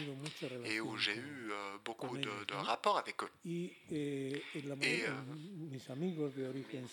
et 0.64 0.80
où 0.80 0.96
j'ai 0.96 1.16
eu 1.16 1.50
euh, 1.52 1.78
beaucoup 1.84 2.16
de, 2.16 2.44
de 2.46 2.54
rapports 2.54 2.98
avec 2.98 3.22
eux. 3.22 3.30
Et 3.44 3.72
euh, 3.92 4.36
mes 5.70 5.80
amis 5.90 6.12
d'origine 6.12 6.86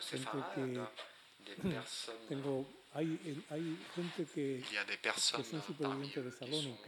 séfarade, 0.00 0.86
des 1.46 1.70
personnes... 1.70 2.18
Il 2.94 4.72
y 4.72 4.78
a 4.78 4.84
des 4.84 4.96
personnes 4.98 5.44
parmi 5.80 6.12
eux 6.16 6.30
qui 6.38 6.50
sont 6.62 6.78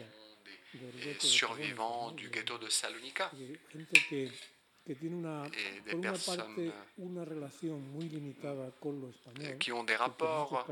des 1.02 1.18
survivants 1.20 2.10
du 2.12 2.28
ghetto 2.28 2.58
de 2.58 2.68
Salonika 2.68 3.30
con 8.80 9.00
lo 9.00 9.08
español, 9.08 9.58
qui 9.58 9.72
ont 9.72 9.84
des 9.84 9.96
rapports 9.96 10.66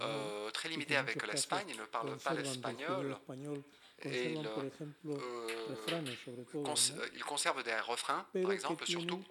euh, 0.00 0.50
très 0.50 0.68
limités 0.68 0.96
avec 0.96 1.24
l'Espagne, 1.26 1.66
ils 1.68 1.78
ne 1.78 1.86
parlent 1.86 2.18
pas 2.18 2.34
l'espagnol. 2.34 3.16
Et 4.02 4.32
il, 4.32 4.42
por 4.42 4.64
ejemplo, 4.64 5.12
euh, 5.12 5.76
cons 6.52 6.74
ils 7.14 7.24
conservent 7.24 7.62
des 7.62 7.78
refrains, 7.80 8.26
par 8.32 8.52
exemple, 8.52 8.84
surtout, 8.86 9.22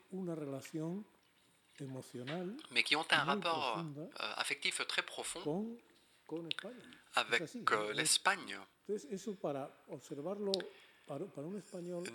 mais 2.72 2.84
qui 2.84 2.96
ont 2.96 3.06
un 3.12 3.24
rapport 3.24 3.80
euh, 3.98 4.06
affectif 4.38 4.82
très 4.88 5.02
profond 5.02 5.78
avec 7.16 7.44
euh, 7.72 7.94
l'Espagne. 7.94 8.58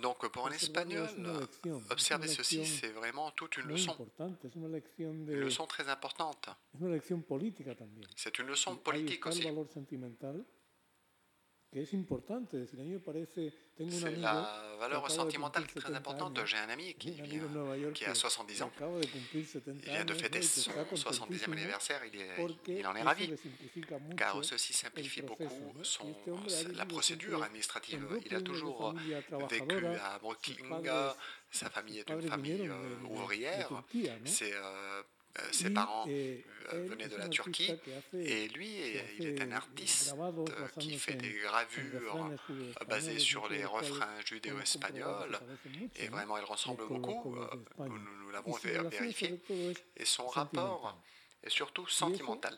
Donc 0.01 0.27
pour 0.29 0.47
un 0.47 0.51
espagnol, 0.51 1.07
observer 1.89 2.27
ceci, 2.27 2.65
c'est 2.65 2.89
vraiment 2.91 3.31
toute 3.31 3.57
une 3.57 3.67
leçon. 3.67 3.95
Une 4.97 5.25
leçon 5.39 5.65
très 5.67 5.89
importante. 5.89 6.49
C'est 8.15 8.39
une 8.39 8.47
leçon 8.47 8.75
politique 8.75 9.25
aussi. 9.25 9.47
C'est 13.89 14.15
la 14.17 14.75
valeur 14.79 15.11
sentimentale 15.11 15.67
qui 15.67 15.77
est 15.77 15.81
très 15.81 15.93
importante. 15.93 16.39
J'ai 16.45 16.57
un 16.57 16.69
ami 16.69 16.95
qui, 16.95 17.21
qui 17.93 18.05
a 18.05 18.15
70 18.15 18.63
ans. 18.63 18.71
Il 19.33 19.91
vient 19.91 20.05
de 20.05 20.13
fêter 20.13 20.41
son 20.41 20.71
70e 20.71 21.51
anniversaire. 21.51 22.01
Il, 22.11 22.19
est, 22.19 22.79
il 22.79 22.87
en 22.87 22.95
est 22.95 23.03
ravi. 23.03 23.33
Car 24.17 24.43
ceci 24.43 24.73
simplifie 24.73 25.21
beaucoup 25.21 25.73
son, 25.83 26.15
la 26.73 26.85
procédure 26.85 27.43
administrative. 27.43 28.07
Il 28.25 28.35
a 28.35 28.41
toujours 28.41 28.95
vécu 29.49 29.85
à 29.85 30.17
Brooklyn. 30.19 30.81
Sa 31.51 31.69
famille 31.69 31.99
est 31.99 32.09
une 32.09 32.21
famille 32.21 32.67
euh, 32.67 33.07
ouvrière. 33.09 33.83
C'est 34.25 34.53
euh, 34.53 34.59
euh, 34.61 35.01
ses 35.51 35.69
parents 35.69 36.05
euh, 36.07 36.37
venaient 36.87 37.07
de 37.07 37.15
la 37.15 37.29
Turquie 37.29 37.73
et 38.13 38.47
lui, 38.49 38.69
il 39.19 39.27
est 39.27 39.41
un 39.41 39.51
artiste 39.51 40.15
qui 40.79 40.97
fait 40.97 41.15
des 41.15 41.33
gravures 41.43 42.29
basées 42.87 43.19
sur 43.19 43.47
les 43.49 43.65
refrains 43.65 44.19
judéo-espagnols 44.25 45.39
et 45.95 46.07
vraiment 46.07 46.37
il 46.37 46.43
ressemble 46.43 46.87
beaucoup, 46.87 47.35
nous, 47.79 48.31
l'avons 48.31 48.53
vérifié. 48.53 49.39
Et 49.97 50.05
son 50.05 50.27
rapport 50.27 50.97
et 51.43 51.49
surtout 51.49 51.87
sentimental, 51.87 52.55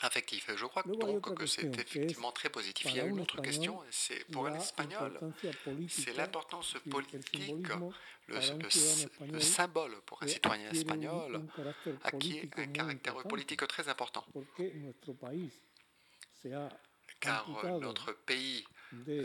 affectif. 0.00 0.50
je 0.56 0.64
crois 0.64 0.82
donc 0.84 1.34
que 1.34 1.46
c'est 1.46 1.66
effectivement 1.78 2.32
très 2.32 2.48
positif. 2.48 2.86
Il 2.90 2.96
y 2.96 3.00
a 3.00 3.04
une 3.04 3.20
autre 3.20 3.40
question, 3.42 3.80
c'est 3.90 4.24
pour 4.30 4.48
l'espagnol, 4.48 5.18
c'est 5.88 6.16
l'importance 6.16 6.76
politique, 6.90 7.68
le, 8.28 9.40
symbole 9.40 10.00
pour 10.06 10.22
un 10.22 10.26
citoyen 10.26 10.70
espagnol 10.70 11.46
acquis 12.02 12.50
un 12.56 12.66
caractère 12.68 13.22
politique 13.24 13.66
très 13.68 13.88
important. 13.88 14.24
Car 17.20 17.46
notre 17.80 18.12
pays 18.12 18.64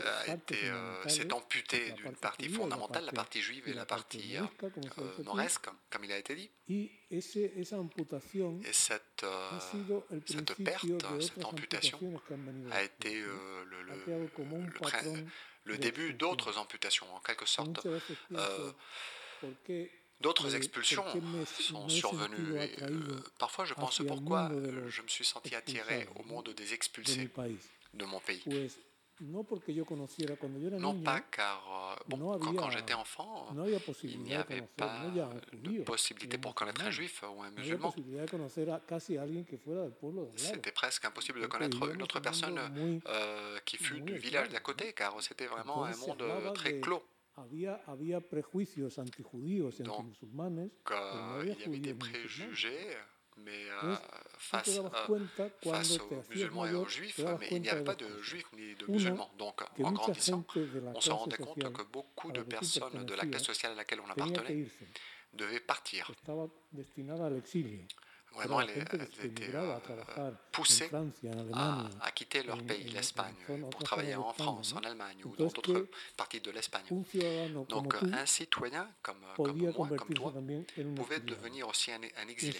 a 0.02 0.34
été, 0.34 0.56
euh, 0.64 1.08
s'est 1.08 1.32
amputé 1.32 1.92
d'une 1.92 2.12
partie 2.12 2.48
fondamentale, 2.48 3.04
la 3.04 3.12
partie 3.12 3.40
juive 3.40 3.68
et 3.68 3.72
la 3.72 3.86
partie 3.86 4.36
euh, 4.36 4.44
euh, 4.62 5.22
nord-est, 5.24 5.60
comme 5.90 6.04
il 6.04 6.12
a 6.12 6.18
été 6.18 6.34
dit. 6.34 6.50
Et 8.64 8.72
cette, 8.72 9.26
cette 10.26 10.54
perte, 10.64 10.86
cette 11.20 11.44
amputation 11.44 11.98
a 12.70 12.82
été 12.82 13.20
le, 13.20 13.64
le, 13.64 14.04
le, 15.64 15.78
début 15.78 16.14
d'autres 16.14 16.58
amputations, 16.58 17.06
en 17.14 17.20
quelque 17.20 17.46
sorte. 17.46 17.86
D'autres 20.20 20.54
expulsions 20.54 21.04
sont 21.44 21.88
survenues. 21.88 22.60
Et, 22.60 22.76
parfois, 23.38 23.64
je 23.64 23.74
pense 23.74 24.02
pourquoi 24.06 24.50
je 24.88 25.02
me 25.02 25.08
suis 25.08 25.24
senti 25.24 25.54
attiré 25.54 26.06
au 26.16 26.22
monde 26.24 26.50
des 26.50 26.74
expulsés 26.74 27.30
de 27.94 28.04
mon 28.04 28.20
pays. 28.20 28.42
Non 30.78 30.94
pas 31.00 31.20
car 31.20 31.96
euh, 32.00 32.02
bon, 32.08 32.38
quand, 32.38 32.70
j'étais 32.70 32.94
enfant, 32.94 33.48
il 34.02 34.20
n'y 34.20 34.34
avait 34.34 34.62
pas 34.62 35.04
de 35.52 35.82
possibilité 35.82 36.38
pour 36.38 36.54
connaître 36.54 36.82
un 36.82 36.90
juif 36.90 37.22
ou 37.22 37.42
un 37.42 37.50
musulman. 37.50 37.92
C'était 40.36 40.72
presque 40.72 41.04
impossible 41.04 41.40
de 41.40 41.46
connaître 41.46 41.92
une 41.92 42.02
autre 42.02 42.20
personne 42.20 42.58
euh, 43.06 43.58
qui 43.64 43.76
fut 43.76 44.00
du 44.00 44.16
village 44.16 44.48
d'à 44.48 44.60
côté, 44.60 44.92
car 44.92 45.20
c'était 45.22 45.46
vraiment 45.46 45.84
un 45.84 45.96
monde 45.96 46.52
très 46.54 46.80
clos. 46.80 47.02
Donc, 50.86 50.90
euh, 50.90 51.42
il 51.44 51.60
y 51.60 51.64
avait 51.64 51.78
des 51.78 51.94
préjugés 51.94 52.96
mais 53.38 53.66
euh, 53.82 53.96
face, 54.38 54.78
euh, 54.78 55.18
face 55.62 55.98
aux 55.98 56.22
musulmans 56.30 56.66
et 56.66 56.74
aux 56.74 56.86
juifs, 56.86 57.20
mais 57.38 57.48
il 57.50 57.62
n'y 57.62 57.68
avait 57.68 57.84
pas 57.84 57.94
de 57.94 58.20
juifs 58.22 58.50
ni 58.54 58.74
de 58.74 58.86
musulmans. 58.90 59.30
Donc, 59.38 59.62
en 59.82 59.92
grandissant, 59.92 60.44
on 60.94 61.00
se 61.00 61.10
rendait 61.10 61.36
compte 61.36 61.72
que 61.72 61.82
beaucoup 61.84 62.32
de 62.32 62.42
personnes 62.42 63.04
de 63.04 63.14
la 63.14 63.26
classe 63.26 63.44
sociale 63.44 63.72
à 63.72 63.76
laquelle 63.76 64.00
on 64.00 64.10
appartenait 64.10 64.66
devaient 65.32 65.60
partir. 65.60 66.10
Vraiment, 68.34 68.60
elles, 68.60 68.70
étaient 68.70 69.54
euh, 69.54 70.30
poussées 70.52 70.90
à, 71.52 72.10
quitter 72.14 72.42
leur 72.42 72.62
pays, 72.62 72.84
l'Espagne, 72.90 73.34
pour 73.70 73.82
travailler 73.82 74.14
en 74.14 74.32
France, 74.32 74.74
en 74.74 74.80
Allemagne 74.80 75.18
ou 75.24 75.36
dans 75.36 75.46
d'autres 75.46 75.88
parties 76.16 76.40
de 76.40 76.50
l'Espagne. 76.50 76.84
Donc, 77.68 77.94
un 78.02 78.26
citoyen 78.26 78.88
comme, 79.02 79.16
comme 79.36 79.58
moi, 79.58 79.72
comme 79.72 80.14
toi, 80.14 80.32
pouvait 80.96 81.20
devenir 81.20 81.68
aussi 81.68 81.92
un, 81.92 82.00
un 82.22 82.28
exilé. 82.28 82.56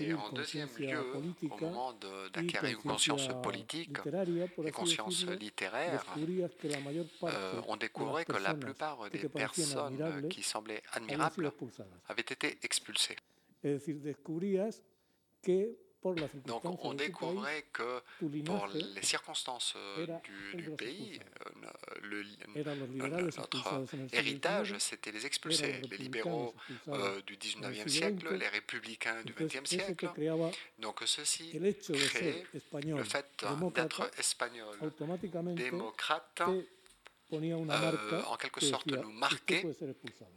Et 0.00 0.14
en 0.14 0.30
deuxième 0.30 0.68
lieu, 0.78 1.14
au 1.50 1.56
moment 1.60 1.92
d'acquérir 2.32 2.70
une 2.70 2.76
conscience 2.82 3.28
politique 3.42 3.98
et 4.64 4.70
conscience 4.72 5.26
littéraire, 5.26 6.04
euh, 7.22 7.62
on 7.68 7.76
découvrait 7.76 8.24
que 8.24 8.36
la 8.36 8.54
plupart 8.54 9.08
des 9.10 9.28
personnes 9.28 10.28
qui 10.28 10.42
semblaient 10.42 10.82
admirables 10.92 11.52
avaient 12.08 12.22
été 12.22 12.58
expulsées. 12.62 13.16
Donc 16.46 16.84
on 16.84 16.94
découvrait 16.94 17.64
que 17.72 18.00
pour 18.44 18.68
les 18.68 19.02
circonstances 19.02 19.74
euh, 19.76 20.06
du, 20.54 20.70
pays, 20.70 21.18
euh, 21.46 22.22
notre 22.54 23.84
héritage, 24.12 24.74
c'était 24.78 25.10
les 25.10 25.26
expulsés, 25.26 25.80
les 25.90 25.96
libéraux 25.96 26.54
euh, 26.88 27.20
du 27.22 27.36
19e 27.36 27.88
siècle, 27.88 28.36
les 28.36 28.48
républicains 28.48 29.22
du 29.24 29.32
20e 29.32 29.66
siècle. 29.66 30.08
Donc 30.78 31.00
ceci 31.06 31.50
crée 31.50 32.44
le 32.84 33.04
fait 33.04 33.26
d'être 33.74 34.10
espagnol, 34.18 34.76
démocrate, 35.54 36.42
euh, 37.32 38.22
en 38.26 38.36
quelque 38.36 38.60
sorte 38.60 38.86
nous 38.86 39.10
marquer 39.10 39.66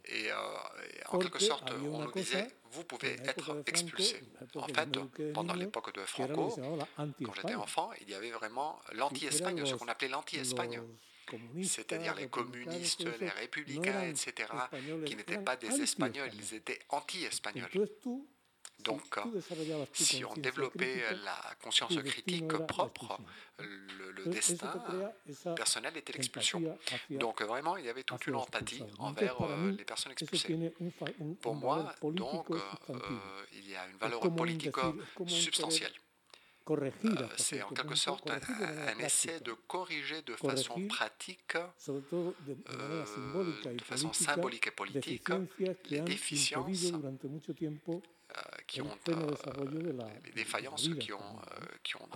et, 0.05 0.31
euh, 0.31 0.35
en 1.09 1.19
quelque 1.19 1.39
sorte 1.39 1.71
on 1.71 1.99
nous 1.99 2.11
disait 2.11 2.47
vous 2.71 2.83
pouvez 2.83 3.13
être 3.25 3.63
expulsé. 3.65 4.21
En 4.55 4.67
fait, 4.67 5.33
pendant 5.33 5.53
l'époque 5.53 5.93
de 5.93 6.01
Franco, 6.01 6.55
quand 6.97 7.33
j'étais 7.35 7.55
enfant, 7.55 7.91
il 8.01 8.09
y 8.09 8.13
avait 8.13 8.31
vraiment 8.31 8.79
l'anti-Espagne, 8.93 9.65
ce 9.65 9.75
qu'on 9.75 9.87
appelait 9.87 10.09
l'anti-Espagne 10.09 10.81
c'est-à-dire 11.63 12.15
les 12.15 12.27
communistes, 12.27 13.05
les 13.19 13.29
républicains, 13.29 14.03
etc., 14.03 14.49
qui 15.05 15.15
n'étaient 15.15 15.37
pas 15.37 15.55
des 15.55 15.81
Espagnols, 15.81 16.31
ils 16.33 16.55
étaient 16.55 16.79
anti-espagnols. 16.89 17.69
Donc, 18.83 19.19
si 19.93 20.23
on 20.23 20.33
développait 20.35 21.03
la 21.23 21.37
conscience 21.61 21.95
critique 21.97 22.47
propre, 22.67 23.19
le, 23.59 24.25
destin 24.25 24.73
personnel 25.55 25.97
était 25.97 26.13
l'expulsion. 26.13 26.77
Donc, 27.09 27.41
vraiment, 27.41 27.77
il 27.77 27.85
y 27.85 27.89
avait 27.89 28.03
toute 28.03 28.27
une 28.27 28.35
empathie 28.35 28.83
envers 28.97 29.41
euh, 29.41 29.71
les 29.71 29.85
personnes 29.85 30.11
expulsées. 30.11 30.73
Pour 31.41 31.55
moi, 31.55 31.93
donc, 32.03 32.49
euh, 32.51 32.59
il 33.53 33.69
y 33.69 33.75
a 33.75 33.87
une 33.87 33.97
valeur 33.97 34.21
politique 34.35 34.75
substantielle. 35.27 35.93
Euh, 36.71 37.27
c'est 37.37 37.63
en 37.63 37.69
quelque 37.69 37.95
sorte 37.95 38.29
un, 38.29 38.99
essai 38.99 39.39
de 39.39 39.53
corriger 39.67 40.21
de 40.21 40.35
façon 40.35 40.79
pratique, 40.87 41.55
de 41.87 43.81
façon 43.83 44.13
symbolique 44.13 44.67
et 44.67 44.71
politique, 44.71 45.27
les 45.89 46.01
déficiences 46.01 46.91
qui 48.69 48.81
ont, 48.81 48.97
euh, 49.09 49.35
les 50.25 50.31
défaillances 50.31 50.87
qui 50.99 51.11
ont, 51.11 51.19
euh, 51.19 51.65
qui 51.83 51.95
ont 51.97 52.07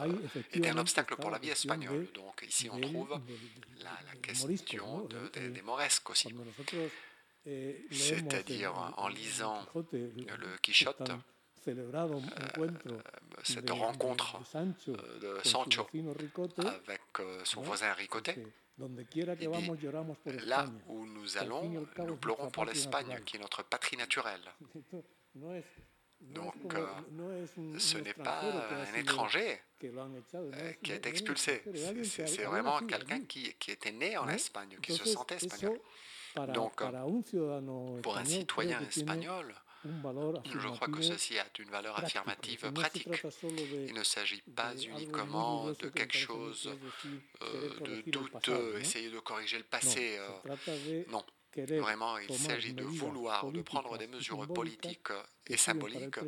été 0.54 0.70
un 0.70 0.78
obstacle 0.78 1.16
pour 1.16 1.32
la 1.32 1.40
vie 1.40 1.50
espagnole. 1.50 2.08
Donc 2.14 2.46
ici 2.48 2.70
on 2.72 2.80
trouve 2.80 3.20
la, 3.80 4.16
question 4.22 5.08
des 5.34 5.62
moresques 5.64 6.10
aussi. 6.12 6.34
C'est-à-dire 7.92 8.74
en 8.98 9.08
lisant 9.08 9.66
le 9.92 10.58
Quichotte, 10.62 11.12
cette 13.44 13.70
rencontre 13.72 14.40
de 15.22 15.40
Sancho 15.44 15.88
avec 16.66 17.02
son 17.46 17.62
voisin 17.62 17.94
Ricote, 17.94 18.30
là 20.46 20.66
où 20.88 21.06
nous 21.08 21.38
allons, 21.38 21.88
nous 21.98 22.18
pleurons 22.18 22.52
pour 22.52 22.66
l'Espagne, 22.66 23.20
qui 23.26 23.38
est 23.38 23.40
notre 23.40 23.64
patrie 23.64 23.98
naturelle. 23.98 24.52
Donc, 26.32 26.74
euh, 26.74 27.46
ce 27.78 27.98
n'est 27.98 28.14
pas 28.14 28.42
un 28.42 28.98
étranger 28.98 29.60
euh, 29.84 30.74
qui 30.82 30.92
a 30.92 30.96
été 30.96 31.10
expulsé. 31.10 31.62
C'est 32.06 32.46
vraiment 32.46 32.80
quelqu'un 32.82 33.22
qui, 33.22 33.54
qui, 33.60 33.72
était 33.72 33.92
né 33.92 34.18
en 34.18 34.28
Espagne, 34.30 34.78
qui 34.82 34.94
se 34.94 35.06
sentait 35.06 35.36
espagnol. 35.36 35.80
Donc, 36.54 36.82
pour 38.02 38.18
un 38.18 38.26
citoyen 38.26 38.80
espagnol, 38.82 39.54
je 39.86 40.68
crois 40.70 40.88
que 40.88 41.02
ceci 41.02 41.38
a 41.38 41.46
une 41.60 41.70
valeur 41.70 41.98
affirmative 42.00 42.72
pratique. 42.72 43.08
Il 43.88 43.94
ne 43.94 44.04
s'agit 44.04 44.42
pas 44.56 44.76
uniquement 44.76 45.72
de 45.72 45.90
quelque 45.90 46.18
chose 46.18 46.70
euh, 47.42 47.80
de 47.82 48.10
douteux, 48.10 48.80
essayer 48.80 49.10
de 49.10 49.20
corriger 49.20 49.58
le 49.58 49.66
passé. 49.66 50.20
non. 51.10 51.24
Vraiment, 51.56 52.18
il 52.18 52.38
s'agit 52.38 52.74
de 52.74 52.84
vouloir, 52.84 53.52
de 53.52 53.62
prendre 53.62 53.98
des 53.98 54.08
mesures 54.08 54.48
politiques 54.48 55.10
et 55.48 55.58
symboliques 55.58 56.20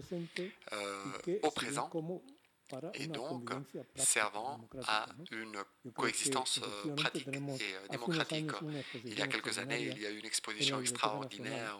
euh, 0.74 1.40
au 1.44 1.52
présent. 1.52 1.90
et 2.94 3.08
donc 3.08 3.52
servant 3.96 4.68
à 4.88 5.08
une 5.32 5.64
coexistence 5.94 6.60
euh, 6.64 6.96
pratique 6.96 7.28
et 7.28 7.38
euh, 7.38 7.88
démocratique. 7.90 8.52
Il 9.04 9.18
y 9.18 9.22
a 9.22 9.28
quelques 9.28 9.58
années, 9.60 9.82
il 9.82 10.02
y 10.02 10.06
a 10.06 10.12
eu 10.12 10.18
une 10.18 10.26
exposition 10.26 10.80
extraordinaire 10.80 11.78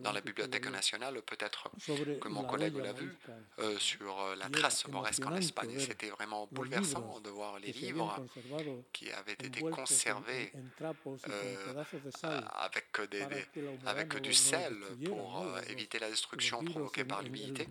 dans 0.00 0.12
la 0.12 0.20
Bibliothèque 0.20 0.70
nationale, 0.70 1.20
peut-être 1.22 1.70
que 2.20 2.28
mon 2.28 2.44
collègue 2.44 2.76
l'a 2.76 2.92
vu, 2.92 3.10
euh, 3.58 3.78
sur 3.78 4.34
la 4.36 4.48
trace 4.48 4.86
mauresque 4.88 5.26
en 5.26 5.34
Espagne. 5.36 5.78
C'était 5.78 6.10
vraiment 6.10 6.48
bouleversant 6.50 7.20
de 7.20 7.30
voir 7.30 7.58
les 7.58 7.72
livres 7.72 8.24
qui 8.92 9.10
avaient 9.12 9.32
été 9.32 9.60
conservés 9.60 10.52
avec, 12.58 13.10
des, 13.10 13.26
avec 13.86 14.16
du 14.20 14.32
sel 14.32 14.76
pour 15.04 15.44
éviter 15.68 15.98
la 15.98 16.10
destruction 16.10 16.64
provoquée 16.64 17.04
par 17.04 17.22
l'humidité. 17.22 17.68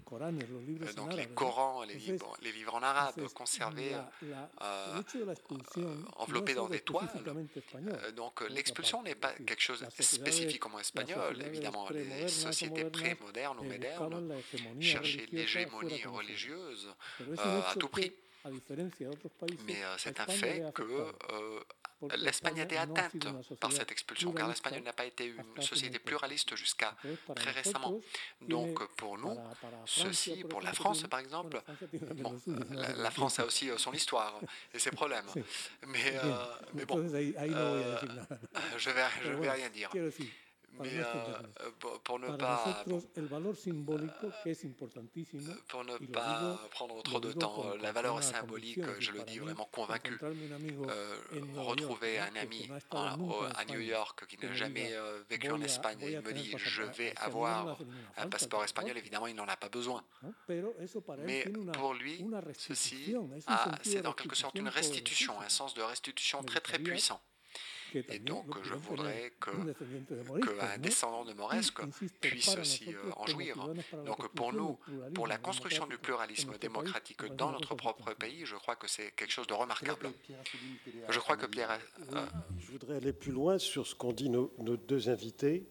Donc 0.95 1.13
les 1.13 1.27
Corans, 1.27 1.83
les 1.83 1.95
livres, 1.95 2.37
les 2.41 2.51
livres 2.51 2.75
en 2.75 2.83
arabe 2.83 3.21
conservés, 3.33 3.95
euh, 4.61 5.01
enveloppés 6.17 6.53
dans 6.53 6.69
des 6.69 6.79
toiles. 6.79 7.09
Euh, 7.87 8.11
donc 8.11 8.41
l'expulsion 8.49 9.03
n'est 9.03 9.15
pas 9.15 9.33
quelque 9.33 9.61
chose 9.61 9.81
de 9.81 10.03
spécifiquement 10.03 10.79
espagnol. 10.79 11.41
Évidemment, 11.45 11.87
les 11.89 12.27
sociétés 12.27 12.85
pré-modernes 12.85 13.59
ou 13.59 13.63
modernes 13.63 14.41
cherchaient 14.79 15.27
l'hégémonie 15.31 16.03
religieuse 16.05 16.93
euh, 17.21 17.61
à 17.61 17.75
tout 17.75 17.89
prix. 17.89 18.13
Mais 19.65 19.77
c'est 19.97 20.19
un 20.19 20.25
fait 20.25 20.63
que 20.73 20.83
l'Espagne 22.17 22.61
a 22.61 22.63
été 22.63 22.77
atteinte 22.77 23.27
par 23.59 23.71
cette 23.71 23.91
expulsion, 23.91 24.31
car 24.31 24.47
l'Espagne 24.47 24.83
n'a 24.83 24.93
pas 24.93 25.05
été 25.05 25.25
une 25.25 25.61
société 25.61 25.99
pluraliste 25.99 26.55
jusqu'à 26.55 26.95
très 27.35 27.51
récemment. 27.51 27.99
Donc 28.41 28.85
pour 28.95 29.17
nous, 29.17 29.37
ceci, 29.85 30.43
pour 30.43 30.61
la 30.61 30.73
France 30.73 31.03
par 31.03 31.19
exemple, 31.19 31.61
la, 32.97 33.11
France 33.11 33.39
a 33.39 33.45
aussi 33.45 33.69
euh, 33.69 33.77
son 33.77 33.93
histoire 33.93 34.39
et 34.73 34.79
ses 34.79 34.91
problèmes. 34.91 35.25
Mais, 35.87 36.15
euh, 36.23 36.45
mais 36.73 36.85
bon, 36.85 36.99
euh, 36.99 37.11
je 38.77 38.89
ne 38.89 38.95
vais, 38.95 39.03
je 39.23 39.31
vais 39.31 39.51
rien 39.51 39.69
dire. 39.69 39.89
Mais 40.79 40.89
euh, 40.97 41.69
pour 42.03 42.19
ne 42.19 42.35
pas, 42.37 42.83
pour 45.67 45.83
ne 45.83 45.97
pas 46.07 46.59
prendre 46.71 47.01
trop 47.03 47.19
de 47.19 47.31
temps, 47.31 47.75
la 47.81 47.91
valeur 47.91 48.23
symbolique, 48.23 48.79
je 48.99 49.11
le 49.11 49.23
dis 49.23 49.39
vraiment 49.39 49.67
convaincu. 49.71 50.17
Euh, 50.21 51.15
retrouver 51.57 52.19
un 52.19 52.35
ami 52.35 52.69
à 52.91 53.65
New 53.65 53.79
York 53.79 54.25
qui 54.27 54.37
n'a 54.37 54.53
jamais 54.53 54.93
euh, 54.93 55.21
vécu 55.29 55.51
en 55.51 55.61
Espagne 55.61 56.01
et 56.01 56.13
il 56.13 56.21
me 56.21 56.33
dit 56.33 56.53
je 56.57 56.83
vais 56.83 57.13
avoir 57.17 57.77
un 58.17 58.27
passeport 58.27 58.63
espagnol, 58.63 58.97
évidemment 58.97 59.27
il 59.27 59.35
n'en 59.35 59.47
a 59.47 59.57
pas 59.57 59.69
besoin. 59.69 60.03
Mais 61.25 61.45
pour 61.73 61.93
lui, 61.93 62.25
ceci, 62.57 63.15
c'est 63.83 64.05
en 64.05 64.13
quelque 64.13 64.35
sorte 64.35 64.57
une 64.57 64.69
restitution, 64.69 65.39
un 65.41 65.49
sens 65.49 65.73
de 65.73 65.81
restitution 65.81 66.43
très 66.43 66.59
très 66.59 66.79
puissant. 66.79 67.21
Et 67.95 68.19
donc, 68.19 68.45
je 68.63 68.73
voudrais 68.73 69.33
qu'un 69.39 70.77
descendant 70.77 71.25
de 71.25 71.33
Moresque 71.33 71.81
puisse 72.19 72.55
aussi 72.57 72.93
euh, 72.93 73.11
en 73.17 73.25
jouir. 73.25 73.55
Donc, 74.05 74.27
pour 74.33 74.53
nous, 74.53 74.77
pour 75.13 75.27
la 75.27 75.37
construction 75.37 75.87
du 75.87 75.97
pluralisme 75.97 76.57
démocratique 76.59 77.25
dans 77.35 77.51
notre 77.51 77.75
propre 77.75 78.13
pays, 78.13 78.45
je 78.45 78.55
crois 78.55 78.75
que 78.75 78.87
c'est 78.87 79.11
quelque 79.15 79.31
chose 79.31 79.47
de 79.47 79.53
remarquable. 79.53 80.11
Je 81.09 81.19
crois 81.19 81.37
que 81.37 81.45
Pierre. 81.45 81.79
Euh, 82.13 82.25
je 82.59 82.71
voudrais 82.71 82.97
aller 82.97 83.13
plus 83.13 83.31
loin 83.31 83.57
sur 83.57 83.87
ce 83.87 83.95
qu'ont 83.95 84.13
dit 84.13 84.29
nos, 84.29 84.51
deux 84.87 85.09
invités, 85.09 85.65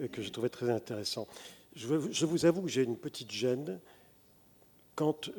euh, 0.00 0.08
que 0.08 0.22
je 0.22 0.30
trouvais 0.30 0.48
très 0.48 0.70
intéressant. 0.70 1.26
Je, 1.74 1.86
vous 1.86 2.46
avoue 2.46 2.62
que 2.62 2.68
j'ai 2.68 2.82
une 2.82 2.96
petite 2.96 3.32
gêne 3.32 3.80
quand 4.94 5.30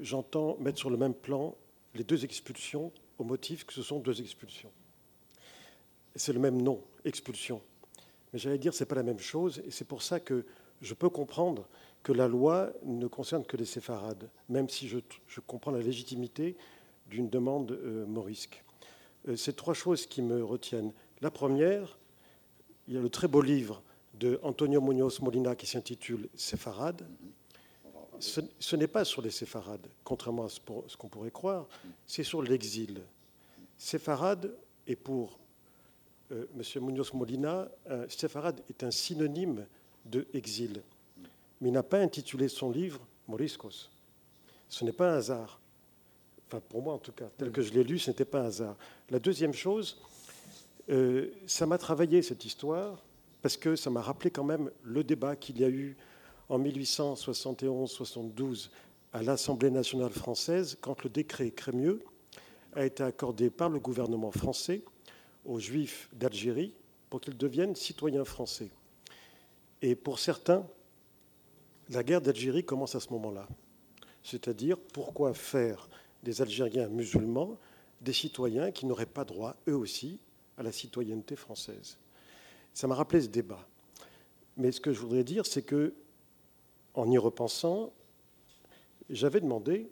j'entends 0.00 0.56
mettre 0.58 0.78
sur 0.78 0.90
le 0.90 0.96
même 0.96 1.14
plan 1.14 1.56
les 1.94 2.02
deux 2.02 2.24
expulsions 2.24 2.92
au 3.18 3.24
motif 3.24 3.64
que 3.64 3.72
ce 3.72 3.82
sont 3.82 4.00
deux 4.00 4.20
expulsions 4.20 4.72
c'est 6.16 6.32
le 6.32 6.40
même 6.40 6.60
nom, 6.60 6.82
expulsion. 7.04 7.60
Mais 8.32 8.38
j'allais 8.38 8.58
dire, 8.58 8.74
ce 8.74 8.82
n'est 8.82 8.88
pas 8.88 8.94
la 8.94 9.02
même 9.02 9.18
chose, 9.18 9.62
et 9.66 9.70
c'est 9.70 9.86
pour 9.86 10.02
ça 10.02 10.20
que 10.20 10.44
je 10.80 10.94
peux 10.94 11.08
comprendre 11.08 11.68
que 12.02 12.12
la 12.12 12.28
loi 12.28 12.72
ne 12.84 13.06
concerne 13.06 13.44
que 13.44 13.56
les 13.56 13.64
séfarades, 13.64 14.28
même 14.48 14.68
si 14.68 14.88
je, 14.88 14.98
comprends 15.46 15.70
la 15.70 15.80
légitimité 15.80 16.56
d'une 17.06 17.28
demande 17.28 17.72
euh, 17.72 18.06
morisque. 18.06 18.64
Euh, 19.28 19.36
c'est 19.36 19.54
trois 19.54 19.74
choses 19.74 20.06
qui 20.06 20.22
me 20.22 20.42
retiennent. 20.42 20.92
La 21.20 21.30
première, 21.30 21.98
il 22.88 22.94
y 22.94 22.96
a 22.96 23.00
le 23.00 23.10
très 23.10 23.28
beau 23.28 23.42
livre 23.42 23.82
de 24.14 24.40
Antonio 24.42 24.80
Muñoz 24.80 25.20
Molina 25.20 25.54
qui 25.54 25.66
s'intitule 25.66 26.28
Séfarades. 26.34 27.06
Ce, 28.18 28.40
ce 28.58 28.76
n'est 28.76 28.88
pas 28.88 29.04
sur 29.04 29.22
les 29.22 29.30
séfarades, 29.30 29.86
contrairement 30.04 30.44
à 30.44 30.48
ce 30.48 30.96
qu'on 30.96 31.08
pourrait 31.08 31.30
croire, 31.30 31.68
c'est 32.06 32.24
sur 32.24 32.42
l'exil. 32.42 33.02
Séfarade 33.78 34.54
est 34.86 34.96
pour 34.96 35.38
euh, 36.32 36.46
Monsieur 36.54 36.80
Munoz 36.80 37.12
Molina, 37.12 37.68
euh, 37.90 38.06
est 38.68 38.84
un 38.84 38.90
synonyme 38.90 39.66
de 40.04 40.26
exil, 40.32 40.82
mais 41.60 41.68
il 41.68 41.72
n'a 41.72 41.82
pas 41.82 41.98
intitulé 41.98 42.48
son 42.48 42.70
livre 42.70 43.00
Moriscos. 43.28 43.90
Ce 44.68 44.84
n'est 44.84 44.92
pas 44.92 45.12
un 45.12 45.18
hasard. 45.18 45.60
Enfin, 46.48 46.62
pour 46.68 46.82
moi 46.82 46.94
en 46.94 46.98
tout 46.98 47.12
cas, 47.12 47.26
tel 47.36 47.52
que 47.52 47.62
je 47.62 47.72
l'ai 47.72 47.84
lu, 47.84 47.98
ce 47.98 48.10
n'était 48.10 48.24
pas 48.24 48.40
un 48.40 48.46
hasard. 48.46 48.76
La 49.10 49.18
deuxième 49.18 49.52
chose, 49.52 50.00
euh, 50.90 51.30
ça 51.46 51.66
m'a 51.66 51.78
travaillé 51.78 52.22
cette 52.22 52.44
histoire 52.44 53.04
parce 53.42 53.56
que 53.56 53.76
ça 53.76 53.90
m'a 53.90 54.00
rappelé 54.00 54.30
quand 54.30 54.44
même 54.44 54.70
le 54.82 55.04
débat 55.04 55.36
qu'il 55.36 55.60
y 55.60 55.64
a 55.64 55.68
eu 55.68 55.96
en 56.48 56.58
1871-72 56.58 58.70
à 59.12 59.22
l'Assemblée 59.22 59.70
nationale 59.70 60.10
française 60.10 60.78
quand 60.80 61.04
le 61.04 61.10
décret 61.10 61.50
Crémieux 61.50 62.02
a 62.74 62.86
été 62.86 63.02
accordé 63.02 63.50
par 63.50 63.68
le 63.68 63.78
gouvernement 63.78 64.30
français 64.30 64.82
aux 65.44 65.58
Juifs 65.58 66.08
d'Algérie 66.12 66.72
pour 67.10 67.20
qu'ils 67.20 67.36
deviennent 67.36 67.74
citoyens 67.74 68.24
français. 68.24 68.70
Et 69.82 69.94
pour 69.94 70.18
certains, 70.18 70.66
la 71.90 72.02
guerre 72.02 72.20
d'Algérie 72.20 72.64
commence 72.64 72.94
à 72.94 73.00
ce 73.00 73.10
moment-là. 73.10 73.48
C'est-à-dire, 74.22 74.78
pourquoi 74.78 75.34
faire 75.34 75.88
des 76.22 76.40
Algériens 76.40 76.88
musulmans 76.88 77.58
des 78.00 78.12
citoyens 78.12 78.70
qui 78.70 78.86
n'auraient 78.86 79.06
pas 79.06 79.24
droit, 79.24 79.56
eux 79.68 79.76
aussi, 79.76 80.18
à 80.56 80.62
la 80.62 80.72
citoyenneté 80.72 81.36
française? 81.36 81.98
Ça 82.72 82.86
m'a 82.86 82.94
rappelé 82.94 83.22
ce 83.22 83.28
débat. 83.28 83.66
Mais 84.56 84.72
ce 84.72 84.80
que 84.80 84.92
je 84.92 85.00
voudrais 85.00 85.24
dire, 85.24 85.46
c'est 85.46 85.62
que, 85.62 85.94
en 86.94 87.10
y 87.10 87.18
repensant, 87.18 87.92
j'avais 89.10 89.40
demandé, 89.40 89.90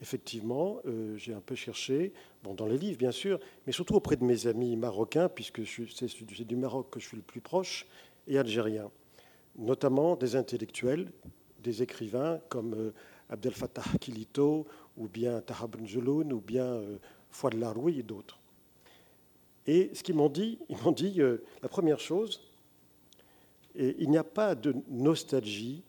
effectivement, 0.00 0.80
euh, 0.86 1.16
j'ai 1.16 1.34
un 1.34 1.40
peu 1.40 1.54
cherché, 1.54 2.12
bon, 2.42 2.54
dans 2.54 2.66
les 2.66 2.78
livres 2.78 2.98
bien 2.98 3.12
sûr, 3.12 3.40
mais 3.66 3.72
surtout 3.72 3.94
auprès 3.94 4.16
de 4.16 4.24
mes 4.24 4.46
amis 4.46 4.76
marocains, 4.76 5.28
puisque 5.28 5.66
c'est 5.66 6.44
du 6.44 6.56
Maroc 6.56 6.88
que 6.90 7.00
je 7.00 7.06
suis 7.06 7.16
le 7.16 7.22
plus 7.22 7.40
proche, 7.40 7.86
et 8.28 8.38
algériens, 8.38 8.90
notamment 9.56 10.14
des 10.14 10.36
intellectuels, 10.36 11.10
des 11.60 11.82
écrivains 11.82 12.40
comme 12.48 12.74
euh, 12.74 12.94
Abdel 13.28 13.52
Fattah 13.52 13.82
Kilito, 14.00 14.66
ou 14.96 15.08
bien 15.08 15.40
Tahab 15.40 15.80
Njouloun, 15.80 16.32
ou 16.32 16.40
bien 16.40 16.66
euh, 16.66 16.98
Fouad 17.30 17.54
Laroui 17.54 17.98
et 17.98 18.02
d'autres. 18.02 18.38
Et 19.66 19.90
ce 19.92 20.02
qu'ils 20.02 20.14
m'ont 20.14 20.28
dit, 20.28 20.58
ils 20.68 20.76
m'ont 20.78 20.92
dit 20.92 21.20
euh, 21.20 21.44
la 21.62 21.68
première 21.68 22.00
chose, 22.00 22.40
et 23.74 23.96
il 23.98 24.10
n'y 24.10 24.18
a 24.18 24.24
pas 24.24 24.54
de 24.54 24.74
nostalgie 24.88 25.82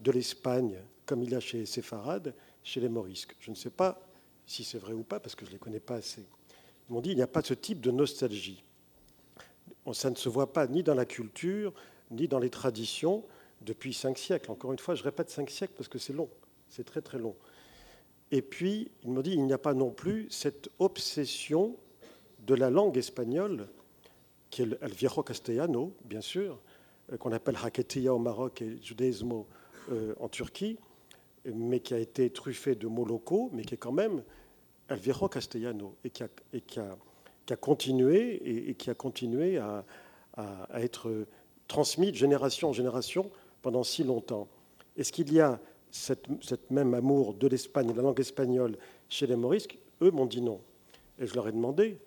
de 0.00 0.10
l'Espagne 0.10 0.76
comme 1.06 1.22
il 1.22 1.30
y 1.30 1.34
a 1.34 1.40
chez 1.40 1.58
les 1.58 1.66
séfarades, 1.66 2.34
chez 2.64 2.80
les 2.80 2.88
morisques. 2.88 3.36
Je 3.38 3.50
ne 3.50 3.54
sais 3.54 3.70
pas 3.70 4.00
si 4.46 4.64
c'est 4.64 4.78
vrai 4.78 4.92
ou 4.92 5.04
pas, 5.04 5.20
parce 5.20 5.34
que 5.34 5.44
je 5.44 5.50
ne 5.50 5.54
les 5.54 5.58
connais 5.60 5.80
pas 5.80 5.96
assez. 5.96 6.26
Ils 6.88 6.92
m'ont 6.92 7.00
dit 7.00 7.10
il 7.10 7.16
n'y 7.16 7.22
a 7.22 7.28
pas 7.28 7.42
ce 7.42 7.54
type 7.54 7.80
de 7.80 7.90
nostalgie. 7.90 8.64
Ça 9.92 10.10
ne 10.10 10.16
se 10.16 10.28
voit 10.28 10.52
pas 10.52 10.66
ni 10.66 10.82
dans 10.82 10.94
la 10.94 11.04
culture, 11.04 11.72
ni 12.10 12.26
dans 12.26 12.38
les 12.38 12.50
traditions 12.50 13.22
depuis 13.60 13.94
cinq 13.94 14.18
siècles. 14.18 14.50
Encore 14.50 14.72
une 14.72 14.78
fois, 14.78 14.94
je 14.94 15.02
répète 15.02 15.30
cinq 15.30 15.50
siècles 15.50 15.74
parce 15.76 15.88
que 15.88 15.98
c'est 15.98 16.12
long, 16.12 16.28
c'est 16.68 16.84
très 16.84 17.02
très 17.02 17.18
long. 17.18 17.36
Et 18.30 18.42
puis, 18.42 18.90
ils 19.04 19.10
m'ont 19.10 19.20
dit 19.20 19.32
il 19.32 19.44
n'y 19.44 19.52
a 19.52 19.58
pas 19.58 19.74
non 19.74 19.90
plus 19.90 20.26
cette 20.30 20.70
obsession 20.78 21.76
de 22.46 22.54
la 22.54 22.70
langue 22.70 22.96
espagnole, 22.96 23.68
qui 24.50 24.62
est 24.62 24.82
el 24.82 24.92
viejo 24.92 25.22
castellano, 25.22 25.92
bien 26.04 26.20
sûr, 26.20 26.58
euh, 27.12 27.16
qu'on 27.16 27.32
appelle 27.32 27.56
haketia 27.62 28.14
au 28.14 28.18
Maroc 28.18 28.62
et 28.62 28.78
judaïsmo 28.82 29.46
euh, 29.90 30.14
en 30.20 30.28
Turquie, 30.28 30.78
mais 31.52 31.80
qui 31.80 31.94
a 31.94 31.98
été 31.98 32.30
truffé 32.30 32.74
de 32.74 32.86
mots 32.86 33.04
locaux, 33.04 33.50
mais 33.52 33.64
qui 33.64 33.74
est 33.74 33.78
quand 33.78 33.92
même 33.92 34.22
El 34.88 35.00
Castellano, 35.30 35.96
et 36.04 36.10
qui 36.10 36.22
a, 36.22 36.28
et 36.52 37.56
continué, 37.56 38.68
et, 38.70 38.74
qui 38.74 38.90
a 38.90 38.94
continué 38.94 39.58
à, 39.58 39.84
être 40.74 41.26
transmis 41.68 42.10
de 42.10 42.16
génération 42.16 42.70
en 42.70 42.72
génération 42.72 43.30
pendant 43.62 43.84
si 43.84 44.02
longtemps. 44.02 44.48
Est-ce 44.96 45.12
qu'il 45.12 45.32
y 45.32 45.40
a 45.40 45.60
cette, 45.90 46.26
même 46.70 46.92
amour 46.94 47.34
de 47.34 47.46
l'Espagne, 47.46 47.86
de 47.88 47.96
la 47.96 48.02
langue 48.02 48.18
espagnole 48.20 48.76
chez 49.08 49.26
les 49.26 49.36
Morisques 49.36 49.78
Eux 50.02 50.10
m'ont 50.10 50.26
dit 50.26 50.40
non. 50.40 50.60
Et 51.20 51.26
je 51.26 51.34
leur 51.34 51.46
ai 51.46 51.52
demandé, 51.52 51.98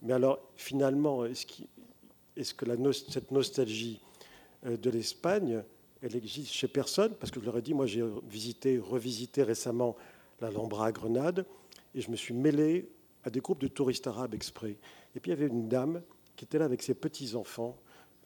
mais 0.00 0.14
alors 0.14 0.40
finalement, 0.56 1.24
est-ce 1.26 1.46
est 2.36 2.56
que 2.56 2.92
cette 2.92 3.30
nostalgie 3.30 4.00
euh, 4.66 4.76
de 4.78 4.90
l'Espagne 4.90 5.62
elle 6.04 6.16
existe 6.16 6.52
chez 6.52 6.68
personne, 6.68 7.14
parce 7.14 7.30
que 7.30 7.40
je 7.40 7.46
leur 7.46 7.56
ai 7.56 7.62
dit, 7.62 7.72
moi 7.72 7.86
j'ai 7.86 8.04
visité, 8.28 8.78
revisité 8.78 9.42
récemment 9.42 9.96
l'Alhambra 10.40 10.86
à 10.86 10.92
Grenade, 10.92 11.46
et 11.94 12.00
je 12.00 12.10
me 12.10 12.16
suis 12.16 12.34
mêlé 12.34 12.90
à 13.24 13.30
des 13.30 13.40
groupes 13.40 13.60
de 13.60 13.68
touristes 13.68 14.06
arabes 14.06 14.34
exprès. 14.34 14.76
Et 15.16 15.20
puis 15.20 15.30
il 15.30 15.34
y 15.34 15.36
avait 15.36 15.46
une 15.46 15.68
dame 15.68 16.02
qui 16.36 16.44
était 16.44 16.58
là 16.58 16.66
avec 16.66 16.82
ses 16.82 16.94
petits-enfants, 16.94 17.78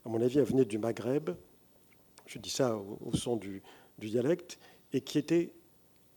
à 0.04 0.08
mon 0.08 0.20
avis 0.20 0.38
elle 0.38 0.44
venait 0.44 0.64
du 0.64 0.78
Maghreb, 0.78 1.30
je 2.26 2.38
dis 2.38 2.50
ça 2.50 2.76
au, 2.76 3.14
son 3.14 3.36
du, 3.36 3.62
dialecte, 3.98 4.58
et 4.92 5.00
qui, 5.00 5.22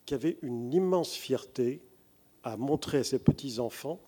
qui 0.06 0.14
avait 0.14 0.38
une 0.42 0.74
immense 0.74 1.14
fierté 1.14 1.82
à 2.44 2.58
montrer 2.58 3.00
à 3.00 3.04
ses 3.04 3.20
petits-enfants 3.20 4.00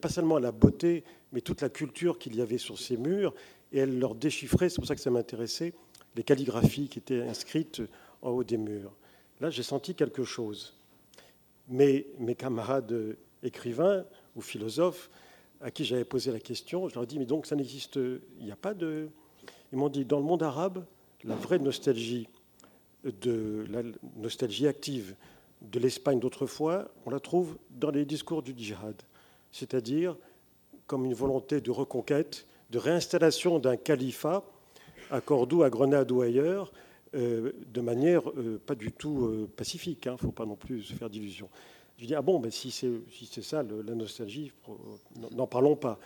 pas 0.00 0.08
seulement 0.08 0.38
la 0.38 0.52
beauté, 0.52 1.04
mais 1.32 1.40
toute 1.40 1.60
la 1.60 1.68
culture 1.68 2.18
qu'il 2.18 2.36
y 2.36 2.40
avait 2.40 2.58
sur 2.58 2.78
ces 2.78 2.96
murs, 2.96 3.34
et 3.72 3.78
elle 3.78 3.98
leur 3.98 4.14
déchiffrait, 4.14 4.68
c'est 4.68 4.76
pour 4.76 4.86
ça 4.86 4.94
que 4.94 5.00
ça 5.00 5.10
m'intéressait, 5.10 5.72
les 6.16 6.22
calligraphies 6.22 6.88
qui 6.88 6.98
étaient 6.98 7.22
inscrites 7.22 7.82
en 8.22 8.30
haut 8.30 8.44
des 8.44 8.58
murs. 8.58 8.92
Là, 9.40 9.50
j'ai 9.50 9.62
senti 9.62 9.94
quelque 9.94 10.24
chose. 10.24 10.74
Mais 11.68 12.06
mes 12.18 12.34
camarades 12.34 13.16
écrivains 13.42 14.04
ou 14.36 14.40
philosophes 14.40 15.10
à 15.60 15.70
qui 15.70 15.84
j'avais 15.84 16.04
posé 16.04 16.32
la 16.32 16.40
question, 16.40 16.88
je 16.88 16.94
leur 16.94 17.04
ai 17.04 17.06
dit, 17.06 17.18
mais 17.18 17.26
donc 17.26 17.46
ça 17.46 17.56
n'existe, 17.56 17.96
il 17.96 18.44
n'y 18.44 18.52
a 18.52 18.56
pas 18.56 18.74
de... 18.74 19.08
Ils 19.72 19.78
m'ont 19.78 19.88
dit, 19.88 20.04
dans 20.04 20.18
le 20.18 20.24
monde 20.24 20.42
arabe, 20.42 20.84
la 21.24 21.36
vraie 21.36 21.58
nostalgie, 21.58 22.28
de, 23.04 23.64
la 23.70 23.82
nostalgie 24.16 24.66
active 24.66 25.14
de 25.60 25.78
l'Espagne 25.78 26.18
d'autrefois, 26.18 26.90
on 27.06 27.10
la 27.10 27.20
trouve 27.20 27.56
dans 27.70 27.90
les 27.90 28.04
discours 28.04 28.42
du 28.42 28.54
djihad, 28.56 29.00
c'est-à-dire 29.52 30.16
comme 30.86 31.04
une 31.04 31.14
volonté 31.14 31.60
de 31.60 31.70
reconquête, 31.70 32.46
de 32.70 32.78
réinstallation 32.78 33.58
d'un 33.58 33.76
califat 33.76 34.44
à 35.12 35.20
Cordoue, 35.20 35.62
à 35.62 35.70
Grenade 35.70 36.10
ou 36.10 36.22
ailleurs, 36.22 36.72
euh, 37.14 37.52
de 37.72 37.80
manière 37.82 38.28
euh, 38.30 38.58
pas 38.64 38.74
du 38.74 38.90
tout 38.90 39.26
euh, 39.26 39.50
pacifique. 39.54 40.06
Il 40.06 40.08
hein, 40.08 40.12
ne 40.12 40.16
faut 40.16 40.32
pas 40.32 40.46
non 40.46 40.56
plus 40.56 40.82
se 40.82 40.94
faire 40.94 41.10
d'illusions. 41.10 41.50
Je 41.98 42.06
dis, 42.06 42.14
ah 42.14 42.22
bon, 42.22 42.40
ben, 42.40 42.50
si 42.50 42.70
c'est 42.70 42.90
si 43.10 43.42
ça, 43.42 43.62
la 43.62 43.94
nostalgie, 43.94 44.50
n'en 45.32 45.46
parlons 45.46 45.76
pas. 45.76 46.00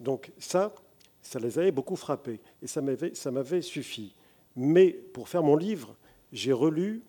Donc 0.00 0.32
ça, 0.38 0.74
ça 1.20 1.38
les 1.38 1.58
avait 1.58 1.70
beaucoup 1.70 1.94
frappés 1.94 2.40
et 2.62 2.66
ça 2.66 2.80
m'avait 2.80 3.62
suffi. 3.62 4.14
Mais 4.56 4.90
pour 4.90 5.28
faire 5.28 5.42
mon 5.42 5.56
livre, 5.56 5.94
j'ai 6.32 6.52
relu 6.52 7.02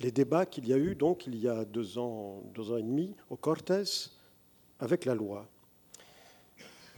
les 0.00 0.10
débats 0.10 0.44
qu'il 0.44 0.66
y 0.66 0.72
a 0.72 0.76
eu 0.76 0.96
donc 0.96 1.28
il 1.28 1.36
y 1.36 1.48
a 1.48 1.64
deux 1.64 1.98
ans, 1.98 2.42
deux 2.52 2.72
ans 2.72 2.76
et 2.76 2.82
demi 2.82 3.14
au 3.30 3.36
Cortés 3.36 3.84
avec 4.80 5.04
la 5.04 5.14
loi. 5.14 5.46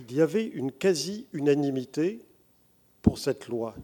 Il 0.09 0.16
y 0.16 0.22
avait 0.22 0.46
une 0.46 0.72
quasi-unanimité 0.72 2.26
pour 3.07 3.19
cette 3.19 3.47
loi 3.47 3.77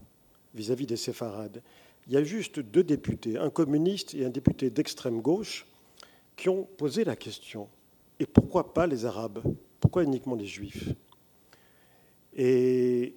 vis-à-vis 0.52 0.84
des 0.84 0.96
séfarades. 0.96 1.62
Il 2.08 2.12
y 2.12 2.16
a 2.16 2.24
juste 2.24 2.58
deux 2.58 2.82
députés, 2.82 3.38
un 3.38 3.50
communiste 3.50 4.14
et 4.14 4.24
un 4.24 4.30
député 4.30 4.68
d'extrême 4.68 5.20
gauche, 5.20 5.64
qui 6.34 6.48
ont 6.48 6.64
posé 6.64 7.04
la 7.04 7.14
question. 7.14 7.68
Et 8.18 8.26
pourquoi 8.26 8.74
pas 8.74 8.88
les 8.88 9.04
Arabes? 9.04 9.38
Pourquoi 9.78 10.02
uniquement 10.02 10.34
les 10.34 10.46
Juifs? 10.46 10.88
Et 12.34 13.14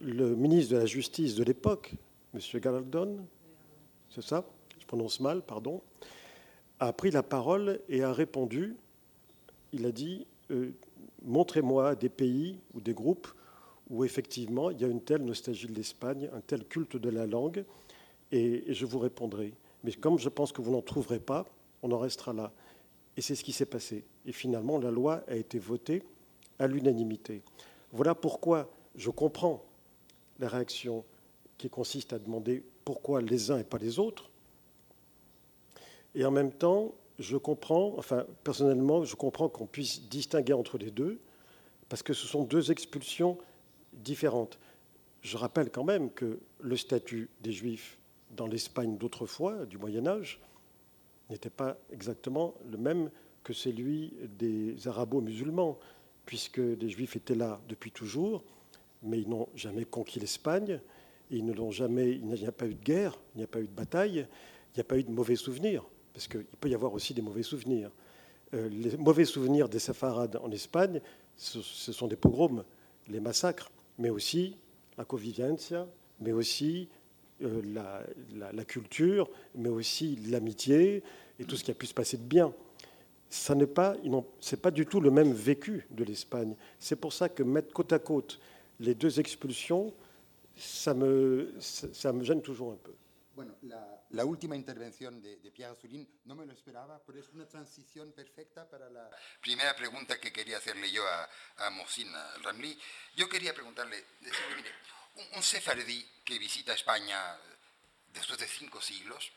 le 0.00 0.36
ministre 0.36 0.74
de 0.74 0.78
la 0.78 0.86
Justice 0.86 1.34
de 1.34 1.42
l'époque, 1.42 1.94
M. 2.32 2.60
Galdon, 2.60 3.26
c'est 4.14 4.22
ça? 4.22 4.44
Je 4.78 4.86
prononce 4.86 5.18
mal, 5.18 5.42
pardon, 5.42 5.82
a 6.78 6.92
pris 6.92 7.10
la 7.10 7.24
parole 7.24 7.80
et 7.88 8.04
a 8.04 8.12
répondu. 8.12 8.76
Il 9.72 9.86
a 9.86 9.90
dit 9.90 10.24
euh, 10.52 10.70
Montrez-moi 11.24 11.96
des 11.96 12.10
pays 12.10 12.60
ou 12.74 12.80
des 12.80 12.94
groupes 12.94 13.26
où 13.90 14.04
effectivement 14.04 14.70
il 14.70 14.80
y 14.80 14.84
a 14.84 14.88
une 14.88 15.00
telle 15.00 15.22
nostalgie 15.22 15.66
de 15.66 15.74
l'Espagne, 15.74 16.28
un 16.32 16.40
tel 16.40 16.64
culte 16.64 16.96
de 16.96 17.08
la 17.08 17.26
langue, 17.26 17.64
et, 18.32 18.64
je 18.72 18.86
vous 18.86 18.98
répondrai. 18.98 19.52
Mais 19.84 19.92
comme 19.92 20.18
je 20.18 20.28
pense 20.28 20.52
que 20.52 20.60
vous 20.60 20.72
n'en 20.72 20.82
trouverez 20.82 21.20
pas, 21.20 21.46
on 21.82 21.92
en 21.92 21.98
restera 21.98 22.32
là. 22.32 22.52
Et 23.16 23.20
c'est 23.20 23.34
ce 23.34 23.44
qui 23.44 23.52
s'est 23.52 23.66
passé. 23.66 24.04
Et 24.26 24.32
finalement, 24.32 24.78
la 24.78 24.90
loi 24.90 25.22
a 25.28 25.36
été 25.36 25.58
votée 25.58 26.02
à 26.58 26.66
l'unanimité. 26.66 27.42
Voilà 27.92 28.14
pourquoi 28.14 28.68
je 28.96 29.10
comprends 29.10 29.64
la 30.38 30.48
réaction 30.48 31.04
qui 31.56 31.70
consiste 31.70 32.12
à 32.12 32.18
demander 32.18 32.62
pourquoi 32.84 33.22
les 33.22 33.50
uns 33.50 33.58
et 33.58 33.64
pas 33.64 33.78
les 33.78 33.98
autres. 33.98 34.28
Et 36.14 36.24
en 36.24 36.30
même 36.30 36.52
temps, 36.52 36.94
je 37.18 37.36
comprends, 37.36 37.94
enfin 37.96 38.26
personnellement, 38.44 39.04
je 39.04 39.16
comprends 39.16 39.48
qu'on 39.48 39.66
puisse 39.66 40.08
distinguer 40.08 40.52
entre 40.52 40.78
les 40.78 40.90
deux, 40.90 41.18
parce 41.88 42.02
que 42.02 42.12
ce 42.12 42.26
sont 42.26 42.42
deux 42.42 42.70
expulsions 42.70 43.38
différentes. 43.96 44.58
Je 45.22 45.36
rappelle 45.36 45.70
quand 45.70 45.84
même 45.84 46.10
que 46.10 46.38
le 46.60 46.76
statut 46.76 47.28
des 47.40 47.52
Juifs 47.52 47.98
dans 48.30 48.46
l'Espagne 48.46 48.96
d'autrefois, 48.96 49.66
du 49.66 49.78
Moyen 49.78 50.06
Âge, 50.06 50.40
n'était 51.30 51.50
pas 51.50 51.76
exactement 51.90 52.54
le 52.70 52.76
même 52.76 53.10
que 53.42 53.52
celui 53.52 54.12
des 54.38 54.88
arabo-musulmans, 54.88 55.78
puisque 56.24 56.58
les 56.58 56.88
Juifs 56.88 57.16
étaient 57.16 57.34
là 57.34 57.60
depuis 57.68 57.90
toujours, 57.90 58.42
mais 59.02 59.20
ils 59.20 59.28
n'ont 59.28 59.48
jamais 59.54 59.84
conquis 59.84 60.20
l'Espagne, 60.20 60.80
ils 61.30 61.44
ne 61.44 61.52
l'ont 61.52 61.70
jamais, 61.70 62.12
il 62.12 62.26
n'y 62.26 62.46
a 62.46 62.52
pas 62.52 62.66
eu 62.66 62.74
de 62.74 62.82
guerre, 62.82 63.18
il 63.34 63.38
n'y 63.38 63.44
a 63.44 63.48
pas 63.48 63.60
eu 63.60 63.66
de 63.66 63.72
bataille, 63.72 64.26
il 64.74 64.76
n'y 64.76 64.80
a 64.80 64.84
pas 64.84 64.98
eu 64.98 65.04
de 65.04 65.10
mauvais 65.10 65.36
souvenirs. 65.36 65.84
parce 66.12 66.28
qu'il 66.28 66.44
peut 66.44 66.68
y 66.68 66.74
avoir 66.74 66.92
aussi 66.92 67.14
des 67.14 67.22
mauvais 67.22 67.42
souvenirs. 67.42 67.90
Euh, 68.54 68.68
les 68.68 68.96
mauvais 68.96 69.24
souvenirs 69.24 69.68
des 69.68 69.78
séfarades 69.78 70.36
en 70.42 70.50
Espagne, 70.50 71.00
ce, 71.36 71.60
sont 71.60 72.06
des 72.06 72.16
pogroms, 72.16 72.64
les 73.08 73.20
massacres, 73.20 73.70
mais 73.98 74.10
aussi 74.10 74.56
la 74.98 75.04
convivencia, 75.04 75.86
mais 76.20 76.32
aussi 76.32 76.88
euh, 77.42 77.62
la, 78.34 78.64
culture, 78.64 79.28
mais 79.54 79.68
aussi 79.68 80.16
l'amitié 80.28 81.02
et 81.38 81.44
tout 81.44 81.56
ce 81.56 81.64
qui 81.64 81.70
a 81.70 81.74
pu 81.74 81.86
se 81.86 81.94
passer 81.94 82.16
de 82.16 82.22
bien. 82.22 82.52
Ce 83.28 83.52
n'est 83.52 83.66
pas, 83.66 83.96
pas 84.62 84.70
du 84.70 84.86
tout 84.86 85.00
le 85.00 85.10
même 85.10 85.32
vécu 85.32 85.86
de 85.90 86.04
l'Espagne. 86.04 86.54
C'est 86.78 86.96
pour 86.96 87.12
ça 87.12 87.28
que 87.28 87.42
mettre 87.42 87.72
côte 87.72 87.92
à 87.92 87.98
côte 87.98 88.40
les 88.80 88.94
deux 88.94 89.20
expulsions, 89.20 89.92
ça 90.56 90.94
me, 90.94 91.52
ça 91.60 92.12
me 92.12 92.24
gêne 92.24 92.40
toujours 92.40 92.72
un 92.72 92.78
peu. 92.82 92.92
Bueno, 93.36 93.58
la, 93.62 94.02
la 94.10 94.24
última 94.24 94.56
intervención 94.56 95.20
de, 95.20 95.36
de, 95.36 95.50
Pierre 95.50 95.74
Azoulin 95.74 96.22
no 96.24 96.34
me 96.34 96.46
lo 96.46 96.54
esperaba, 96.54 96.98
pero 97.04 97.20
es 97.20 97.28
una 97.28 97.46
transición 97.46 98.12
perfecta 98.12 98.66
para 98.66 98.88
la... 98.88 99.10
Primera 99.42 99.76
pregunta 99.76 100.18
que 100.18 100.32
quería 100.32 100.56
hacerle 100.56 100.90
yo 100.90 101.06
a, 101.06 101.28
a 101.58 101.70
Ramli. 102.42 102.80
Yo 103.14 103.28
quería 103.28 103.52
preguntarle, 103.52 104.06
decirle, 104.20 104.56
mire, 104.56 104.70
un, 105.16 105.36
un 105.36 105.42
sefardí 105.42 106.02
que 106.24 106.38
visita 106.38 106.72
España 106.72 107.36
después 108.06 108.38
de 108.38 108.48
cinco 108.48 108.80
siglos 108.80 109.30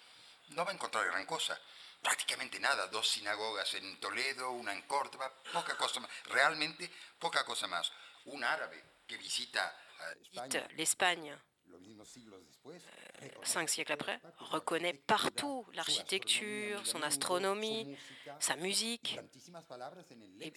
no 0.51 0.63
va 0.63 0.71
a 0.71 0.75
encontrar 0.75 1.05
gran 1.05 1.25
cosa. 1.25 1.59
Prácticamente 2.01 2.57
nada, 2.57 2.87
dos 2.87 3.05
sinagogas 3.05 3.73
en 3.73 3.99
Toledo, 3.99 4.51
una 4.51 4.71
en 4.71 4.83
Córdoba, 4.83 5.29
poca 5.51 5.75
cosa 5.75 5.99
más, 5.99 6.09
realmente 6.29 6.89
poca 7.19 7.43
cosa 7.43 7.67
más. 7.67 7.91
Un 8.25 8.45
árabe 8.45 8.81
que 9.05 9.17
visita 9.17 9.77
España, 10.21 10.67
l'Espagne 10.77 11.48
cinq 13.43 13.69
siècles 13.69 13.93
après, 13.93 14.19
reconnaît 14.37 14.93
partout 14.93 15.65
l'architecture, 15.73 16.85
son 16.85 17.01
astronomie, 17.01 17.95
sa 18.39 18.55
musique, 18.55 19.19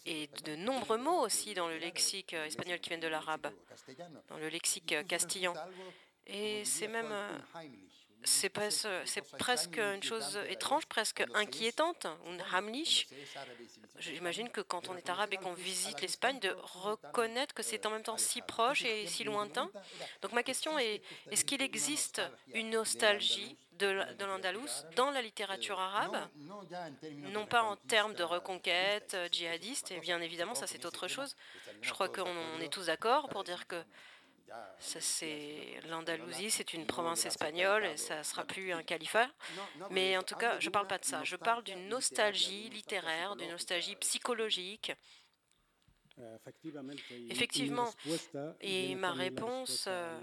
et, 0.07 0.29
de 0.45 0.57
nombreux 0.57 0.99
mots 0.99 1.21
aussi 1.21 1.55
dans 1.55 1.69
le 1.69 1.79
lexique 1.79 2.33
espagnol 2.33 2.81
qui 2.81 2.91
viennent 2.91 3.01
de 3.01 3.09
l'arabe, 3.09 3.49
dans 4.29 4.39
le 4.39 4.49
lexique 4.49 4.95
castillan. 5.07 5.55
Et 6.27 6.65
c'est 6.65 6.89
même 6.89 7.13
c'est 8.25 8.49
presque 8.49 9.79
une 9.79 10.03
chose 10.03 10.39
étrange, 10.49 10.87
presque 10.87 11.25
inquiétante, 11.35 12.07
un 12.07 12.57
hamlich. 12.57 13.09
J'imagine 13.99 14.49
que 14.49 14.61
quand 14.61 14.89
on 14.89 14.97
est 14.97 15.09
arabe 15.11 15.33
et 15.33 15.37
qu'on 15.37 15.53
visite 15.53 16.01
l'Espagne, 16.01 16.39
de 16.41 16.55
reconnaître 16.63 17.55
que 17.55 17.63
c'est 17.63 17.87
en 17.87 17.91
même 17.91 18.03
temps 18.03 18.19
si 18.19 18.43
proche 18.43 18.85
et 18.85 19.07
si 19.07 19.25
lointain. 19.25 19.71
Donc 20.23 20.33
ma 20.33 20.43
question 20.43 20.79
est, 20.79 21.03
est-ce 21.31 21.45
qu'il 21.45 21.63
existe 21.63 22.23
une 22.55 22.71
nostalgie 22.71 23.57
de 23.79 24.25
l'Andalous 24.25 24.69
dans 24.95 25.11
la 25.11 25.23
littérature 25.23 25.81
arabe, 25.81 26.29
non 27.33 27.47
pas 27.47 27.63
en 27.63 27.75
termes 27.77 28.15
de 28.15 28.23
reconquête 28.23 29.17
djihadiste, 29.33 29.91
et 29.91 29.99
bien 29.99 30.21
évidemment 30.21 30.55
ça 30.55 30.69
c'est 30.69 30.85
autre 30.85 31.09
chose. 31.09 31.35
Je 31.81 31.91
crois 31.91 32.09
qu'on 32.09 32.61
est 32.61 32.73
tous 32.73 32.87
d'accord 32.87 33.29
pour 33.29 33.43
dire 33.43 33.67
que 33.67 33.83
c'est 34.79 35.81
l'Andalousie, 35.89 36.51
c'est 36.51 36.75
une 36.75 36.87
province 36.87 37.25
espagnole 37.25 37.85
et 37.85 37.97
ça 37.97 38.19
ne 38.19 38.23
sera 38.23 38.45
plus 38.45 38.73
un 38.73 38.83
califat. 38.83 39.29
Mais 39.91 40.17
en 40.17 40.23
tout 40.23 40.35
cas, 40.35 40.59
je 40.61 40.69
ne 40.69 40.73
parle 40.73 40.87
pas 40.87 40.99
de 40.99 41.05
ça. 41.05 41.23
Je 41.25 41.37
parle 41.37 41.63
d'une 41.63 41.89
nostalgie 41.89 42.69
littéraire, 42.71 43.37
d'une 43.37 43.51
nostalgie 43.51 43.97
psychologique 43.97 44.93
Effectivement, 47.31 47.89
et 48.61 48.95
ma 48.95 49.13
réponse, 49.13 49.87
euh, 49.89 50.19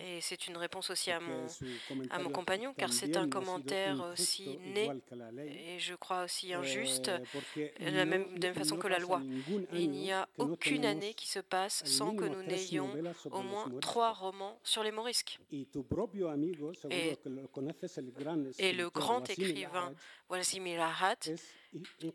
et 0.00 0.20
c'est 0.20 0.46
une 0.46 0.56
réponse 0.56 0.90
aussi 0.90 1.10
à 1.10 1.20
mon, 1.20 1.46
à 2.10 2.18
mon 2.18 2.30
compagnon, 2.30 2.74
car 2.76 2.92
c'est 2.92 3.16
un 3.16 3.28
commentaire 3.28 4.04
aussi 4.12 4.58
né, 4.58 4.90
et 5.46 5.78
je 5.78 5.94
crois 5.94 6.24
aussi 6.24 6.52
injuste, 6.54 7.10
de 7.56 7.90
la 7.96 8.04
même, 8.04 8.38
de 8.38 8.46
même 8.46 8.54
façon 8.54 8.76
que 8.76 8.88
la 8.88 8.98
loi. 8.98 9.20
Il 9.72 9.90
n'y 9.90 10.12
a 10.12 10.28
aucune 10.38 10.84
année 10.84 11.14
qui 11.14 11.28
se 11.28 11.40
passe 11.40 11.84
sans 11.84 12.14
que 12.14 12.24
nous 12.24 12.42
n'ayons 12.42 12.90
au 13.30 13.42
moins 13.42 13.70
trois 13.80 14.12
romans 14.12 14.58
sur 14.62 14.82
les 14.82 14.92
morisques. 14.92 15.38
Et, 16.90 17.16
et 18.58 18.72
le 18.72 18.90
grand 18.90 19.28
écrivain 19.30 19.94
Wasim 20.28 20.64
Rahat 20.76 21.16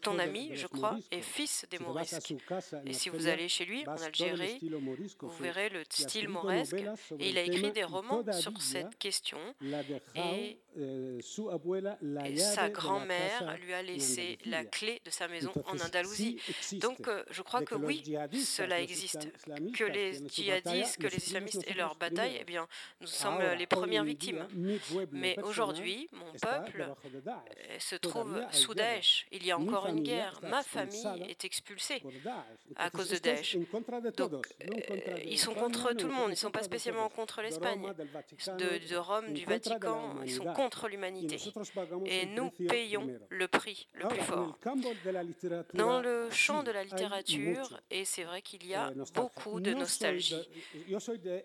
ton 0.01 0.19
ami, 0.19 0.51
je 0.53 0.67
crois, 0.67 0.97
est 1.11 1.21
fils 1.21 1.65
des 1.69 1.79
Mauresques. 1.79 2.33
Et 2.85 2.93
si 2.93 3.09
vous 3.09 3.27
allez 3.27 3.47
chez 3.47 3.65
lui, 3.65 3.87
en 3.87 3.95
Algérie, 3.95 4.59
vous 5.21 5.29
verrez 5.39 5.69
le 5.69 5.83
style 5.89 6.29
mauresque. 6.29 6.75
Et 7.19 7.29
il 7.29 7.37
a 7.37 7.43
écrit 7.43 7.71
des 7.71 7.83
romans 7.83 8.23
sur 8.31 8.61
cette 8.61 8.97
question. 8.97 9.39
Et, 10.15 10.59
sa 12.37 12.69
grand-mère 12.69 13.57
lui 13.63 13.73
a 13.73 13.81
laissé 13.81 14.37
la 14.45 14.65
clé 14.65 15.01
de 15.05 15.09
sa 15.09 15.27
maison 15.27 15.51
en 15.65 15.77
Andalousie. 15.79 16.39
Donc, 16.73 17.07
euh, 17.07 17.23
je 17.31 17.41
crois 17.41 17.61
que 17.63 17.75
oui, 17.75 18.03
cela 18.43 18.81
existe. 18.81 19.27
Que 19.73 19.83
les 19.83 20.27
djihadistes, 20.27 20.97
que 20.97 21.07
les 21.07 21.17
islamistes 21.17 21.63
aient 21.67 21.73
leur 21.73 21.95
bataille, 21.95 22.37
eh 22.39 22.43
bien, 22.43 22.67
nous 23.01 23.07
sommes 23.07 23.41
les 23.57 23.67
premières 23.67 24.03
victimes. 24.03 24.47
Mais 25.11 25.37
aujourd'hui, 25.43 26.09
mon 26.11 26.31
peuple 26.33 26.93
se 27.79 27.95
trouve 27.95 28.41
sous 28.51 28.73
Daesh 28.73 29.25
il 29.31 29.45
y 29.45 29.51
a 29.51 29.57
encore 29.57 29.87
une 29.87 30.01
guerre. 30.01 30.39
Ma 30.43 30.63
famille 30.63 31.25
est 31.29 31.45
expulsée 31.45 32.01
à 32.75 32.89
cause 32.89 33.09
de 33.09 33.17
Daesh. 33.17 33.57
Donc, 33.57 34.91
euh, 34.91 35.17
ils 35.25 35.39
sont 35.39 35.53
contre 35.53 35.93
tout 35.93 36.07
le 36.07 36.13
monde. 36.13 36.27
Ils 36.27 36.31
ne 36.31 36.35
sont 36.35 36.51
pas 36.51 36.63
spécialement 36.63 37.09
contre 37.09 37.41
l'Espagne. 37.41 37.81
De, 37.83 38.87
de, 38.89 38.95
Rome, 38.95 39.33
du 39.33 39.45
Vatican, 39.45 40.15
ils 40.23 40.31
sont 40.31 40.45
contre 40.45 40.64
l'humanité. 40.87 41.37
Et 42.05 42.25
nous 42.25 42.49
payons 42.51 43.07
le 43.29 43.47
prix 43.47 43.87
le 43.93 44.07
plus 44.07 44.21
fort. 44.21 44.57
Dans 45.73 46.01
le 46.01 46.29
champ 46.31 46.63
de 46.63 46.71
la 46.71 46.83
littérature, 46.83 47.79
et 47.89 48.05
c'est 48.05 48.23
vrai 48.23 48.41
qu'il 48.41 48.65
y 48.65 48.73
a 48.75 48.91
beaucoup 49.13 49.59
de 49.59 49.73
nostalgie. 49.73 50.47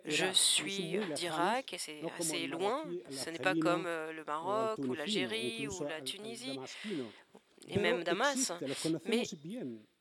Je 0.05 0.33
suis 0.33 0.99
d'Irak 1.15 1.73
et 1.73 1.79
c'est 1.79 2.01
assez 2.19 2.47
loin. 2.47 2.85
Ce 3.11 3.31
n'est 3.31 3.39
pas 3.39 3.55
comme 3.55 3.87
euh, 3.87 4.13
le 4.13 4.25
Maroc 4.25 4.79
ou 4.79 4.95
l'Algérie 4.95 5.69
ou 5.69 5.85
la 5.85 6.01
Tunisie 6.01 6.59
et 7.69 7.79
même 7.79 8.03
Damas. 8.05 8.53
Mais 9.07 9.25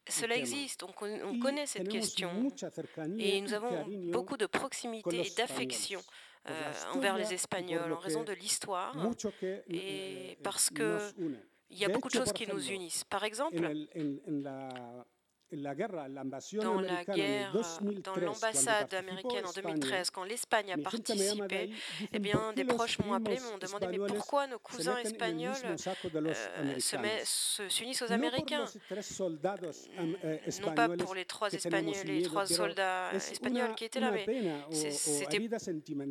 cela 0.08 0.36
existe, 0.36 0.84
on, 0.84 1.40
connaît 1.40 1.68
cette 1.68 1.88
question 1.88 2.52
et 3.18 3.42
nous 3.42 3.54
avons 3.54 3.86
beaucoup 4.12 4.38
de 4.38 4.46
proximité 4.46 5.28
et 5.28 5.30
d'affection 5.36 6.02
envers 6.94 7.18
les 7.18 7.34
Espagnols 7.34 7.94
en 7.94 7.98
raison 7.98 8.24
de 8.24 8.34
l'histoire 8.34 8.96
et 9.68 10.38
parce 10.44 10.70
qu'il 10.70 11.38
y 11.70 11.86
a 11.86 11.90
beaucoup 11.90 12.10
de 12.10 12.14
choses 12.14 12.34
qui 12.34 12.48
nous 12.48 12.70
unissent. 12.70 13.04
Par 13.04 13.24
exemple, 13.24 13.58
dans 15.52 16.80
la 16.80 17.04
guerre, 17.04 17.52
dans 18.04 18.16
l'ambassade 18.16 18.94
américaine 18.94 19.46
en 19.46 19.52
2013, 19.52 20.10
quand 20.12 20.24
l'Espagne 20.24 20.74
a 20.74 20.78
participé, 20.78 21.72
eh 22.14 22.20
bien, 22.20 22.54
des 22.54 22.66
proches 22.66 23.00
m'ont 23.00 23.14
appelé, 23.14 23.40
m'ont 23.40 23.58
demandé 23.58 23.88
mais 23.88 23.98
pourquoi 24.08 24.48
nos 24.48 24.60
cousins 24.60 24.98
espagnols 24.98 25.56
euh, 25.66 27.16
s'unissent 27.70 28.02
aux 28.02 28.12
Américains? 28.12 28.66
Non 30.62 30.74
pas 30.74 30.90
pour 30.90 31.16
les 31.16 31.26
trois, 31.26 31.50
Espagnols, 31.50 31.96
les 32.06 32.22
trois 32.22 32.46
soldats 32.46 33.12
espagnols 33.14 33.76
qui 33.76 33.86
étaient 33.86 34.00
là, 34.00 34.12
mais 34.12 34.26
c'était, 34.92 35.40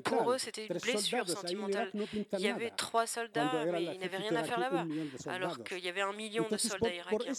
pour 0.04 0.32
eux, 0.32 0.38
c'était 0.38 0.66
une 0.66 0.78
blessure 0.78 1.28
sentimentale. 1.28 1.92
Il 2.32 2.40
y 2.40 2.48
avait 2.48 2.70
trois 2.70 3.06
soldats, 3.06 3.64
mais 3.66 3.84
ils 3.84 4.00
n'avaient 4.00 4.16
rien 4.16 4.34
à 4.36 4.42
faire 4.44 4.58
là-bas, 4.58 4.86
alors 5.26 5.62
qu'il 5.62 5.78
y 5.84 5.88
avait 5.88 6.02
un 6.02 6.12
million 6.12 6.46
de 6.50 6.56
soldats 6.56 6.92
irakiens. 6.92 7.32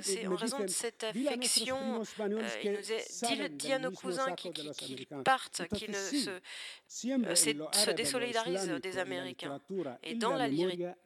C'est 0.00 0.26
en 0.26 0.36
raison 0.36 0.60
de 0.60 0.66
cette 0.68 1.07
affection. 1.08 2.02
Euh, 2.20 2.44
il 2.62 2.72
nous 2.72 2.92
est 2.92 3.48
dit, 3.50 3.72
à 3.72 3.78
nos 3.78 3.90
cousins 3.90 4.34
qui, 4.34 5.06
partent, 5.24 5.62
qui 5.74 5.88
ne 5.88 5.94
se, 5.94 6.30
euh, 6.30 7.34
se 7.34 7.90
désolidarisent 7.90 8.68
des 8.82 8.98
Américains. 8.98 9.60
Et 10.02 10.14
dans 10.14 10.34
la, 10.34 10.48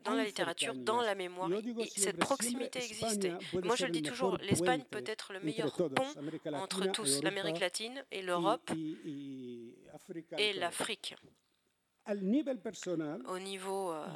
dans 0.05 0.15
la 0.15 0.25
littérature, 0.25 0.75
dans 0.75 1.01
la 1.03 1.15
mémoire, 1.15 1.51
cette 1.97 2.19
proximité 2.19 2.79
existe. 2.79 3.29
Moi, 3.63 3.77
je 3.77 3.87
le 3.87 3.93
dis 3.93 4.03
toujours, 4.03 4.37
l'Espagne 4.39 4.83
peut 4.91 5.05
être 5.07 5.33
le 5.33 5.41
meilleur 5.41 5.73
pont 5.73 6.07
entre 6.55 6.87
tous, 6.87 7.23
l'Amérique 7.23 7.61
latine 7.61 8.05
et 8.11 8.23
l'Europe 8.23 8.71
et 10.39 10.53
l'Afrique. 10.55 11.15
Au 12.05 13.39
niveau 13.39 13.93
euh, 13.93 14.07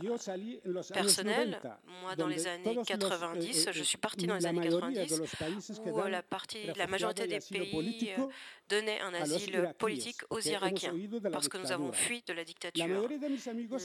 personnel, 0.92 1.60
moi 2.02 2.16
dans 2.16 2.26
les 2.26 2.48
années 2.48 2.76
90, 2.84 3.68
je 3.70 3.82
suis 3.84 3.96
parti 3.98 4.26
dans 4.26 4.34
les 4.34 4.46
années 4.46 4.68
90 4.68 5.82
où 5.86 6.02
la, 6.08 6.22
partie, 6.22 6.66
la 6.76 6.88
majorité 6.88 7.28
des 7.28 7.38
pays 7.38 8.12
euh, 8.18 8.26
donnaient 8.68 9.00
un 9.00 9.14
asile 9.14 9.72
politique 9.78 10.22
aux 10.30 10.40
Irakiens 10.40 10.94
parce 11.30 11.48
que 11.48 11.58
nous 11.58 11.70
avons 11.70 11.92
fui 11.92 12.22
de 12.26 12.32
la 12.32 12.42
dictature. 12.42 13.08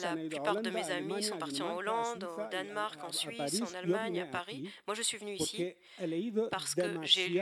La 0.02 0.16
plupart 0.16 0.62
de 0.64 0.70
mes 0.72 0.89
amis 0.91 1.24
sont 1.24 1.38
partis 1.38 1.62
en 1.62 1.76
Hollande, 1.76 2.24
au 2.24 2.49
Danemark, 2.49 3.04
en 3.04 3.12
Suisse, 3.12 3.62
en 3.62 3.76
Allemagne, 3.76 4.22
à 4.22 4.26
Paris. 4.26 4.68
Moi, 4.88 4.95
je 4.95 5.04
suis 5.04 5.18
venu 5.20 5.36
ici 5.36 5.74
parce 6.49 6.74
que 6.74 6.82
j'ai 7.04 7.28
lu 7.30 7.39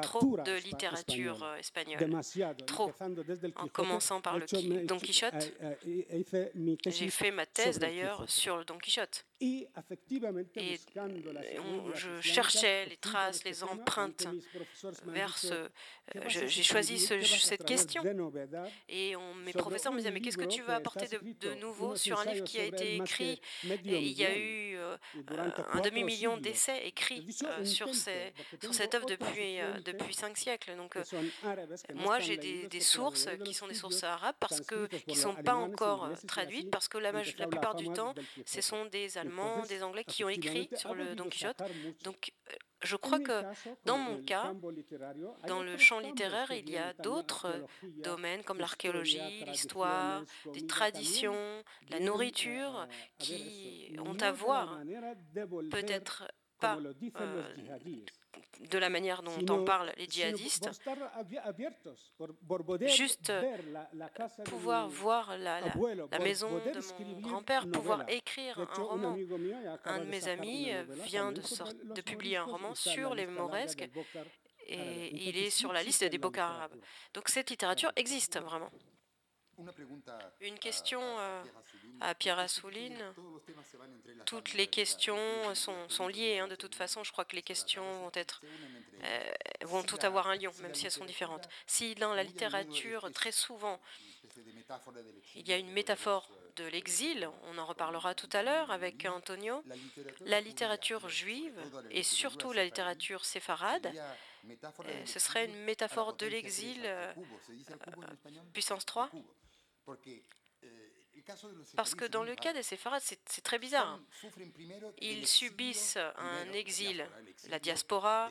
trop 0.00 0.38
de 0.38 0.64
littérature 0.64 1.42
euh, 1.42 1.56
espagnole, 1.56 2.10
trop, 2.66 2.90
en 3.56 3.68
commençant 3.68 4.22
par 4.22 4.38
le 4.38 4.46
Don 4.86 4.98
Quichotte. 4.98 5.52
J'ai 6.86 7.10
fait 7.10 7.30
ma 7.30 7.46
thèse 7.46 7.78
d'ailleurs 7.78 8.28
sur 8.28 8.56
le 8.56 8.64
Don 8.64 8.78
Quichotte. 8.78 9.26
Et 9.40 9.68
je 11.94 12.20
cherchais 12.20 12.84
les 12.86 12.96
traces, 12.98 13.42
les 13.44 13.64
empreintes 13.64 14.26
vers 15.06 15.38
ce. 15.38 15.70
J'ai 16.26 16.62
choisi 16.62 16.98
cette 16.98 17.64
question. 17.64 18.02
Et 18.88 19.14
mes 19.44 19.52
professeurs 19.52 19.92
me 19.92 19.98
disaient 19.98 20.10
Mais 20.10 20.20
qu'est-ce 20.20 20.36
que 20.36 20.44
tu 20.44 20.62
veux 20.62 20.74
apporter 20.74 21.06
de, 21.08 21.54
nouveau 21.54 21.96
sur 21.96 22.20
un 22.20 22.24
livre 22.26 22.44
qui 22.44 22.58
a 22.58 22.64
été 22.64 22.96
écrit 22.96 23.40
et 23.64 23.98
Il 23.98 24.12
y 24.12 24.24
a 24.26 24.36
eu 24.36 24.76
un 25.72 25.80
demi-million 25.80 26.36
d'essais 26.36 26.86
écrits 26.86 27.36
sur, 27.64 27.94
ces, 27.94 28.34
sur 28.62 28.74
cette 28.74 28.94
œuvre 28.94 29.06
depuis, 29.06 29.58
depuis 29.84 30.14
cinq 30.14 30.36
siècles. 30.36 30.76
Donc, 30.76 30.98
moi, 31.94 32.18
j'ai 32.18 32.36
des, 32.36 32.68
des, 32.68 32.80
sources 32.80 33.28
qui 33.44 33.54
sont 33.54 33.68
des 33.68 33.74
sources 33.74 34.04
arabes 34.04 34.36
parce 34.38 34.60
que, 34.60 34.86
qui 34.86 35.12
ne 35.12 35.14
sont 35.14 35.34
pas 35.34 35.54
encore 35.54 36.10
traduites, 36.26 36.70
parce 36.70 36.88
que 36.88 36.98
la, 36.98 37.12
la 37.12 37.46
plupart 37.46 37.74
du 37.74 37.88
temps, 37.90 38.14
ce 38.44 38.60
sont 38.60 38.84
des 38.86 39.16
Allemands 39.16 39.29
des 39.68 39.82
Anglais 39.82 40.04
qui 40.04 40.24
ont 40.24 40.28
écrit 40.28 40.68
sur 40.74 40.94
le 40.94 41.14
Don 41.14 41.28
Quichotte. 41.28 41.62
Donc, 42.04 42.32
euh, 42.50 42.54
je 42.82 42.96
crois 42.96 43.20
que 43.20 43.42
dans 43.84 43.98
mon 43.98 44.22
cas, 44.22 44.54
dans 45.46 45.62
le 45.62 45.76
champ 45.76 45.98
littéraire, 46.00 46.50
il 46.50 46.70
y 46.70 46.78
a 46.78 46.94
d'autres 46.94 47.66
domaines 47.82 48.42
comme 48.42 48.58
l'archéologie, 48.58 49.44
l'histoire, 49.46 50.22
des 50.52 50.66
traditions, 50.66 51.62
la 51.90 52.00
nourriture 52.00 52.86
qui 53.18 53.94
ont 53.98 54.16
à 54.20 54.32
voir, 54.32 54.80
peut-être 55.70 56.26
pas 56.58 56.78
de 58.70 58.78
la 58.78 58.90
manière 58.90 59.22
dont 59.22 59.54
en 59.54 59.64
parlent 59.64 59.92
les 59.96 60.06
djihadistes, 60.06 60.70
juste 62.86 63.32
pouvoir 64.44 64.88
voir 64.88 65.36
la, 65.38 65.60
maison 66.20 66.50
de 66.58 67.04
mon 67.04 67.20
grand-père, 67.20 67.70
pouvoir 67.70 68.04
écrire 68.08 68.58
un 68.58 68.82
roman. 68.82 69.16
Un 69.84 70.00
de 70.00 70.04
mes 70.04 70.28
amis 70.28 70.70
vient 71.04 71.32
de, 71.32 71.42
de 71.94 72.00
publier 72.02 72.36
un 72.36 72.44
roman 72.44 72.74
sur 72.74 73.14
les 73.14 73.26
Mauresques 73.26 73.88
et 74.66 75.28
il 75.28 75.36
est 75.36 75.50
sur 75.50 75.72
la 75.72 75.82
liste 75.82 76.04
des 76.04 76.18
Bocas 76.18 76.46
arabes. 76.46 76.76
Donc 77.14 77.28
cette 77.28 77.50
littérature 77.50 77.92
existe 77.96 78.38
vraiment. 78.40 78.70
Une 80.40 80.58
question 80.58 81.00
euh, 81.02 81.42
à 82.00 82.14
Pierre 82.14 82.38
Assouline. 82.38 82.98
Toutes 84.26 84.54
les 84.54 84.66
questions 84.66 85.18
sont, 85.54 85.88
sont 85.88 86.08
liées. 86.08 86.38
Hein, 86.38 86.48
de 86.48 86.56
toute 86.56 86.74
façon, 86.74 87.04
je 87.04 87.12
crois 87.12 87.24
que 87.24 87.36
les 87.36 87.42
questions 87.42 87.84
vont 88.02 88.12
être 88.14 88.42
euh, 89.02 89.32
vont 89.62 89.82
toutes 89.82 90.04
avoir 90.04 90.28
un 90.28 90.36
lien, 90.36 90.50
même 90.62 90.74
si 90.74 90.86
elles 90.86 90.92
sont 90.92 91.04
différentes. 91.04 91.48
Si 91.66 91.94
dans 91.94 92.14
la 92.14 92.22
littérature, 92.22 93.10
très 93.12 93.32
souvent, 93.32 93.80
il 95.34 95.48
y 95.48 95.52
a 95.52 95.56
une 95.56 95.70
métaphore 95.70 96.30
de 96.56 96.64
l'exil, 96.64 97.28
on 97.44 97.58
en 97.58 97.64
reparlera 97.64 98.14
tout 98.14 98.28
à 98.32 98.42
l'heure 98.42 98.70
avec 98.70 99.06
Antonio, 99.06 99.62
la 100.20 100.40
littérature 100.40 101.08
juive 101.08 101.58
et 101.90 102.02
surtout 102.02 102.52
la 102.52 102.64
littérature 102.64 103.24
séfarade, 103.24 103.92
euh, 104.46 105.06
ce 105.06 105.18
serait 105.18 105.46
une 105.46 105.64
métaphore 105.64 106.14
de 106.14 106.26
l'exil, 106.26 106.80
puissance 108.52 108.84
3 108.84 109.10
parce 111.76 111.94
que 111.94 112.04
dans 112.04 112.22
le 112.22 112.34
cas 112.34 112.52
des 112.52 112.62
séfarades, 112.62 113.02
c'est 113.02 113.42
très 113.42 113.58
bizarre. 113.58 113.98
Ils 114.98 115.26
subissent 115.26 115.98
un 116.16 116.52
exil, 116.52 117.06
la 117.48 117.58
diaspora, 117.58 118.30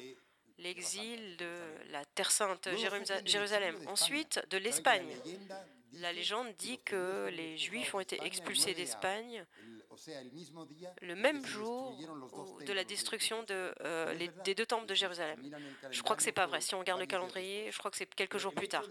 l'exil 0.58 1.38
de 1.38 1.52
la 1.92 2.06
Terre 2.06 2.32
Sainte, 2.32 2.70
Jérusalem, 3.26 3.76
ensuite 3.88 4.42
de 4.50 4.58
l'Espagne. 4.58 5.16
La 5.94 6.14
légende 6.14 6.54
dit 6.58 6.80
que 6.86 7.30
les 7.32 7.58
Juifs 7.58 7.96
ont 7.96 8.00
été 8.00 8.24
expulsés 8.24 8.74
d'Espagne 8.74 9.46
le 11.02 11.16
même 11.16 11.46
jour 11.46 11.98
de 12.66 12.74
la 12.74 12.84
destruction 12.84 13.44
de, 13.44 13.74
euh, 13.82 14.28
des 14.44 14.56
deux 14.56 14.66
temples 14.66 14.86
de 14.86 14.94
Jérusalem. 14.94 15.40
Je 15.92 16.02
crois 16.02 16.16
que 16.16 16.24
c'est 16.24 16.32
pas 16.32 16.48
vrai. 16.48 16.62
Si 16.62 16.76
on 16.76 16.80
regarde 16.80 17.00
le 17.00 17.06
calendrier, 17.06 17.72
je 17.72 17.78
crois 17.78 17.92
que 17.92 17.98
c'est 17.98 18.14
quelques 18.14 18.38
jours 18.38 18.54
plus 18.54 18.68
tard. 18.68 18.86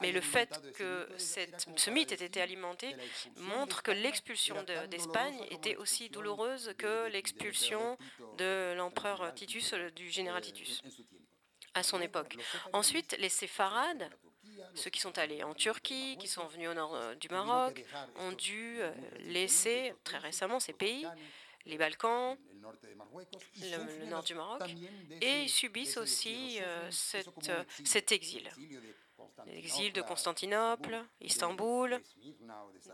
Mais 0.00 0.12
le 0.12 0.20
fait 0.20 0.60
que 0.74 1.08
cette, 1.16 1.66
ce 1.76 1.90
mythe 1.90 2.12
ait 2.12 2.24
été 2.24 2.40
alimenté 2.40 2.94
montre 3.36 3.82
que 3.82 3.90
l'expulsion 3.90 4.56
d'Espagne 4.90 5.38
était 5.50 5.76
aussi 5.76 6.10
douloureuse 6.10 6.74
que 6.78 7.08
l'expulsion 7.08 7.96
de 8.38 8.74
l'empereur 8.74 9.34
Titus, 9.34 9.74
du 9.94 10.10
général 10.10 10.42
Titus, 10.42 10.82
à 11.74 11.82
son 11.82 12.00
époque. 12.00 12.36
Ensuite, 12.72 13.16
les 13.18 13.28
séfarades 13.28 14.10
ceux 14.74 14.90
qui 14.90 15.00
sont 15.00 15.16
allés 15.18 15.42
en 15.42 15.54
Turquie, 15.54 16.16
qui 16.18 16.28
sont 16.28 16.46
venus 16.46 16.68
au 16.68 16.74
nord 16.74 16.94
euh, 16.94 17.14
du 17.14 17.28
Maroc, 17.28 17.84
ont 18.16 18.32
dû 18.32 18.76
euh, 18.80 18.92
laisser 19.20 19.94
très 20.04 20.18
récemment 20.18 20.60
ces 20.60 20.72
pays, 20.72 21.06
les 21.66 21.78
Balkans, 21.78 22.36
le, 23.60 24.06
nord 24.06 24.22
du 24.22 24.34
Maroc, 24.34 24.62
et 25.20 25.42
ils 25.42 25.50
subissent 25.50 25.96
aussi 25.96 26.58
euh, 26.60 26.90
cet 27.84 28.12
exil 28.12 28.48
l'exil 29.46 29.92
de 29.92 30.02
Constantinople, 30.02 31.04
Istanbul, 31.20 32.00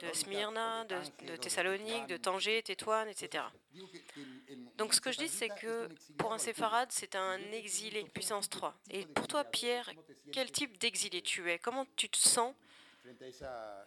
de 0.01 0.13
Smyrna, 0.13 0.85
de, 0.85 1.37
Thessalonique, 1.37 2.07
de 2.07 2.17
Tanger, 2.17 2.63
Tétouane, 2.63 3.09
etc. 3.09 3.45
Donc 4.77 4.95
ce 4.95 5.01
que 5.01 5.13
je 5.13 5.19
dis, 5.19 5.29
c'est 5.29 5.49
que 5.49 5.89
pour 6.17 6.33
un 6.33 6.39
séfarade, 6.39 6.89
c'est 6.91 7.15
un 7.17 7.39
exilé 7.53 8.05
puissance 8.05 8.49
3. 8.49 8.75
Et 8.91 9.07
pour 9.07 9.27
toi, 9.27 9.45
Pierre, 9.45 9.91
quel 10.33 10.51
type 10.51 10.79
d'exilé 10.79 11.23
tu 11.23 11.51
es? 11.51 11.59
Comment 11.59 11.87
tu 11.97 12.09
te 12.09 12.19
sens 12.19 12.55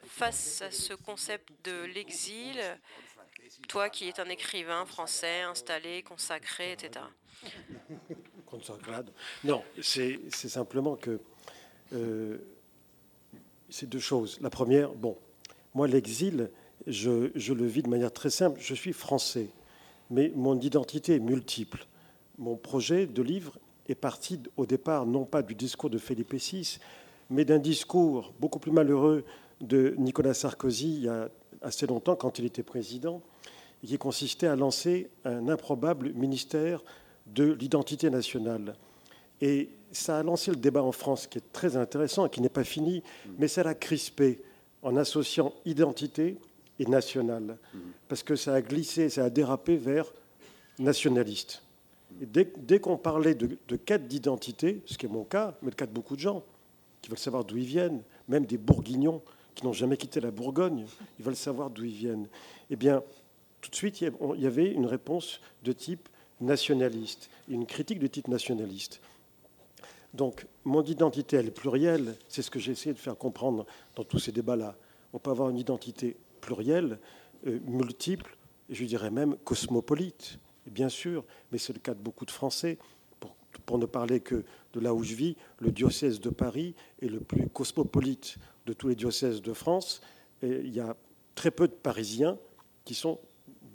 face 0.06 0.62
à 0.62 0.72
ce 0.72 0.94
concept 0.94 1.50
de 1.64 1.84
l'exil, 1.94 2.60
toi 3.68 3.90
qui 3.90 4.08
es 4.08 4.20
un 4.20 4.30
écrivain 4.30 4.86
français 4.86 5.42
installé, 5.42 6.04
consacré, 6.04 6.74
etc. 6.74 7.06
Non, 9.46 9.64
c'est 9.82 10.30
simplement 10.30 10.98
que 10.98 11.22
euh, 11.94 12.38
c'est 13.70 13.88
deux 13.88 14.00
choses. 14.00 14.40
La 14.42 14.50
première, 14.50 14.94
bon, 14.94 15.18
moi, 15.74 15.88
l'exil, 15.88 16.50
je, 16.86 17.32
je, 17.36 17.54
le 17.54 17.66
vis 17.66 17.82
de 17.82 17.88
manière 17.88 18.12
très 18.12 18.30
simple. 18.30 18.60
Je 18.60 18.74
suis 18.74 18.94
français, 18.94 19.48
mais 20.10 20.32
mon 20.36 20.60
identité 20.60 21.16
est 21.16 21.20
multiple. 21.20 21.88
Mon 22.38 22.58
projet 22.58 23.08
de 23.08 23.22
livre 23.22 23.58
est 23.88 23.96
parti 23.96 24.40
au 24.58 24.66
départ, 24.66 25.06
non 25.06 25.26
pas 25.26 25.42
du 25.42 25.56
discours 25.56 25.90
de 25.90 25.98
Philippe 25.98 26.34
VI, 26.34 26.80
mais 27.30 27.46
d'un 27.46 27.60
discours 27.60 28.34
beaucoup 28.40 28.60
plus 28.60 28.72
malheureux 28.72 29.24
de 29.62 29.96
Nicolas 29.98 30.34
Sarkozy 30.34 30.96
il 30.96 31.04
y 31.04 31.10
a 31.10 31.30
assez 31.62 31.88
longtemps, 31.88 32.16
quand 32.16 32.40
il 32.40 32.46
était 32.46 32.64
président, 32.64 33.22
qui 33.86 33.98
consistait 33.98 34.48
à 34.48 34.56
lancer 34.56 35.10
un 35.26 35.48
improbable 35.48 36.14
ministère 36.14 36.84
de 37.28 37.54
l'identité 37.54 38.10
nationale. 38.10 38.76
Et 39.42 39.70
ça 39.92 40.20
a 40.20 40.24
lancé 40.24 40.52
le 40.52 40.58
débat 40.58 40.84
en 40.84 40.92
France 40.92 41.28
qui 41.28 41.38
est 41.40 41.54
très 41.54 41.76
intéressant 41.76 42.26
et 42.26 42.30
qui 42.30 42.42
n'est 42.42 42.50
pas 42.50 42.64
fini, 42.64 43.04
mais 43.38 43.48
ça 43.48 43.64
l'a 43.64 43.76
crispé 43.76 44.42
en 44.84 44.96
associant 44.96 45.54
identité 45.66 46.38
et 46.80 46.86
nationale, 46.86 47.58
parce 48.08 48.24
que 48.24 48.36
ça 48.36 48.54
a 48.54 48.62
glissé, 48.62 49.10
ça 49.10 49.26
a 49.26 49.30
dérapé 49.30 49.78
vers 49.78 50.12
nationaliste. 50.80 51.62
Dès, 52.20 52.80
qu'on 52.80 52.98
parlait 52.98 53.36
de, 53.36 53.76
quête 53.78 54.08
d'identité, 54.08 54.82
ce 54.86 54.98
qui 54.98 55.06
est 55.06 55.10
mon 55.10 55.24
cas, 55.24 55.56
mais 55.62 55.70
le 55.70 55.76
cas 55.76 55.86
de 55.86 55.92
beaucoup 55.92 56.16
de 56.16 56.22
gens 56.22 56.44
qui 57.02 57.10
veulent 57.10 57.18
savoir 57.18 57.44
d'où 57.44 57.58
ils 57.58 57.66
viennent, 57.66 58.04
même 58.28 58.46
des 58.46 58.58
bourguignons 58.58 59.22
qui 59.56 59.66
n'ont 59.66 59.74
jamais 59.74 59.98
quitté 59.98 60.20
la 60.20 60.32
Bourgogne, 60.32 60.86
ils 61.20 61.26
veulent 61.26 61.36
savoir 61.36 61.70
d'où 61.70 61.84
ils 61.84 61.92
viennent. 61.92 62.28
Eh 62.70 62.76
bien, 62.76 63.04
tout 63.60 63.70
de 63.70 63.76
suite, 63.76 64.02
il 64.02 64.14
y 64.38 64.46
avait 64.46 64.72
une 64.72 64.86
réponse 64.86 65.42
de 65.64 65.72
type 65.72 66.08
nationaliste, 66.40 67.30
une 67.48 67.66
critique 67.66 68.00
de 68.00 68.08
type 68.08 68.28
nationaliste. 68.28 69.02
Donc, 70.14 70.46
mon 70.66 70.84
identité, 70.84 71.38
elle 71.38 71.48
est 71.48 71.52
plurielle. 71.52 72.16
C'est 72.28 72.42
ce 72.42 72.52
que 72.52 72.60
j'ai 72.60 72.74
essayé 72.74 72.94
de 72.94 73.00
faire 73.00 73.18
comprendre 73.18 73.66
dans 73.96 74.04
tous 74.04 74.20
ces 74.20 74.32
débats-là. 74.32 74.76
On 75.14 75.20
peut 75.20 75.32
avoir 75.32 75.50
une 75.50 75.58
identité 75.58 76.18
plurielle, 76.42 77.00
euh, 77.48 77.60
multiple, 77.66 78.38
je 78.70 78.86
dirais 78.86 79.12
même 79.12 79.36
cosmopolite, 79.44 80.40
bien 80.68 80.90
sûr, 80.90 81.24
mais 81.52 81.58
c'est 81.58 81.74
le 81.74 81.80
cas 81.80 81.94
de 81.94 82.00
beaucoup 82.00 82.26
de 82.26 82.32
Français. 82.32 82.78
Pour, 83.66 83.78
ne 83.78 83.86
parler 83.86 84.22
que 84.22 84.44
de 84.74 84.80
là 84.80 84.94
où 84.94 85.04
je 85.04 85.14
vis, 85.14 85.36
le 85.60 85.72
diocèse 85.72 86.20
de 86.20 86.30
Paris 86.30 86.74
est 87.02 87.08
le 87.08 87.20
plus 87.20 87.50
cosmopolite 87.50 88.38
de 88.66 88.74
tous 88.74 88.88
les 88.88 88.96
diocèses 88.96 89.42
de 89.42 89.54
France. 89.54 90.02
Il 90.42 90.74
y 90.74 90.80
a 90.80 90.96
très 91.36 91.52
peu 91.52 91.68
de 91.68 91.74
Parisiens 91.74 92.38
qui 92.86 92.96
sont 92.96 93.20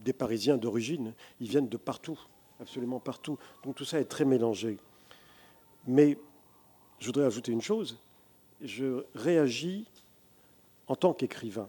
des 0.04 0.12
Parisiens 0.12 0.56
d'origine. 0.56 1.14
Ils 1.40 1.48
viennent 1.48 1.68
de 1.68 1.76
partout, 1.76 2.18
absolument 2.58 3.00
partout. 3.00 3.38
Donc 3.64 3.76
tout 3.76 3.84
ça 3.84 4.00
est 4.00 4.06
très 4.06 4.24
mélangé. 4.24 4.78
Mais 5.86 6.18
je 6.98 7.06
voudrais 7.06 7.24
ajouter 7.24 7.52
une 7.52 7.62
chose. 7.62 7.98
Je 8.60 9.04
réagis 9.14 9.86
en 10.86 10.96
tant 10.96 11.12
qu'écrivain. 11.12 11.68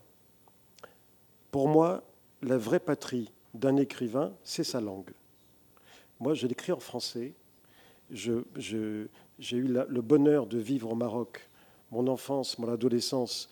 Pour 1.51 1.68
moi, 1.68 2.03
la 2.41 2.57
vraie 2.57 2.80
patrie 2.80 3.32
d'un 3.58 3.78
écrivain, 3.78 4.34
c'est 4.43 4.64
sa 4.64 4.82
langue. 4.82 5.12
Moi, 6.20 6.34
je 6.34 6.47
l'écris 6.47 6.72
en 6.72 6.80
français. 6.80 7.34
J'ai 8.10 8.32
eu 9.51 9.68
le 9.68 10.01
bonheur 10.01 10.47
de 10.47 10.58
vivre 10.58 10.91
au 10.91 10.95
Maroc, 10.95 11.49
mon 11.91 12.08
enfance, 12.08 12.58
mon 12.60 12.72
adolescence, 12.72 13.49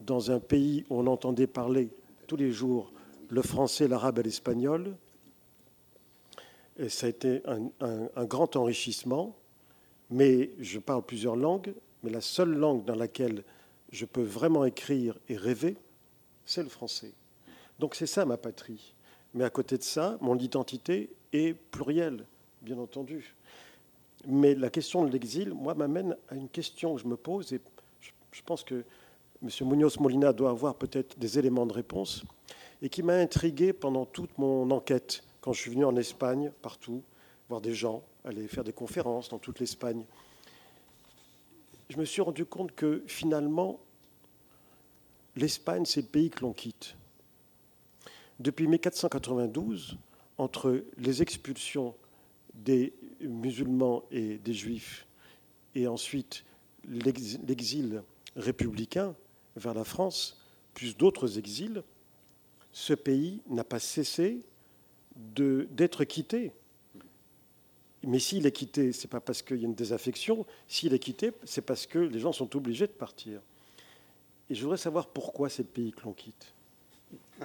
dans 0.00 0.30
un 0.30 0.40
pays 0.40 0.84
où 0.90 0.98
on 0.98 1.06
entendait 1.06 1.46
parler 1.46 1.88
tous 2.26 2.36
les 2.36 2.50
jours 2.50 2.92
le 3.30 3.42
français, 3.42 3.88
l'arabe 3.88 4.18
et 4.18 4.22
l'espagnol. 4.24 4.96
Et 6.76 6.88
ça 6.88 7.06
a 7.06 7.08
été 7.08 7.42
un, 7.46 8.24
grand 8.24 8.56
enrichissement, 8.56 9.36
mais 10.10 10.50
je 10.58 10.78
parle 10.78 11.02
plusieurs 11.02 11.36
langues, 11.36 11.72
mais 12.02 12.10
la 12.10 12.20
seule 12.20 12.52
langue 12.52 12.84
dans 12.84 12.96
laquelle 12.96 13.44
je 13.92 14.04
peux 14.04 14.22
vraiment 14.22 14.64
écrire 14.64 15.18
et 15.28 15.36
rêver, 15.36 15.76
c'est 16.44 16.62
le 16.62 16.68
français. 16.68 17.12
Donc 17.78 17.94
c'est 17.94 18.06
ça 18.06 18.24
ma 18.24 18.36
patrie. 18.36 18.94
Mais 19.34 19.44
à 19.44 19.50
côté 19.50 19.76
de 19.76 19.82
ça, 19.82 20.16
mon 20.20 20.38
identité 20.38 21.10
est 21.32 21.54
plurielle, 21.54 22.24
bien 22.62 22.78
entendu. 22.78 23.34
Mais 24.26 24.54
la 24.54 24.70
question 24.70 25.04
de 25.04 25.10
l'exil, 25.10 25.52
moi, 25.52 25.74
m'amène 25.74 26.16
à 26.28 26.36
une 26.36 26.48
question 26.48 26.94
que 26.94 27.02
je 27.02 27.06
me 27.06 27.16
pose, 27.16 27.52
et 27.52 27.60
je 28.30 28.42
pense 28.42 28.62
que 28.62 28.84
M. 29.42 29.50
Munoz 29.68 29.98
Molina 29.98 30.32
doit 30.32 30.50
avoir 30.50 30.76
peut-être 30.76 31.18
des 31.18 31.38
éléments 31.38 31.66
de 31.66 31.72
réponse, 31.72 32.24
et 32.80 32.88
qui 32.88 33.02
m'a 33.02 33.16
intrigué 33.16 33.72
pendant 33.72 34.06
toute 34.06 34.38
mon 34.38 34.70
enquête, 34.70 35.22
quand 35.40 35.52
je 35.52 35.60
suis 35.60 35.70
venu 35.70 35.84
en 35.84 35.96
Espagne, 35.96 36.52
partout, 36.62 37.02
voir 37.48 37.60
des 37.60 37.74
gens, 37.74 38.02
aller 38.24 38.48
faire 38.48 38.64
des 38.64 38.72
conférences 38.72 39.28
dans 39.28 39.38
toute 39.38 39.60
l'Espagne. 39.60 40.04
Je 41.90 41.98
me 41.98 42.04
suis 42.04 42.22
rendu 42.22 42.46
compte 42.46 42.74
que 42.74 43.02
finalement, 43.06 43.80
l'Espagne, 45.36 45.84
c'est 45.84 46.00
le 46.00 46.06
pays 46.06 46.30
que 46.30 46.40
l'on 46.40 46.52
quitte. 46.52 46.96
Depuis 48.40 48.66
1492, 48.66 49.96
entre 50.38 50.84
les 50.98 51.22
expulsions 51.22 51.94
des 52.54 52.92
musulmans 53.20 54.04
et 54.10 54.38
des 54.38 54.54
juifs, 54.54 55.06
et 55.74 55.86
ensuite 55.86 56.44
l'exil 56.86 58.02
républicain 58.36 59.14
vers 59.56 59.74
la 59.74 59.84
France, 59.84 60.40
plus 60.74 60.96
d'autres 60.96 61.38
exils, 61.38 61.82
ce 62.72 62.92
pays 62.92 63.40
n'a 63.48 63.64
pas 63.64 63.78
cessé 63.78 64.40
d'être 65.16 66.04
quitté. 66.04 66.52
Mais 68.02 68.18
s'il 68.18 68.46
est 68.46 68.52
quitté, 68.52 68.92
ce 68.92 69.02
n'est 69.02 69.10
pas 69.10 69.20
parce 69.20 69.42
qu'il 69.42 69.58
y 69.58 69.64
a 69.64 69.68
une 69.68 69.74
désaffection, 69.74 70.44
s'il 70.68 70.92
est 70.92 70.98
quitté, 70.98 71.32
c'est 71.44 71.62
parce 71.62 71.86
que 71.86 71.98
les 71.98 72.18
gens 72.18 72.32
sont 72.32 72.54
obligés 72.56 72.86
de 72.86 72.92
partir. 72.92 73.40
Et 74.50 74.54
je 74.54 74.62
voudrais 74.62 74.76
savoir 74.76 75.08
pourquoi 75.08 75.48
c'est 75.48 75.62
le 75.62 75.68
pays 75.68 75.92
que 75.92 76.02
l'on 76.02 76.12
quitte. 76.12 76.52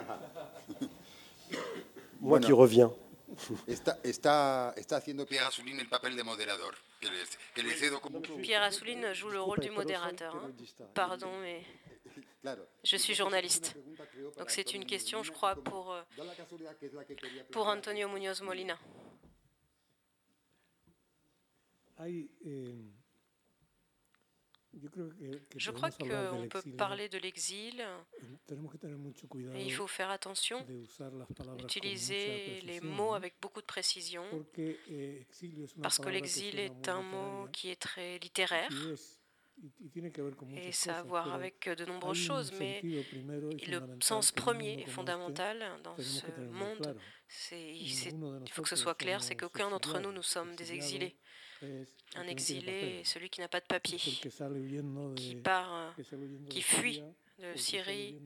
Moi 2.19 2.39
qui 2.39 2.51
reviens. 2.51 2.91
Está, 3.67 3.99
está, 4.03 4.73
está 4.75 4.97
haciendo 4.97 5.25
Pierre 5.25 5.47
Assouline 5.47 5.79
el 5.79 5.87
papel 5.87 6.15
de 6.15 6.23
moderador. 6.23 6.75
Pierre 8.41 8.63
Assouline 8.63 9.13
joue 9.13 9.29
le 9.29 9.39
rôle 9.39 9.59
du 9.59 9.69
modérateur. 9.69 10.35
Hein. 10.35 10.51
Pardon, 10.93 11.31
mais 11.41 11.63
je 12.83 12.97
suis 12.97 13.13
journaliste. 13.13 13.75
Donc 14.37 14.49
c'est 14.49 14.73
une 14.73 14.85
question, 14.85 15.23
je 15.23 15.31
crois, 15.31 15.55
pour, 15.55 15.93
euh, 15.93 16.01
pour 17.51 17.67
Antonio 17.67 18.09
Muñoz 18.09 18.41
Molina. 18.41 18.77
Je 25.55 25.71
crois 25.71 25.89
qu'on 25.89 26.47
peut 26.47 26.61
parler 26.77 27.09
de 27.09 27.17
l'exil. 27.17 27.83
Et 29.55 29.65
il 29.65 29.73
faut 29.73 29.87
faire 29.87 30.09
attention 30.09 30.65
d'utiliser 31.57 32.61
les 32.61 32.79
mots 32.81 33.13
avec 33.13 33.35
beaucoup 33.41 33.61
de 33.61 33.65
précision 33.65 34.23
parce 35.81 35.99
que 35.99 36.09
l'exil 36.09 36.59
est 36.59 36.87
un 36.87 37.01
mot 37.01 37.47
qui 37.51 37.69
est 37.69 37.81
très 37.81 38.19
littéraire 38.19 38.69
et 40.55 40.71
ça 40.71 40.97
a 40.97 40.99
à 40.99 41.03
voir 41.03 41.33
avec 41.33 41.67
de 41.69 41.85
nombreuses 41.85 42.17
choses, 42.17 42.53
mais 42.59 42.81
le 42.81 43.81
sens 44.01 44.31
premier 44.31 44.81
et 44.81 44.85
fondamental 44.85 45.65
dans 45.83 45.97
ce 45.97 46.25
monde, 46.51 46.95
il 47.51 48.49
faut 48.51 48.61
que 48.61 48.69
ce 48.69 48.75
soit 48.75 48.95
clair, 48.95 49.21
c'est 49.23 49.35
qu'aucun 49.35 49.69
d'entre 49.69 49.99
nous, 49.99 50.11
nous 50.11 50.23
sommes 50.23 50.55
des 50.55 50.71
exilés. 50.71 51.17
Un 52.15 52.27
exilé 52.27 52.99
est 52.99 53.03
celui 53.03 53.29
qui 53.29 53.41
n'a 53.41 53.47
pas 53.47 53.59
de 53.59 53.65
papier, 53.65 53.97
qui 55.15 55.35
part, 55.35 55.95
qui 56.49 56.61
fuit 56.61 57.03
de 57.39 57.57
Syrie, 57.57 58.19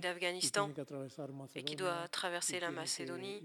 d'Afghanistan, 0.00 0.70
et 1.54 1.62
qui 1.62 1.76
doit 1.76 2.08
traverser 2.08 2.60
la 2.60 2.70
Macédonie, 2.70 3.42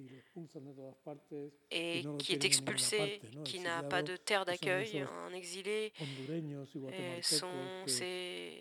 et 1.72 2.04
qui 2.20 2.34
est 2.34 2.44
expulsé, 2.44 3.22
qui 3.46 3.60
n'a 3.60 3.84
pas 3.84 4.04
de 4.04 4.18
terre 4.18 4.46
d'accueil, 4.46 5.06
un 5.26 5.34
exilé. 5.34 5.94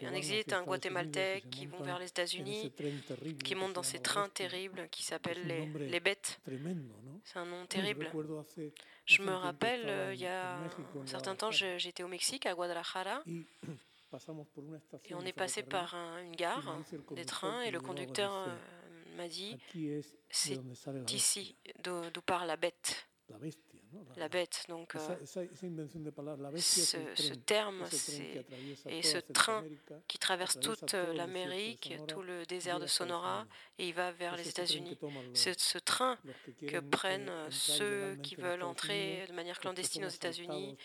un 0.03 0.15
exilé 0.15 0.39
est 0.39 0.53
un 0.53 0.63
Guatémaltèque 0.63 1.51
qui 1.51 1.67
vont 1.67 1.83
vers 1.83 1.99
les 1.99 2.09
États-Unis, 2.09 2.73
qui 3.43 3.55
monte 3.55 3.73
dans 3.73 3.83
ces 3.83 3.99
trains 3.99 4.29
terribles 4.29 4.89
qui 4.91 5.03
s'appellent 5.03 5.47
les, 5.47 5.67
les 5.89 6.01
bêtes. 6.01 6.41
C'est 7.25 7.39
un 7.39 7.47
nom 7.47 7.67
terrible. 7.67 8.11
Je 9.13 9.23
me 9.23 9.33
rappelle, 9.33 9.89
euh, 9.89 10.15
il 10.15 10.21
y 10.21 10.27
a 10.27 10.57
un 10.57 11.07
certain 11.07 11.35
temps, 11.35 11.51
j'étais 11.51 12.03
au 12.03 12.09
Mexique, 12.09 12.47
à 12.47 12.55
Guadalajara. 12.55 13.23
Et 15.05 15.15
on 15.15 15.23
est 15.23 15.33
passé 15.33 15.63
par 15.63 15.95
une 15.95 16.37
gare 16.37 16.79
des 17.13 17.25
trains 17.25 17.63
et 17.63 17.71
le 17.71 17.81
conducteur 17.81 18.33
euh, 18.33 19.17
m'a 19.17 19.29
dit 19.29 19.59
c'est 20.31 20.61
ici 21.09 21.57
d'où 21.83 22.23
part 22.25 22.45
la 22.47 22.57
bête 22.57 23.07
la 24.17 24.29
bête. 24.29 24.65
Donc, 24.69 24.95
euh, 24.95 24.99
ce, 25.25 27.35
terme 27.35 27.85
et 28.87 29.03
ce 29.03 29.19
train 29.19 29.65
qui 30.09 30.19
traverse 30.19 30.59
toute 30.61 30.95
l'Amérique, 30.95 31.95
tout 32.09 32.23
le 32.23 32.45
désert 32.47 32.81
de 32.81 32.87
Sonora, 32.87 33.47
et 33.79 33.89
il 33.89 33.95
va 33.95 34.13
vers 34.13 34.37
les 34.37 34.49
États-Unis. 34.49 34.99
C'est 35.35 35.59
ce 35.59 35.79
train 35.79 36.19
que 36.67 36.81
prennent 36.81 37.33
ceux 37.51 38.17
qui 38.17 38.37
veulent 38.37 38.63
entrer 38.63 39.27
de 39.29 39.33
manière 39.33 39.59
clandestine 39.59 40.05
aux 40.05 40.11
États-Unis, 40.11 40.77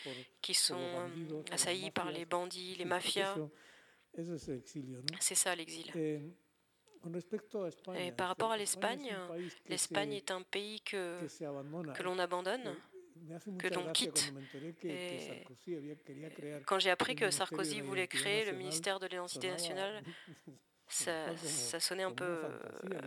qui 0.41 0.53
sont 0.53 0.75
euh, 0.77 1.43
assaillis 1.51 1.91
par 1.91 2.11
les 2.11 2.25
bandits, 2.25 2.75
les 2.75 2.85
mafias. 2.85 3.35
C'est 5.19 5.35
ça 5.35 5.55
l'exil. 5.55 5.91
Et 7.95 8.11
par 8.11 8.29
rapport 8.29 8.51
à 8.51 8.57
l'Espagne, 8.57 9.15
l'Espagne 9.67 10.13
est 10.13 10.31
un 10.31 10.41
pays 10.41 10.81
que, 10.81 11.19
que 11.93 12.03
l'on 12.03 12.19
abandonne 12.19 12.75
que 13.57 13.67
l'on 13.67 13.91
quitte. 13.91 14.33
quand 16.65 16.79
j'ai 16.79 16.89
appris 16.89 17.15
que 17.15 17.29
Sarkozy 17.31 17.81
voulait 17.81 18.07
créer 18.07 18.45
le 18.45 18.53
ministère 18.53 18.99
de 18.99 19.07
l'identité 19.07 19.49
nationale, 19.49 20.03
ça, 20.89 21.35
ça, 21.35 21.79
sonnait 21.79 22.03
un 22.03 22.13
peu 22.13 22.23
euh, 22.23 22.99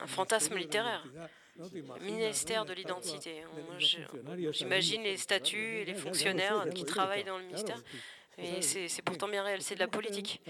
un 0.00 0.06
fantasme 0.06 0.56
littéraire. 0.56 1.06
Ministère 2.00 2.64
de 2.64 2.72
l'identité. 2.72 3.44
J'imagine 4.52 5.02
les 5.02 5.16
statuts 5.16 5.80
et 5.80 5.84
les 5.84 5.94
fonctionnaires 5.94 6.66
qui 6.74 6.84
travaillent 6.84 7.24
dans 7.24 7.38
le 7.38 7.44
ministère. 7.44 7.82
Et 8.42 8.62
c'est 8.62 9.02
pourtant 9.02 9.28
bien 9.28 9.42
réel, 9.42 9.62
c'est 9.62 9.74
de 9.74 9.80
la 9.80 9.88
politique. 9.88 10.40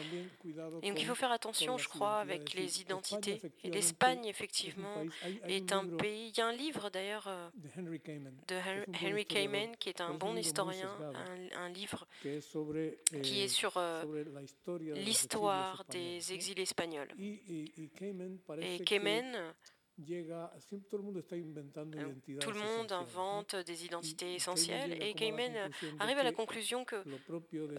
Et 0.83 0.89
donc 0.91 1.01
il 1.01 1.07
faut 1.07 1.15
faire 1.15 1.33
attention, 1.33 1.79
je 1.79 1.89
crois, 1.89 2.19
avec 2.19 2.55
les 2.55 2.81
identités. 2.81 3.41
Et 3.65 3.71
l'Espagne, 3.71 4.25
effectivement, 4.27 5.05
est 5.47 5.73
un 5.73 5.87
pays. 5.87 6.33
Il 6.35 6.39
y 6.39 6.41
a 6.41 6.47
un 6.47 6.53
livre 6.53 6.91
d'ailleurs 6.91 7.27
euh, 7.29 7.49
de 7.77 8.57
Henry 9.03 9.27
Kamen, 9.27 9.77
qui 9.77 9.89
est 9.89 10.01
un 10.01 10.15
bon 10.15 10.37
historien, 10.37 10.91
un, 11.57 11.69
livre 11.71 12.07
qui 13.23 13.43
est 13.43 13.49
sur 13.49 13.75
euh, 13.77 14.05
l'histoire 14.95 15.85
des 15.91 16.33
exilés 16.33 16.63
espagnols. 16.63 17.11
Et 17.19 18.81
Kamen 18.85 19.55
tout 22.41 22.51
le 22.51 22.59
monde 22.59 22.93
invente 22.93 23.57
des 23.57 23.85
identités 23.85 24.35
essentielles 24.35 25.03
et 25.03 25.15
Cayman 25.15 25.71
arrive 25.99 26.19
à 26.19 26.23
la 26.23 26.33
conclusion 26.33 26.85
que 26.85 26.97
euh, 26.97 27.79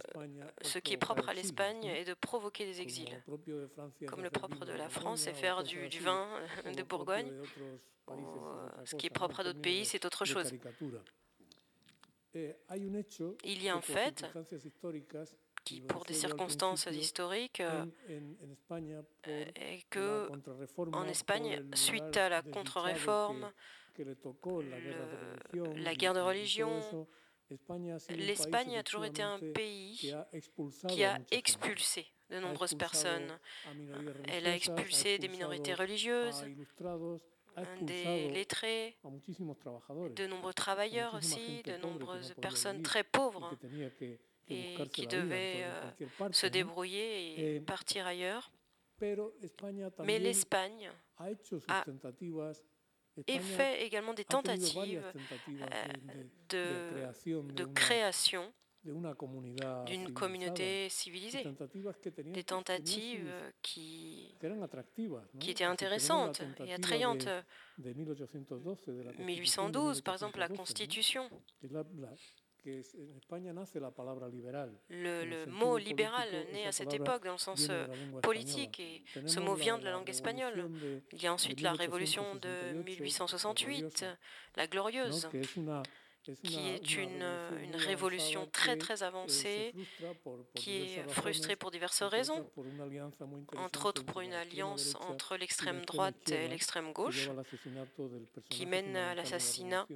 ce 0.61 0.79
qui 0.79 0.93
est 0.93 0.97
propre 0.97 1.29
à 1.29 1.33
l'Espagne 1.33 1.85
est 1.85 2.05
de 2.05 2.13
provoquer 2.13 2.65
des 2.65 2.81
exils, 2.81 3.23
comme 4.07 4.23
le 4.23 4.29
propre 4.29 4.65
de 4.65 4.73
la 4.73 4.89
France 4.89 5.27
est 5.27 5.33
faire 5.33 5.63
du, 5.63 5.87
vin 5.99 6.27
de 6.75 6.83
Bourgogne. 6.83 7.31
Euh, 8.09 8.67
ce 8.85 8.95
qui 8.95 9.07
est 9.07 9.11
propre 9.11 9.39
à 9.39 9.43
d'autres 9.43 9.61
pays, 9.61 9.85
c'est 9.85 10.05
autre 10.05 10.25
chose. 10.25 10.51
Il 12.33 13.63
y 13.63 13.69
a 13.69 13.75
un 13.75 13.81
fait 13.81 14.25
qui, 15.63 15.81
pour 15.81 16.05
des 16.05 16.13
circonstances 16.13 16.87
historiques, 16.91 17.61
euh, 17.61 17.85
est 19.55 19.87
que 19.89 20.29
en 20.93 21.07
Espagne, 21.07 21.63
suite 21.73 22.17
à 22.17 22.29
la 22.29 22.41
contre-réforme, 22.41 23.51
la 25.75 25.95
guerre 25.95 26.13
de 26.13 26.19
religion, 26.19 27.07
l'Espagne 28.09 28.77
a 28.77 28.83
toujours 28.83 29.05
été 29.05 29.21
un 29.21 29.39
pays 29.53 30.13
qui 30.87 31.03
a 31.03 31.19
expulsé 31.31 32.07
de 32.29 32.39
nombreuses 32.39 32.75
personnes. 32.75 33.37
Elle 34.27 34.47
a 34.47 34.55
expulsé 34.55 35.19
des 35.19 35.27
minorités 35.27 35.73
religieuses, 35.73 36.45
des 37.81 38.29
lettrés, 38.29 38.97
de 39.03 40.27
nombreux 40.27 40.53
travailleurs 40.53 41.15
aussi, 41.15 41.61
de 41.63 41.75
nombreuses 41.77 42.33
personnes 42.41 42.81
très 42.81 43.03
pauvres 43.03 43.57
et 44.51 44.89
qui 44.89 45.07
devaient 45.07 45.63
euh, 45.63 46.31
se 46.31 46.47
débrouiller 46.47 47.55
et 47.55 47.59
partir 47.59 48.05
ailleurs. 48.05 48.51
Mais 50.03 50.19
l'Espagne 50.19 50.91
a 51.17 51.83
et 53.27 53.39
fait 53.39 53.85
également 53.85 54.13
des 54.13 54.25
tentatives 54.25 55.03
de, 56.49 57.51
de 57.53 57.65
création 57.65 58.53
d'une 58.83 60.13
communauté 60.13 60.89
civilisée, 60.89 61.43
des 62.25 62.43
tentatives 62.43 63.31
qui, 63.61 64.35
qui 65.39 65.51
étaient 65.51 65.63
intéressantes 65.63 66.41
et 66.65 66.73
attrayantes. 66.73 67.27
1812, 69.19 70.01
par 70.01 70.15
exemple, 70.15 70.39
la 70.39 70.47
Constitution. 70.47 71.29
Le, 74.89 75.25
le, 75.25 75.45
mot 75.47 75.77
libéral 75.77 76.29
naît 76.53 76.67
à 76.67 76.71
cette 76.71 76.93
époque 76.93 77.25
dans 77.25 77.31
le 77.33 77.37
sens 77.37 77.67
euh, 77.69 77.87
politique 78.21 78.79
et 78.79 79.03
ce 79.25 79.39
mot 79.39 79.55
vient 79.55 79.79
de 79.79 79.85
la 79.85 79.91
langue 79.91 80.09
espagnole. 80.09 80.69
Il 81.11 81.21
y 81.21 81.27
a 81.27 81.33
ensuite 81.33 81.61
la 81.61 81.73
révolution 81.73 82.35
de 82.35 82.73
1868, 82.83 84.05
la 84.57 84.67
glorieuse, 84.67 85.27
qui 86.43 86.69
est 86.69 86.95
une, 86.95 87.25
une 87.63 87.75
révolution 87.75 88.47
très 88.51 88.77
très 88.77 89.01
avancée, 89.01 89.73
qui 90.53 90.83
est 90.83 91.09
frustrée 91.09 91.55
pour 91.55 91.71
diverses 91.71 92.03
raisons, 92.03 92.47
entre 93.57 93.87
autres 93.87 94.03
pour 94.05 94.21
une 94.21 94.33
alliance 94.33 94.95
entre 95.09 95.35
l'extrême 95.35 95.83
droite 95.85 96.31
et 96.31 96.47
l'extrême 96.47 96.93
gauche, 96.93 97.29
qui 98.49 98.67
mène 98.67 98.95
à 98.95 99.15
l'assassinat 99.15 99.87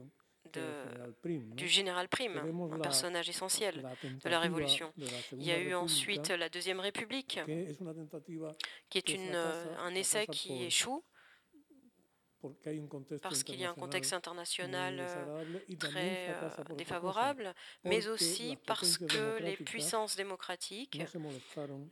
du 1.56 1.68
général 1.68 2.08
Prime, 2.08 2.42
un 2.72 2.80
personnage 2.80 3.30
essentiel 3.30 3.84
de 4.24 4.30
la 4.30 4.40
Révolution. 4.40 4.92
Il 5.34 5.44
y 5.44 5.52
a 5.52 5.60
eu 5.60 5.74
ensuite 5.74 6.30
la 6.30 6.50
Deuxième 6.50 6.80
République, 6.80 7.40
qui 8.90 8.98
est 8.98 9.10
une, 9.10 9.36
un 9.36 9.96
essai 9.96 10.28
qui 10.28 10.64
échoue 10.64 11.04
parce 13.22 13.44
qu'il 13.44 13.60
y 13.60 13.66
a 13.66 13.72
un 13.72 13.74
contexte 13.74 14.14
international 14.14 14.98
euh, 15.00 15.46
très 15.80 16.30
euh, 16.30 16.76
défavorable, 16.78 17.54
mais 17.84 18.08
aussi 18.08 18.58
parce 18.66 18.98
que 18.98 19.42
les 19.42 19.58
puissances 19.58 20.16
démocratiques 20.16 21.00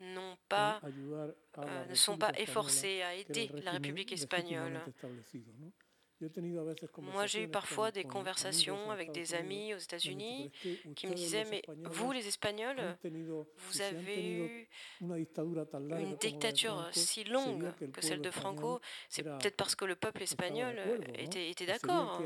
n'ont 0.02 0.38
pas, 0.50 0.82
euh, 1.58 1.86
ne 1.86 1.96
sont 1.96 2.18
pas 2.18 2.32
efforcées 2.38 3.02
à 3.02 3.16
aider 3.16 3.50
la 3.64 3.72
République 3.72 4.12
espagnole. 4.12 4.80
Moi, 6.98 7.26
j'ai 7.26 7.44
eu 7.44 7.48
parfois 7.48 7.92
des 7.92 8.04
conversations 8.04 8.92
avec 8.92 9.12
des 9.12 9.34
amis 9.34 9.74
aux 9.74 9.78
États-Unis 9.78 10.52
qui 10.96 11.08
me 11.08 11.14
disaient, 11.14 11.46
mais 11.50 11.62
vous, 11.86 12.12
les 12.12 12.28
Espagnols, 12.28 12.98
vous 13.58 13.82
avez 13.82 14.38
eu 14.38 14.70
une 15.02 16.18
dictature 16.20 16.90
si 16.92 17.24
longue 17.24 17.72
que 17.92 18.02
celle 18.02 18.22
de 18.22 18.32
Franco. 18.32 18.80
C'est 19.10 19.24
peut-être 19.24 19.58
parce 19.58 19.76
que 19.76 19.86
le 19.86 19.96
peuple 19.96 20.24
espagnol 20.24 20.80
était, 21.16 21.50
était 21.50 21.66
d'accord. 21.66 22.22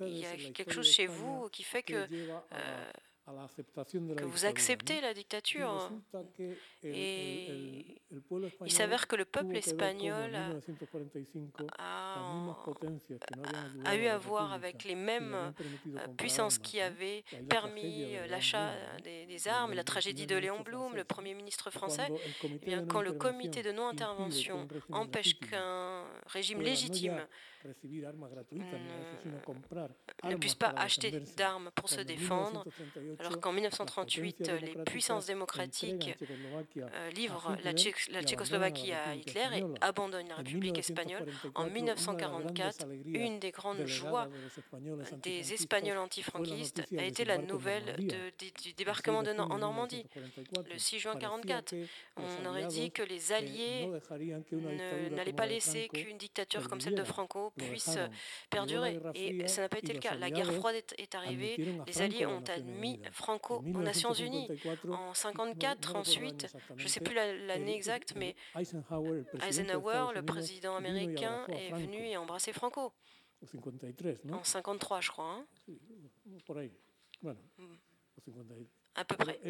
Il 0.00 0.18
y 0.18 0.26
a 0.26 0.36
quelque 0.52 0.72
chose 0.72 0.90
chez 0.90 1.06
vous 1.06 1.48
qui 1.50 1.62
fait 1.62 1.82
que 1.82 2.06
que 3.24 4.24
vous 4.24 4.44
acceptez 4.44 5.00
la 5.00 5.14
dictature. 5.14 5.90
Et 6.82 8.00
il 8.64 8.72
s'avère 8.72 9.06
que 9.06 9.16
le 9.16 9.24
peuple 9.24 9.56
espagnol 9.56 10.34
a, 11.78 12.18
a 13.84 13.96
eu 13.96 14.06
à 14.06 14.18
voir 14.18 14.52
avec 14.52 14.84
les 14.84 14.96
mêmes 14.96 15.34
euh, 15.34 16.08
puissances 16.16 16.58
qui 16.58 16.80
avaient 16.80 17.24
permis 17.48 18.16
euh, 18.16 18.26
l'achat 18.26 18.72
des, 19.04 19.48
armes, 19.48 19.74
la 19.74 19.84
tragédie 19.84 20.26
de 20.26 20.36
Léon 20.36 20.60
Blum, 20.60 20.94
le 20.94 21.04
Premier 21.04 21.34
ministre 21.34 21.70
français. 21.70 22.08
Eh 22.42 22.48
bien, 22.66 22.84
quand 22.84 23.02
le 23.02 23.12
comité 23.12 23.62
de 23.62 23.72
non-intervention 23.72 24.66
empêche 24.90 25.38
qu'un 25.38 26.04
régime 26.26 26.60
légitime 26.60 27.26
ne 30.24 30.36
puisse 30.36 30.54
pas 30.54 30.72
acheter 30.76 31.10
d'armes 31.36 31.70
pour 31.74 31.88
se 31.88 32.00
défendre, 32.00 32.64
alors 33.18 33.40
qu'en 33.40 33.52
1938, 33.52 34.50
les 34.60 34.74
puissances 34.84 35.26
démocratiques 35.26 36.16
euh, 36.76 37.10
livrent 37.10 37.56
la, 37.64 37.72
Tchécoslovaquie 37.72 38.92
à 38.92 39.14
Hitler 39.14 39.46
et 39.56 39.64
abandonnent 39.80 40.28
la 40.28 40.36
République 40.36 40.78
espagnole. 40.78 41.26
En 41.54 41.66
1944, 41.66 42.86
une 43.06 43.38
des 43.38 43.50
grandes 43.50 43.86
joies 43.86 44.28
des 45.22 45.52
Espagnols 45.52 45.98
antifranquistes 45.98 46.82
a 46.96 47.04
été 47.04 47.24
la 47.24 47.38
nouvelle 47.38 47.96
du 48.62 48.72
débarquement 48.74 49.22
de, 49.22 49.32
en 49.32 49.58
Normandie, 49.58 50.04
le 50.70 50.78
6 50.78 50.98
juin 50.98 51.14
1944. 51.14 51.74
On 52.16 52.46
aurait 52.46 52.66
dit 52.66 52.90
que 52.90 53.02
les 53.02 53.32
Alliés 53.32 53.88
n'allaient 55.10 55.32
pas 55.32 55.46
laisser 55.46 55.88
qu'une 55.88 56.18
dictature 56.18 56.68
comme 56.68 56.80
celle 56.80 56.94
de 56.94 57.04
Franco 57.04 57.51
puisse 57.56 57.98
perdurer. 58.50 58.98
Et 59.14 59.46
ça 59.48 59.62
n'a 59.62 59.68
pas 59.68 59.78
été 59.78 59.92
le 59.92 59.98
cas. 59.98 60.14
La 60.14 60.30
guerre 60.30 60.52
froide 60.52 60.76
est, 60.98 61.14
arrivée. 61.14 61.56
Les 61.86 62.02
Alliés 62.02 62.26
ont 62.26 62.44
admis 62.44 63.00
Franco 63.10 63.58
aux 63.58 63.82
Nations 63.82 64.12
Unies. 64.12 64.48
En 64.84 65.12
1954, 65.12 65.96
ensuite, 65.96 66.54
je 66.76 66.84
ne 66.84 66.88
sais 66.88 67.00
plus 67.00 67.14
l'année 67.14 67.74
exacte, 67.74 68.14
mais 68.16 68.34
Eisenhower, 68.56 70.14
le 70.14 70.22
président 70.22 70.76
américain, 70.76 71.46
est 71.48 71.72
venu 71.72 72.06
et 72.06 72.14
a 72.14 72.20
embrassé 72.20 72.52
Franco. 72.52 72.92
En 74.24 74.42
1953, 74.42 75.00
je 75.00 75.10
crois. 75.10 75.24
Hein. 75.24 75.46
Mm. 75.68 77.64
À 78.94 79.04
peu 79.04 79.16
près. 79.16 79.40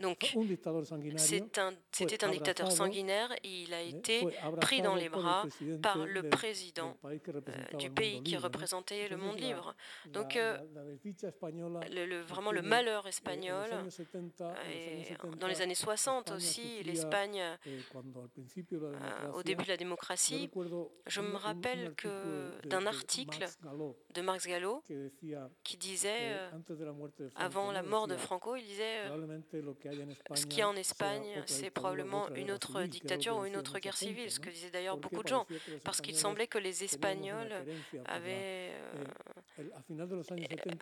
Donc, 0.00 0.34
c'était 1.92 2.24
un, 2.24 2.30
dictateur 2.30 2.72
sanguinaire 2.72 3.32
et 3.44 3.62
il 3.62 3.74
a 3.74 3.82
été 3.82 4.26
pris 4.60 4.82
dans 4.82 4.94
les 4.96 5.08
bras 5.08 5.44
par 5.82 6.04
le 6.04 6.28
président 6.28 6.96
euh, 7.04 7.76
du 7.78 7.90
pays 7.90 8.22
qui 8.22 8.36
représentait 8.36 9.08
le 9.08 9.16
monde 9.16 9.38
libre. 9.38 9.74
Donc, 10.06 10.36
euh, 10.36 10.58
le, 11.90 12.20
vraiment 12.22 12.50
le 12.50 12.62
malheur 12.62 13.06
espagnol, 13.06 13.68
et 14.72 15.14
dans 15.38 15.46
les 15.46 15.62
années 15.62 15.74
60 15.74 16.32
aussi, 16.32 16.82
l'Espagne, 16.82 17.40
euh, 17.66 19.32
au 19.34 19.42
début 19.42 19.64
de 19.64 19.68
la 19.68 19.76
démocratie, 19.76 20.50
je 21.06 21.20
me 21.20 21.36
rappelle 21.36 21.94
que 21.94 22.66
d'un 22.66 22.86
article 22.86 23.44
de 24.14 24.20
Marx 24.22 24.46
Gallo 24.46 24.82
qui 25.62 25.76
disait, 25.76 26.36
avant 27.36 27.70
la 27.70 27.82
mort 27.82 28.08
de 28.08 28.16
Franco, 28.16 28.56
il 28.56 28.64
disait 28.64 29.04
ce 30.34 30.46
qu'il 30.46 30.60
y 30.60 30.62
a 30.62 30.68
en 30.68 30.76
Espagne, 30.76 31.42
c'est 31.46 31.70
probablement 31.70 32.28
une 32.34 32.50
autre 32.50 32.82
dictature 32.84 33.36
ou 33.38 33.44
une 33.44 33.56
autre 33.56 33.78
guerre 33.78 33.96
civile, 33.96 34.30
ce 34.30 34.40
que 34.40 34.50
disaient 34.50 34.70
d'ailleurs 34.70 34.96
beaucoup 34.96 35.22
de 35.22 35.28
gens, 35.28 35.46
parce 35.84 36.00
qu'il 36.00 36.16
semblait 36.16 36.46
que 36.46 36.58
les 36.58 36.84
Espagnols 36.84 37.52
avaient 38.06 38.72
euh, 39.58 39.64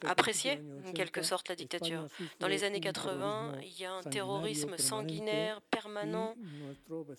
apprécié 0.05 0.61
en 0.87 0.93
quelque 0.93 1.23
sorte 1.23 1.49
la 1.49 1.57
dictature. 1.57 2.07
Dans 2.41 2.49
les 2.49 2.65
années 2.65 2.81
80, 2.81 3.61
il 3.63 3.81
y 3.81 3.85
a 3.85 3.93
un 3.93 4.03
terrorisme 4.03 4.77
sanguinaire 4.79 5.61
permanent 5.63 6.35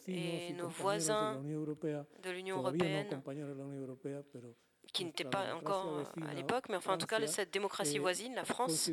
et 0.08 0.54
nos 0.54 0.70
voisins 0.70 1.42
de 2.24 2.32
l'Union 2.32 2.58
européenne 2.58 3.22
qui 4.94 5.06
n'était 5.06 5.26
pas 5.26 5.54
encore 5.56 6.04
à 6.30 6.34
l'époque, 6.34 6.70
mais 6.70 6.76
enfin 6.76 6.94
en 6.94 6.98
tout 6.98 7.08
cas 7.08 7.26
cette 7.28 7.52
démocratie 7.52 7.98
voisine, 7.98 8.36
la 8.36 8.46
France, 8.46 8.92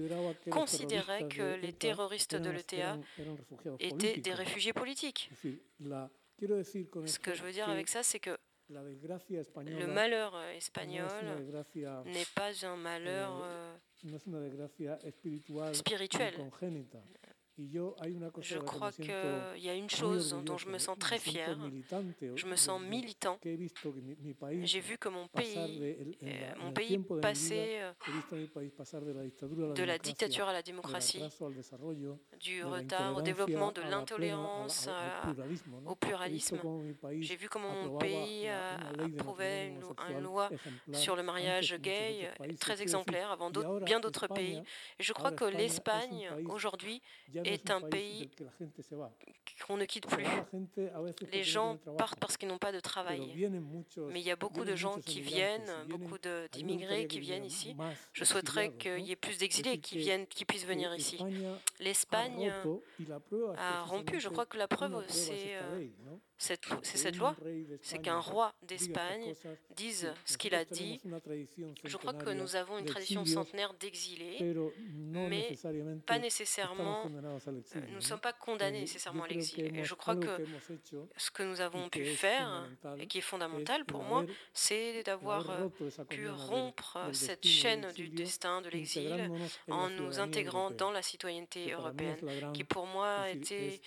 considérait 0.51 1.29
que 1.29 1.55
les 1.61 1.73
terroristes 1.73 2.35
de 2.35 2.51
l'ETA 2.51 2.99
étaient 3.79 4.17
des 4.17 4.35
réfugiés 4.35 4.73
politiques. 4.73 5.31
Ce 5.41 7.19
que 7.19 7.35
je 7.35 7.43
veux 7.43 7.53
dire 7.53 7.69
avec 7.69 7.89
ça, 7.89 8.03
c'est 8.03 8.19
que 8.19 8.37
le 8.71 9.87
malheur 9.87 10.41
espagnol 10.57 11.09
n'est 12.07 12.27
pas 12.35 12.67
un 12.67 12.77
malheur 12.77 13.45
spirituel. 15.73 16.35
Je 18.41 18.59
crois 18.59 18.93
qu'il 18.93 19.63
y 19.63 19.69
a 19.69 19.75
une 19.75 19.91
chose 19.91 20.37
dont 20.45 20.59
je 20.59 20.69
me 20.69 20.79
sens 20.79 20.97
très 20.99 21.19
fier. 21.19 21.59
Je 22.35 22.47
me 22.47 22.57
sens 22.57 22.81
militant. 22.81 23.39
J'ai 24.63 24.81
vu 24.81 24.99
que 24.99 25.09
mon 25.09 25.27
pays, 25.29 25.97
euh, 26.23 26.53
mon 26.61 26.73
pays 26.73 26.99
passait 27.21 27.83
euh, 27.83 27.93
de 29.75 29.83
la 29.83 29.99
dictature 29.99 30.49
à 30.49 30.53
la 30.53 30.63
démocratie, 30.63 31.23
du 32.41 32.65
retard 32.65 33.17
au 33.17 33.23
développement 33.23 33.73
de 33.73 33.83
l'intolérance 33.83 34.89
au 35.87 35.95
pluralisme. 35.95 36.61
J'ai 37.21 37.37
vu 37.37 37.49
comment 37.49 37.73
mon 37.73 37.99
pays 37.99 38.49
approuvait 39.19 39.69
une, 39.69 39.83
une, 40.11 40.23
loi 40.23 40.51
sur 40.93 41.17
le 41.17 41.23
mariage 41.23 41.75
gay 41.81 42.31
très 42.59 42.83
exemplaire 42.83 43.31
avant 43.31 43.51
bien 43.83 44.01
d'autres 44.01 44.29
pays. 44.29 44.63
Et 44.99 45.03
je 45.03 45.13
crois 45.13 45.33
que 45.33 45.45
l'Espagne, 45.45 46.31
aujourd'hui, 46.47 47.03
est 47.51 47.71
un 47.71 47.81
pays 47.81 48.31
qu'on 49.67 49.77
ne 49.77 49.85
quitte 49.85 50.07
plus. 50.07 50.25
Les 51.33 51.43
gens 51.43 51.77
partent 51.99 52.19
parce 52.19 52.37
qu'ils 52.37 52.49
n'ont 52.49 52.59
pas 52.59 52.73
de 52.73 52.81
travail. 52.81 53.21
Mais 54.11 54.21
il 54.21 54.27
y 54.27 54.31
a 54.31 54.37
beaucoup 54.37 54.65
de 54.65 54.77
gens 54.77 54.99
qui 55.01 55.21
viennent, 55.21 55.71
beaucoup 55.89 56.19
d'immigrés 56.53 57.07
qui 57.07 57.21
viennent 57.21 57.45
ici. 57.45 57.77
Je 58.13 58.25
souhaiterais 58.25 58.73
qu'il 58.73 59.01
y 59.01 59.13
ait 59.13 59.17
plus 59.17 59.39
d'exilés 59.39 59.79
qui, 59.79 59.99
viennent, 59.99 60.27
qui 60.27 60.45
puissent 60.45 60.67
venir 60.67 60.95
ici. 60.95 61.19
L'Espagne 61.79 62.53
a 63.57 63.83
rompu. 63.85 64.21
Je 64.21 64.29
crois 64.29 64.47
que 64.47 64.57
la 64.57 64.69
preuve, 64.69 65.05
c'est 65.09 65.57
c'est 66.41 66.59
cette 66.83 67.17
loi, 67.17 67.37
c'est 67.83 67.99
qu'un 67.99 68.19
roi 68.19 68.55
d'Espagne 68.63 69.35
dise 69.77 70.11
ce 70.25 70.39
qu'il 70.39 70.55
a 70.55 70.65
dit. 70.65 70.99
Je 71.85 71.97
crois 71.99 72.15
que 72.15 72.31
nous 72.31 72.57
avons 72.57 72.79
une 72.79 72.87
tradition 72.87 73.27
centenaire 73.27 73.75
d'exilés, 73.75 74.57
mais 75.29 75.55
pas 76.07 76.19
nécessairement, 76.19 77.09
nous 77.11 77.95
ne 77.97 78.01
sommes 78.01 78.21
pas 78.21 78.33
condamnés 78.33 78.81
nécessairement 78.81 79.25
à 79.25 79.29
l'exil. 79.29 79.77
Et 79.77 79.85
je 79.85 79.95
crois 79.95 80.17
que 80.17 80.43
ce 81.19 81.31
que 81.31 81.43
nous 81.43 81.61
avons 81.61 81.91
pu 81.91 82.07
faire, 82.07 82.67
et 82.99 83.07
qui 83.07 83.19
est 83.19 83.23
fondamental 83.33 83.85
pour 83.85 84.03
moi, 84.03 84.25
c'est 84.55 85.03
d'avoir 85.03 85.69
pu 86.09 86.29
rompre 86.31 86.99
cette 87.13 87.47
chaîne 87.47 87.93
du 87.95 88.09
destin 88.09 88.63
de 88.63 88.71
l'exil 88.71 89.31
en 89.69 89.91
nous 89.91 90.21
intégrant 90.21 90.71
dans 90.71 90.91
la 90.91 91.03
citoyenneté 91.03 91.73
européenne, 91.73 92.17
qui 92.55 92.65
pour 92.65 92.87
moi 92.87 93.29
été 93.29 93.83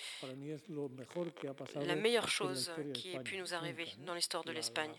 la 1.75 1.95
meilleure 1.95 2.29
chose 2.29 2.42
qui 2.93 3.13
ait 3.13 3.19
pu 3.19 3.37
nous 3.37 3.53
arriver 3.53 3.87
dans 3.99 4.13
l'histoire 4.13 4.43
de 4.43 4.51
l'Espagne, 4.51 4.93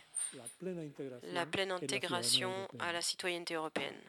la 1.23 1.47
pleine 1.47 1.73
intégration 1.73 2.69
à 2.79 2.93
la 2.93 3.01
citoyenneté 3.01 3.55
européenne. 3.55 4.01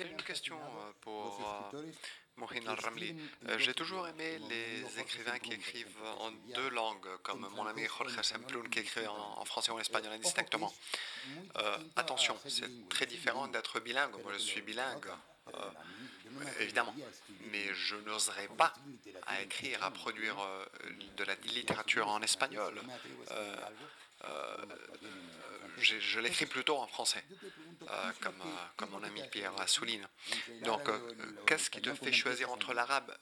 Une 0.00 0.22
question 0.22 0.56
euh, 0.56 0.92
pour 1.00 1.72
euh, 1.74 1.82
Mohsin 2.36 2.66
Al-Ramli. 2.66 3.16
Euh, 3.48 3.58
j'ai 3.58 3.74
toujours 3.74 4.06
aimé 4.06 4.38
les 4.48 5.00
écrivains 5.00 5.38
qui 5.40 5.52
écrivent 5.52 6.02
en 6.20 6.30
deux 6.54 6.68
langues, 6.70 7.08
comme 7.24 7.48
mon 7.56 7.66
ami 7.66 7.84
Jorge 7.86 8.22
Semplun 8.22 8.62
qui 8.70 8.78
écrit 8.78 9.06
en, 9.06 9.44
français 9.44 9.72
ou 9.72 9.74
en 9.74 9.80
espagnol 9.80 10.12
indistinctement. 10.12 10.72
attention, 11.96 12.38
c'est 12.46 12.88
très 12.88 13.06
différent 13.06 13.48
d'être 13.48 13.80
bilingue. 13.80 14.14
Moi, 14.22 14.32
je 14.34 14.38
suis 14.38 14.62
bilingue. 14.62 15.08
Évidemment 16.60 16.94
mais 17.54 17.72
je 17.72 17.94
n'oserais 18.06 18.48
pas 18.58 18.72
à 19.26 19.40
écrire, 19.40 19.82
à 19.84 19.90
produire 19.90 20.36
euh, 20.40 20.64
de 21.16 21.24
la 21.24 21.34
littérature 21.54 22.08
en 22.08 22.20
espagnol. 22.20 22.74
Euh, 23.30 23.56
euh, 24.24 24.56
je, 25.78 26.20
l'écris 26.20 26.46
plutôt 26.46 26.76
en 26.76 26.86
français, 26.86 27.24
comme, 28.20 28.42
comme 28.76 28.90
mon 28.90 29.02
ami 29.02 29.22
Pierre 29.30 29.52
souligne. 29.68 30.06
Donc, 30.62 30.88
qu'est-ce 31.46 31.70
qui 31.70 31.80
te 31.80 31.92
fait 31.94 32.12
choisir 32.12 32.50
entre 32.50 32.72
l'arabe 32.74 33.14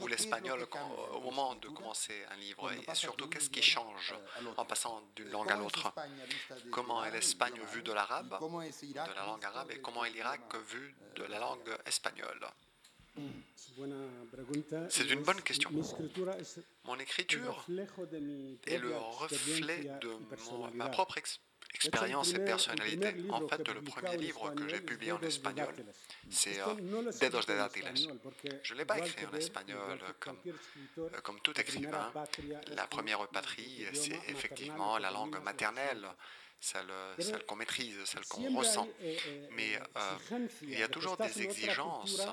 ou 0.00 0.06
l'espagnol 0.06 0.66
au 1.12 1.20
moment 1.20 1.54
de 1.56 1.68
commencer 1.68 2.24
un 2.30 2.36
livre? 2.36 2.70
Et 2.72 2.94
surtout, 2.94 3.28
qu'est-ce 3.28 3.50
qui 3.50 3.62
change 3.62 4.14
en 4.56 4.64
passant 4.64 5.02
d'une 5.16 5.30
langue 5.30 5.50
à 5.50 5.56
l'autre? 5.56 5.92
Comment 6.70 7.04
est 7.04 7.10
l'Espagne 7.10 7.60
vue 7.72 7.82
de 7.82 7.92
l'arabe, 7.92 8.38
de 8.40 9.14
la 9.14 9.26
langue 9.26 9.44
arabe, 9.44 9.70
et 9.72 9.80
comment 9.80 10.04
est 10.04 10.10
l'Irak 10.10 10.54
vu 10.68 10.94
de 11.16 11.24
la 11.24 11.38
langue 11.38 11.76
espagnole? 11.86 12.46
C'est 14.88 15.10
une 15.10 15.22
bonne 15.22 15.42
question. 15.42 15.70
Mon 16.84 16.98
écriture 16.98 17.66
est 18.66 18.78
le 18.78 18.96
reflet 18.96 19.90
de 20.00 20.16
ma 20.74 20.88
propre 20.88 21.18
expérience 21.18 21.49
et 21.72 22.38
personnalité. 22.44 23.14
En 23.30 23.46
fait, 23.48 23.68
le 23.68 23.82
premier 23.82 24.16
livre 24.16 24.50
que 24.54 24.68
j'ai 24.68 24.80
publié 24.80 25.12
en 25.12 25.20
espagnol, 25.20 25.74
c'est 26.28 26.60
euh, 26.60 26.74
Dedos 27.20 27.42
de 27.42 27.56
Dátiles. 27.56 28.18
Je 28.62 28.74
ne 28.74 28.78
l'ai 28.78 28.84
pas 28.84 28.98
écrit 28.98 29.26
en 29.26 29.34
espagnol 29.36 29.98
comme, 30.18 30.36
euh, 30.98 31.08
comme 31.22 31.40
tout 31.40 31.58
écrivain. 31.60 32.12
La 32.68 32.86
première 32.86 33.26
patrie, 33.28 33.86
c'est 33.92 34.20
effectivement 34.28 34.98
la 34.98 35.10
langue 35.10 35.42
maternelle 35.42 36.06
celle, 36.60 36.92
celle 37.18 37.44
qu'on 37.46 37.56
maîtrise, 37.56 37.96
celle 38.04 38.24
qu'on 38.26 38.54
ressent. 38.56 38.88
Mais 39.52 39.76
euh, 39.96 40.46
il 40.62 40.78
y 40.78 40.82
a 40.82 40.88
toujours 40.88 41.16
des 41.16 41.42
exigences 41.42 42.26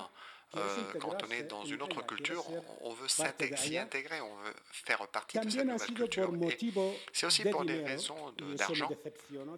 euh, 0.56 0.60
quand 0.98 1.14
on 1.26 1.30
est 1.30 1.42
dans 1.42 1.64
une 1.64 1.82
autre 1.82 2.00
culture, 2.06 2.42
on 2.80 2.94
veut 2.94 3.08
s'y 3.08 3.76
intégrer, 3.76 4.20
on 4.22 4.34
veut 4.36 4.54
faire 4.72 5.06
partie 5.08 5.38
de 5.38 5.50
cette 5.50 5.64
nouvelle 5.66 5.94
culture. 5.94 6.32
C'est 7.12 7.26
aussi 7.26 7.44
pour 7.44 7.66
des 7.66 7.82
raisons 7.82 8.32
d'argent. 8.56 8.88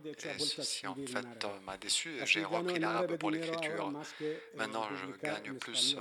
Et 0.05 0.38
ceci, 0.38 0.86
en 0.88 0.97
fait, 0.97 1.47
m'a 1.64 1.76
déçu. 1.76 2.18
J'ai 2.24 2.45
repris 2.45 2.80
l'arabe 2.80 3.16
pour 3.18 3.30
l'écriture. 3.30 3.93
Maintenant, 4.57 4.88
je 4.91 5.24
gagne 5.24 5.55
plus 5.55 5.97
euh, 5.97 6.01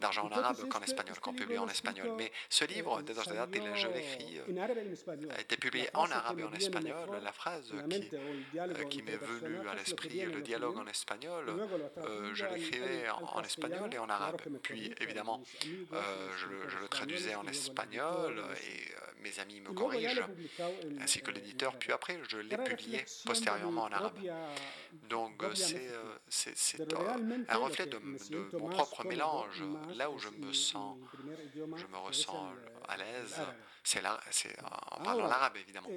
d'argent 0.00 0.26
en 0.26 0.32
arabe 0.32 0.68
qu'en 0.68 0.80
espagnol, 0.80 1.18
qu'en 1.20 1.32
publié 1.32 1.58
en 1.58 1.68
espagnol. 1.68 2.12
Mais 2.18 2.32
ce 2.48 2.64
livre, 2.64 3.00
je 3.06 3.86
l'écris, 3.88 4.40
euh, 4.48 5.36
a 5.36 5.40
été 5.40 5.56
publié 5.56 5.88
en 5.94 6.10
arabe 6.10 6.40
et 6.40 6.44
en 6.44 6.52
espagnol. 6.52 6.96
La 7.22 7.32
phrase 7.32 7.72
qui, 7.90 8.10
qui 8.90 9.02
m'est 9.02 9.16
venue 9.16 9.68
à 9.68 9.74
l'esprit, 9.74 10.22
le 10.22 10.40
dialogue 10.42 10.78
en 10.78 10.86
espagnol, 10.88 11.44
je 12.32 12.44
l'écrivais 12.46 13.08
en 13.10 13.42
espagnol 13.42 13.94
et 13.94 13.98
en 13.98 14.08
arabe. 14.08 14.15
Puis 14.62 14.92
évidemment, 15.00 15.42
euh, 15.92 16.28
je, 16.36 16.78
le 16.78 16.88
traduisais 16.88 17.34
en 17.34 17.46
espagnol 17.46 18.38
et 18.38 18.92
euh, 18.92 19.22
mes 19.22 19.38
amis 19.40 19.60
me 19.60 19.72
corrigent, 19.72 20.26
ainsi 21.00 21.20
que 21.20 21.30
l'éditeur. 21.30 21.76
Puis 21.78 21.92
après, 21.92 22.18
je 22.28 22.38
l'ai 22.38 22.56
publié 22.56 23.04
postérieurement 23.24 23.84
en 23.84 23.92
arabe. 23.92 24.18
Donc 25.08 25.42
c'est 25.54 25.90
euh, 25.90 27.44
un 27.48 27.56
reflet 27.56 27.86
de, 27.86 27.98
mon 28.58 28.68
propre 28.68 29.04
mélange. 29.04 29.62
Là 29.96 30.10
où 30.10 30.18
je 30.18 30.28
me 30.28 30.52
sens, 30.52 30.98
je 31.76 31.86
me 31.86 31.98
ressens 31.98 32.52
à 32.88 32.96
l'aise, 32.96 33.40
c'est 33.82 34.02
en 34.62 35.02
parlant 35.02 35.26
l'arabe 35.26 35.56
évidemment. 35.56 35.88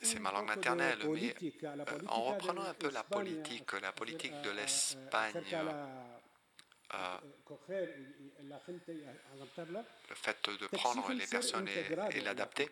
c'est 0.00 0.20
ma 0.20 0.32
langue 0.32 0.46
maternelle, 0.46 0.98
mais 1.12 1.34
en 2.08 2.22
reprenant 2.22 2.62
un 2.62 2.74
peu 2.74 2.90
la 2.90 3.02
politique, 3.02 3.72
la 3.80 3.92
politique 3.92 4.34
de 4.42 4.50
l'Espagne 4.50 5.42
le 10.08 10.14
fait 10.14 10.50
de 10.60 10.66
prendre 10.66 11.12
les 11.12 11.26
personnes 11.26 11.68
et, 12.12 12.20
l'adapter, 12.20 12.70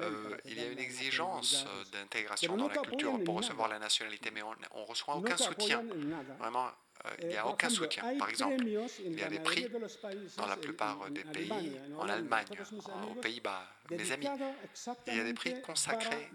euh, 0.00 0.36
il 0.44 0.58
y 0.58 0.60
a 0.60 0.66
une 0.66 0.78
exigence 0.78 1.64
d'intégration 1.92 2.56
dans 2.56 2.68
la 2.68 2.76
culture 2.78 3.22
pour 3.24 3.36
recevoir 3.36 3.68
la 3.68 3.78
nationalité, 3.78 4.30
mais 4.30 4.42
on 4.42 4.52
ne 4.52 4.86
reçoit 4.86 5.16
aucun 5.16 5.36
soutien. 5.36 5.84
Vraiment, 6.38 6.68
euh, 7.06 7.10
il 7.20 7.28
n'y 7.28 7.36
a 7.36 7.46
aucun 7.46 7.70
soutien. 7.70 8.04
Par 8.18 8.28
exemple, 8.28 8.62
il 8.64 9.18
y 9.18 9.22
a 9.22 9.28
des 9.28 9.40
prix 9.40 9.66
dans 10.36 10.46
la 10.46 10.56
plupart 10.56 11.10
des 11.10 11.24
pays, 11.24 11.72
en 11.98 12.08
Allemagne, 12.08 12.46
aux 13.10 13.14
Pays-Bas, 13.14 13.66
mes 13.90 14.12
amis, 14.12 14.26
il 15.06 15.16
y 15.16 15.20
a 15.20 15.24
des 15.24 15.34
prix 15.34 15.60
consacrés 15.62 16.30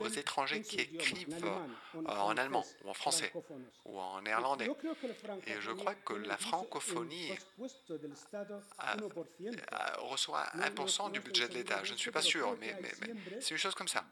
aux 0.00 0.08
étrangers 0.08 0.62
qui 0.62 0.80
écrivent 0.80 1.44
euh, 1.44 2.06
en 2.06 2.36
allemand 2.36 2.64
ou 2.84 2.90
en 2.90 2.94
français 2.94 3.32
ou 3.84 3.98
en 3.98 4.20
néerlandais. 4.22 4.68
Et 5.46 5.60
je 5.60 5.70
crois 5.70 5.94
que 5.94 6.14
la 6.14 6.36
francophonie 6.36 7.30
reçoit 9.98 10.44
1% 10.54 11.12
du 11.12 11.20
budget 11.20 11.48
de 11.48 11.54
l'État. 11.54 11.80
Je 11.84 11.92
ne 11.92 11.98
suis 11.98 12.10
pas 12.10 12.22
sûr, 12.22 12.56
mais, 12.60 12.74
c'est 13.40 13.50
une 13.50 13.58
chose 13.58 13.74
comme 13.74 13.88
ça. 13.88 14.04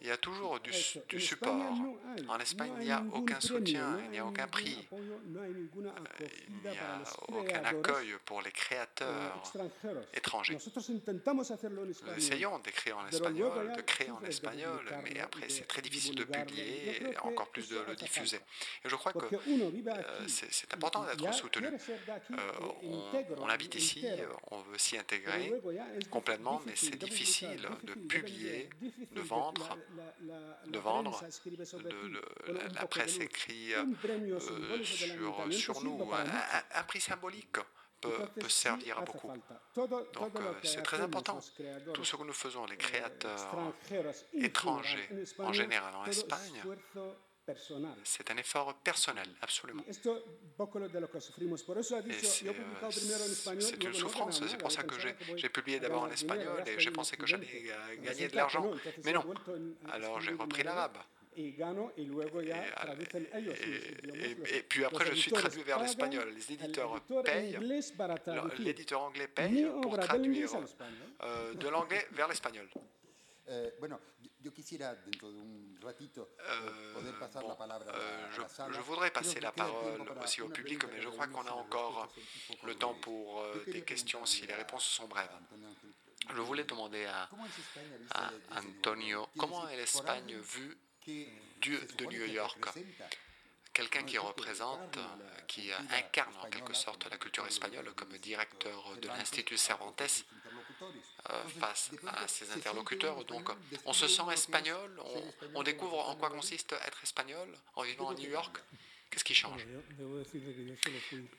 Il 0.00 0.06
y 0.06 0.10
a 0.10 0.16
toujours 0.16 0.60
du, 0.60 0.72
du 1.08 1.20
support. 1.20 1.72
En 2.28 2.38
Espagne, 2.38 2.72
il 2.78 2.86
n'y 2.86 2.92
a 2.92 3.02
aucun 3.12 3.40
soutien, 3.40 3.98
il 4.04 4.10
n'y 4.10 4.18
a 4.18 4.26
aucun 4.26 4.46
prix. 4.46 4.88
Il 4.92 6.70
n'y 6.70 6.78
a 6.78 7.02
aucun 7.28 7.64
accueil 7.64 8.14
pour 8.24 8.42
les 8.42 8.52
créateurs 8.52 9.42
étrangers. 10.14 10.58
Nous 11.34 12.14
essayons 12.16 12.58
d'écrire 12.60 12.98
en 12.98 13.06
espagnol, 13.08 13.72
de 13.76 13.82
créer 13.82 14.10
en 14.10 14.22
espagnol, 14.24 14.80
mais 15.02 15.20
après 15.20 15.48
c'est 15.48 15.66
très 15.66 15.82
difficile 15.82 16.14
de 16.14 16.24
publier 16.24 17.02
et 17.02 17.18
encore 17.18 17.48
plus 17.48 17.68
de 17.68 17.78
le 17.88 17.94
diffuser. 17.96 18.38
Et 18.84 18.88
je 18.88 18.96
crois 18.96 19.12
que 19.12 19.34
euh, 19.34 20.28
c'est 20.28 20.72
important 20.72 21.04
d'être 21.04 21.34
soutenu. 21.34 21.68
Euh, 21.68 22.36
on, 23.38 23.48
habite 23.48 23.74
ici, 23.74 24.06
on 24.50 24.58
veut 24.58 24.78
s'y 24.78 24.96
intégrer 24.96 25.52
complètement, 26.10 26.60
mais 26.66 26.76
c'est 26.76 26.96
difficile 26.96 27.68
de 27.84 27.94
publier, 27.94 28.70
de 29.12 29.20
vendre, 29.20 29.76
de 30.66 30.78
vendre. 30.78 31.24
la 32.74 32.86
presse 32.86 33.18
écrit 33.18 33.74
euh, 33.74 33.84
sur, 35.50 35.52
sur 35.52 35.84
nous. 35.84 36.10
Un, 36.74 36.82
prix 36.84 37.00
symbolique 37.00 37.56
peut, 38.08 38.40
peut, 38.40 38.48
servir 38.48 38.98
à 38.98 39.02
beaucoup. 39.02 39.30
Donc 39.74 40.40
euh, 40.40 40.52
c'est 40.62 40.82
très 40.82 41.00
important. 41.00 41.38
Tout 41.92 42.04
ce 42.04 42.16
que 42.16 42.22
nous 42.22 42.32
faisons, 42.32 42.66
les 42.66 42.76
créateurs 42.76 43.74
étrangers 44.32 45.08
en 45.38 45.52
général 45.52 45.94
en 45.94 46.04
Espagne, 46.06 46.62
c'est 48.04 48.30
un 48.30 48.36
effort 48.38 48.74
personnel, 48.74 49.28
absolument. 49.42 49.84
C'est 53.60 53.84
une 53.84 53.94
souffrance, 53.94 54.42
c'est 54.46 54.56
pour 54.56 54.72
ça 54.72 54.82
que 54.82 54.94
j'ai 55.36 55.48
publié 55.48 55.78
d'abord 55.80 56.04
en 56.04 56.10
espagnol 56.10 56.62
et 56.66 56.78
j'ai 56.78 56.90
pensé 56.90 57.16
que 57.16 57.26
j'allais 57.26 57.70
gagner 58.02 58.28
de 58.28 58.36
l'argent. 58.36 58.70
Mais 59.04 59.12
non. 59.12 59.24
Alors 59.90 60.20
j'ai 60.20 60.32
repris 60.32 60.62
l'arabe 60.62 60.96
Et, 61.36 61.52
puis 64.68 64.84
après, 64.84 65.06
je 65.06 65.14
suis 65.14 65.32
traduit 65.32 65.62
vers 65.62 65.80
l'espagnol. 65.80 66.32
Les 66.34 66.52
éditeurs 66.52 67.00
payent, 67.24 67.58
l'éditeur 68.58 69.02
anglais 69.02 69.28
paye 69.28 69.66
pour 69.82 69.98
traduire 69.98 70.50
euh, 71.22 71.54
de 71.54 71.68
l'anglais 71.68 72.06
vers 72.12 72.28
l'espagnol. 72.28 72.68
Bueno, 73.78 74.00
yo 74.40 74.52
quisiera 74.52 74.94
dentro 74.94 75.30
de 75.30 75.38
un 75.38 75.78
ratito 75.82 76.30
poder 76.94 77.12
pasar 77.18 77.42
bon, 77.42 77.48
la 77.48 77.56
palabra 77.56 77.92
euh, 77.94 78.30
je, 78.30 78.40
la 78.40 78.72
je, 78.72 78.80
voudrais 78.80 79.10
passer 79.10 79.40
la 79.40 79.52
parole 79.52 80.00
aussi 80.22 80.40
au 80.40 80.48
public, 80.48 80.82
mais 80.90 81.00
je 81.02 81.08
crois 81.08 81.26
qu'on 81.26 81.46
a 81.46 81.52
encore 81.52 82.08
le 82.64 82.74
temps 82.74 82.94
pour 82.94 83.42
euh, 83.42 83.64
des 83.66 83.82
questions 83.82 84.24
si 84.24 84.46
les 84.46 84.54
réponses 84.54 84.84
sont 84.84 85.08
brèves. 85.08 85.28
Je 86.34 86.40
voulais 86.40 86.64
demander 86.64 87.04
à, 87.04 87.28
à 88.14 88.30
Antonio 88.58 89.28
comment 89.36 89.68
est 89.68 89.76
l'Espagne 89.76 90.36
vue 90.38 90.78
de 91.06 92.04
New 92.06 92.24
York. 92.26 92.58
quelqu'un 93.72 94.04
qui 94.04 94.18
représente, 94.18 94.98
qui 95.48 95.70
incarne 95.90 96.34
en 96.42 96.48
quelque 96.48 96.74
sorte 96.74 97.08
la 97.10 97.16
culture 97.16 97.46
espagnole 97.46 97.92
comme 97.94 98.16
directeur 98.18 98.96
de 99.00 99.08
l'Institut 99.08 99.56
Cervantes 99.56 100.24
euh, 101.30 101.44
face 101.60 101.90
à 102.06 102.28
ses 102.28 102.50
interlocuteurs. 102.52 103.24
Donc 103.24 103.50
on 103.84 103.92
se 103.92 104.06
sent 104.06 104.22
espagnol, 104.32 105.00
on, 105.54 105.62
découvre 105.62 106.08
en 106.08 106.16
quoi 106.16 106.30
consiste 106.30 106.72
être 106.86 107.02
espagnol 107.02 107.48
en 107.74 107.82
vivant 107.82 108.10
à 108.10 108.14
New 108.14 108.30
York. 108.30 108.58
Qu'est-ce 109.14 109.22
qui 109.22 109.34
change? 109.34 109.64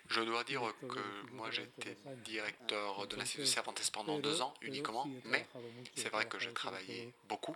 Je 0.08 0.22
dois 0.22 0.46
dire 0.46 0.62
que 0.88 1.34
moi 1.34 1.52
j'étais 1.52 1.98
directeur 2.24 3.06
de 3.06 3.18
l'Institut 3.18 3.46
Cervantes 3.46 3.82
pendant 3.92 4.18
deux 4.18 4.42
ans 4.42 4.54
uniquement, 4.62 5.06
mais 5.26 5.46
c'est 5.94 6.08
vrai 6.08 6.26
que 6.26 6.40
j'ai 6.40 6.54
travaillé 6.54 7.14
beaucoup 7.28 7.56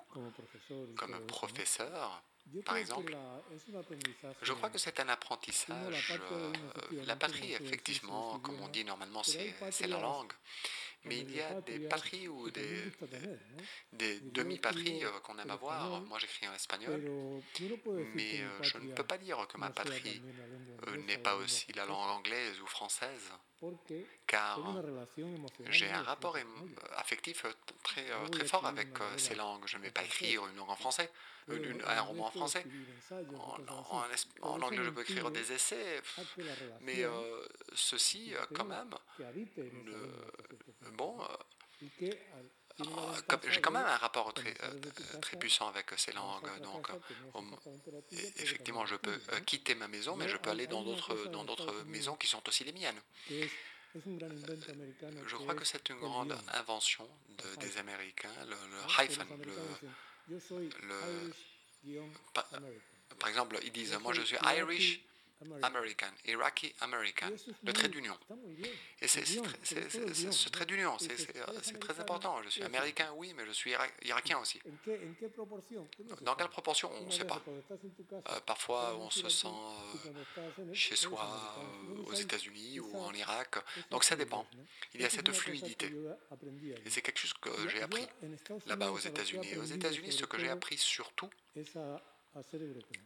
comme 0.98 1.26
professeur 1.26 2.22
par 2.66 2.78
exemple, 2.78 3.16
je 4.42 4.54
crois 4.54 4.70
que 4.70 4.80
c'est 4.80 5.00
un 5.00 5.10
apprentissage. 5.10 6.20
Euh, 6.32 6.52
la 7.06 7.16
patrie, 7.16 7.54
effectivement, 7.54 8.40
comme 8.40 8.60
on 8.60 8.68
dit 8.70 8.84
normalement, 8.84 9.22
c'est 9.24 9.88
la 9.88 10.00
langue. 10.00 10.34
Mais 11.06 11.20
il 11.20 11.36
y 11.36 11.42
a 11.42 11.62
des 11.62 11.80
patries 11.80 12.28
ou 12.28 12.50
des, 12.50 14.20
demi-patries 14.22 15.06
euh, 15.06 15.20
qu'on 15.24 15.38
aime 15.40 15.50
avoir. 15.50 16.02
Moi, 16.02 16.20
j'écris 16.20 16.48
en 16.48 16.54
espagnol, 16.54 17.02
mais 18.16 18.42
euh, 18.42 18.64
je 18.64 18.78
ne 18.78 18.94
peux 18.94 19.04
pas 19.04 19.18
dire 19.18 19.48
que 19.48 19.58
ma 19.58 19.70
patrie 19.70 20.22
n'est 21.08 21.18
pas 21.18 21.36
aussi 21.36 21.72
la 21.74 21.86
langue 21.86 22.10
anglaise 22.10 22.60
ou 22.62 22.68
française, 22.68 23.32
car 24.28 24.60
j'ai 25.70 25.90
un 25.92 26.04
rapport 26.04 26.38
affectif 26.96 27.46
très, 27.84 28.06
très 28.32 28.46
fort 28.46 28.66
avec 28.66 28.90
ces 29.18 29.36
langues. 29.36 29.64
Je 29.66 29.78
ne 29.78 29.84
vais 29.84 29.92
pas 29.92 30.04
écrire 30.04 30.48
une 30.48 30.56
langue 30.56 30.70
en 30.70 30.76
français 30.76 31.10
un 31.88 32.02
roman 32.02 32.28
en 32.28 32.32
français. 32.32 32.64
En, 34.42 34.62
anglais, 34.62 34.84
je 34.84 34.90
peux 34.90 35.02
écrire 35.02 35.32
des 35.32 35.52
essais, 35.52 36.02
mais 36.82 37.04
euh, 37.04 37.46
ceci, 37.74 38.34
euh, 38.36 38.46
quand 38.54 38.66
même, 38.66 38.90
bon, 40.94 41.18
euh, 41.22 42.12
j'ai 43.50 43.62
quand 43.62 43.72
même 43.72 43.86
un 43.86 43.98
rapport 43.98 44.34
très, 44.34 44.54
très 45.22 45.38
puissant 45.38 45.68
avec 45.68 45.88
ces 45.98 46.12
langues. 46.12 46.50
Donc, 46.62 46.88
effectivement, 48.38 48.86
je 48.86 48.96
peux 48.96 49.20
quitter 49.46 49.76
ma 49.76 49.88
maison, 49.88 50.16
mais 50.16 50.30
je 50.30 50.38
peux 50.38 50.50
aller 50.50 50.68
dans 50.68 50.84
d'autres, 50.84 51.84
maisons 51.88 52.16
qui 52.16 52.28
sont 52.28 52.48
aussi 52.48 52.64
les 52.64 52.74
miennes. 52.74 53.02
Je 55.26 55.36
crois 55.36 55.56
que 55.56 55.66
c'est 55.66 55.90
une 55.90 56.00
grande 56.00 56.38
invention 56.54 57.08
des 57.60 57.78
Américains, 57.78 58.30
le, 58.48 59.04
hyphen, 59.04 59.26
par, 63.18 63.30
exemple, 63.30 63.58
ils 63.64 63.72
disent 63.72 63.98
Moi 64.02 64.14
je 64.14 64.22
suis 64.22 64.38
Irish 64.58 65.02
American, 65.62 66.12
Iraqi 66.26 66.74
American, 66.82 67.32
le 67.64 67.74
trait 67.74 67.90
d'union. 67.90 68.18
Et 69.02 69.08
c'est 69.08 69.26
ce 69.26 70.50
trait 70.50 70.66
d'union, 70.66 70.98
c'est 71.00 71.80
très 71.80 72.00
important. 72.00 72.42
Je 72.44 72.50
suis 72.50 72.64
américain, 72.64 73.12
oui, 73.16 73.34
mais 73.36 73.46
je 73.46 73.52
suis 73.52 73.74
irakien 74.04 74.40
aussi. 74.40 74.62
Dans 76.22 76.36
quelle 76.36 76.50
proportion? 76.50 76.92
On 76.94 77.06
ne 77.06 77.12
sait 77.12 77.26
pas. 77.26 77.42
Euh, 78.12 78.40
parfois, 78.46 78.96
on 78.98 79.10
se 79.10 79.30
sent 79.30 79.48
euh, 79.48 80.74
chez 80.74 80.96
soi, 80.96 81.56
euh, 81.58 82.04
aux 82.04 82.14
États-Unis 82.14 82.80
ou 82.80 82.98
en 82.98 83.14
Irak. 83.14 83.56
Donc 83.92 84.04
ça 84.04 84.16
dépend. 84.16 84.46
Il 84.94 85.02
y 85.02 85.06
a 85.06 85.10
cette 85.10 85.32
fluidité. 85.32 85.94
Et 86.86 86.90
c'est 86.90 87.02
quelque 87.02 87.20
chose 87.20 87.34
que 87.34 87.70
j'ai 87.70 87.82
appris 87.82 88.08
là-bas 88.66 88.92
aux 88.92 89.00
États-Unis. 89.00 89.56
Aux 89.58 89.64
États-Unis, 89.64 90.12
ce 90.12 90.26
que 90.26 90.38
j'ai 90.38 90.50
appris 90.50 90.78
surtout, 90.78 91.30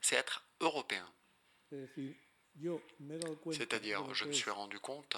c'est 0.01 0.15
être 0.15 0.43
européen. 0.59 1.07
C'est-à-dire, 3.51 4.13
je 4.13 4.26
me 4.26 4.32
suis 4.32 4.51
rendu 4.51 4.80
compte 4.80 5.17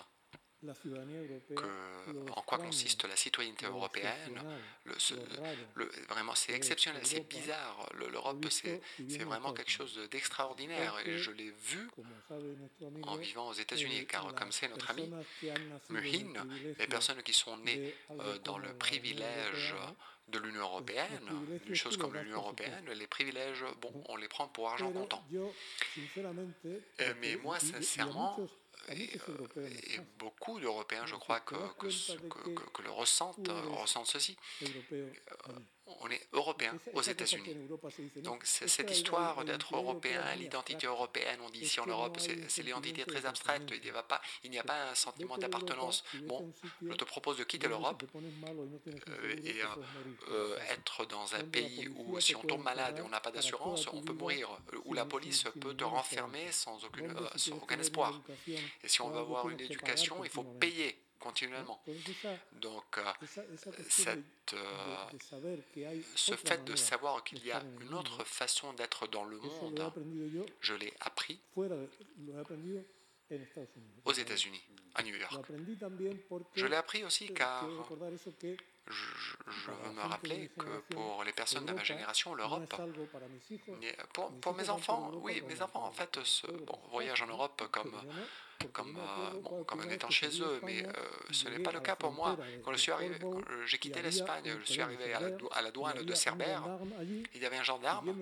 que, 1.55 2.31
en 2.31 2.41
quoi 2.41 2.57
consiste 2.57 3.05
la 3.05 3.15
citoyenneté 3.15 3.65
européenne. 3.65 4.41
Le, 5.75 5.85
vraiment, 6.09 6.35
c'est 6.35 6.53
exceptionnel, 6.53 7.01
c'est 7.05 7.27
bizarre. 7.27 7.89
L'Europe, 7.95 8.45
c'est 8.49 8.81
vraiment 9.23 9.53
quelque 9.53 9.71
chose 9.71 9.99
d'extraordinaire. 10.11 10.95
Et 11.05 11.17
je 11.17 11.31
l'ai 11.31 11.51
vu 11.51 11.89
en 13.03 13.15
vivant 13.17 13.49
aux 13.49 13.53
États-Unis, 13.53 14.05
car 14.07 14.33
comme 14.35 14.51
c'est 14.51 14.67
notre 14.69 14.89
ami 14.91 15.11
Muhin, 15.89 16.33
les 16.79 16.87
personnes 16.87 17.21
qui 17.23 17.33
sont 17.33 17.57
nées 17.57 17.93
euh, 18.11 18.37
dans 18.39 18.57
le 18.57 18.73
privilège 18.73 19.75
de 20.29 20.39
l'Union 20.39 20.61
européenne, 20.61 21.29
une 21.67 21.75
chose 21.75 21.97
comme 21.97 22.15
l'Union 22.15 22.37
européenne, 22.37 22.89
les 22.97 23.07
privilèges, 23.07 23.63
bon, 23.81 23.91
on 24.09 24.15
les 24.15 24.27
prend 24.27 24.47
pour 24.47 24.69
argent 24.69 24.91
comptant. 24.91 25.23
Euh, 27.01 27.13
mais 27.21 27.35
moi, 27.37 27.59
sincèrement, 27.59 28.39
et, 28.89 29.15
et 29.15 29.99
beaucoup 30.17 30.59
d'Européens, 30.59 31.05
je 31.05 31.15
crois, 31.15 31.39
que, 31.39 31.55
que, 31.79 32.69
que, 32.69 32.81
le 32.81 32.91
ressentent, 32.91 33.49
ressentent 33.49 34.07
ceci 34.07 34.37
on 36.01 36.09
est 36.09 36.27
européen 36.33 36.77
aux 36.93 37.01
États-Unis. 37.01 37.55
Donc 38.17 38.41
cette 38.45 38.91
histoire 38.91 39.43
d'être 39.45 39.75
européen, 39.75 40.21
l'identité 40.35 40.87
européenne, 40.87 41.39
on 41.45 41.49
dit 41.49 41.61
ici 41.61 41.79
en 41.79 41.85
Europe, 41.85 42.17
c'est 42.19 42.63
l'identité 42.63 43.03
très 43.05 43.25
abstraite, 43.25 43.71
il 43.71 43.81
n'y 43.81 43.89
a 43.89 44.03
pas, 44.03 44.21
a 44.73 44.91
un 44.91 44.95
sentiment 44.95 45.37
d'appartenance. 45.37 46.03
Bon, 46.23 46.51
je 46.81 46.93
te 46.93 47.03
propose 47.03 47.37
de 47.37 47.43
quitter 47.43 47.67
l'Europe 47.67 48.03
euh, 48.15 49.35
et 49.43 49.61
euh, 49.61 49.65
euh, 50.31 50.57
être 50.71 51.05
dans 51.05 51.35
un 51.35 51.43
pays 51.43 51.87
où 51.95 52.19
si 52.19 52.35
on 52.35 52.41
tombe 52.41 52.63
malade 52.63 52.99
et 52.99 53.01
on 53.01 53.09
n'a 53.09 53.19
pas 53.19 53.31
d'assurance, 53.31 53.87
on 53.87 54.01
peut 54.01 54.13
mourir, 54.13 54.49
où 54.85 54.93
la 54.93 55.05
police 55.05 55.45
peut 55.59 55.75
te 55.75 55.83
renfermer 55.83 56.51
sans, 56.51 56.83
aucune, 56.83 57.13
sans 57.35 57.55
aucun 57.55 57.79
espoir. 57.79 58.21
Et 58.83 58.87
si 58.87 59.01
on 59.01 59.09
veut 59.09 59.19
avoir 59.19 59.49
une 59.49 59.59
éducation, 59.59 60.23
il 60.23 60.29
faut 60.29 60.43
payer 60.43 61.04
continuellement. 61.25 61.81
Donc, 62.61 62.99
cette, 63.89 64.53
euh, 64.53 64.95
ce 66.15 66.35
fait 66.35 66.63
de 66.63 66.75
savoir 66.75 67.23
qu'il 67.23 67.43
y 67.43 67.51
a 67.51 67.61
une 67.81 67.93
autre 67.95 68.23
façon 68.23 68.73
d'être 68.73 69.07
dans 69.07 69.25
le 69.25 69.37
monde, 69.37 69.91
je 70.61 70.75
l'ai 70.75 70.93
appris 70.99 71.39
aux 74.05 74.13
États-Unis, 74.13 74.63
à 74.93 75.01
New 75.01 75.15
York. 75.15 75.45
Je 76.53 76.65
l'ai 76.67 76.75
appris 76.75 77.03
aussi 77.03 77.33
car 77.33 77.65
je, 78.87 79.71
veux 79.71 79.93
me 79.93 80.01
rappeler 80.01 80.51
que 80.59 80.93
pour 80.93 81.23
les 81.23 81.33
personnes 81.33 81.65
de 81.65 81.73
ma 81.73 81.83
génération, 81.83 82.35
l'Europe, 82.35 82.71
pour, 84.13 84.31
pour, 84.41 84.53
mes 84.53 84.69
enfants, 84.69 85.11
oui, 85.15 85.41
mes 85.47 85.59
enfants 85.63 85.85
en 85.85 85.91
fait 85.91 86.19
bon, 86.67 86.79
voyagent 86.91 87.23
en 87.23 87.27
Europe 87.27 87.63
comme 87.71 87.95
comme, 88.71 88.97
euh, 88.97 89.63
comme 89.65 89.79
en 89.81 89.89
étant 89.89 90.09
chez 90.09 90.41
eux, 90.41 90.59
mais 90.63 90.85
euh, 90.85 90.91
ce 91.31 91.49
n'est 91.49 91.59
pas 91.59 91.71
le 91.71 91.79
cas 91.79 91.95
pour 91.95 92.11
moi. 92.11 92.37
Quand 92.63 92.71
arrivé, 92.93 93.15
j'ai 93.65 93.77
quitté 93.77 94.01
l'Espagne, 94.01 94.43
je 94.59 94.71
suis 94.71 94.81
arrivé 94.81 95.13
à 95.13 95.19
la, 95.19 95.29
à 95.51 95.61
la, 95.61 95.71
douane 95.71 96.03
de 96.03 96.13
Cerbère, 96.13 96.63
il 97.33 97.41
y 97.41 97.45
avait 97.45 97.57
un 97.57 97.63
gendarme 97.63 98.15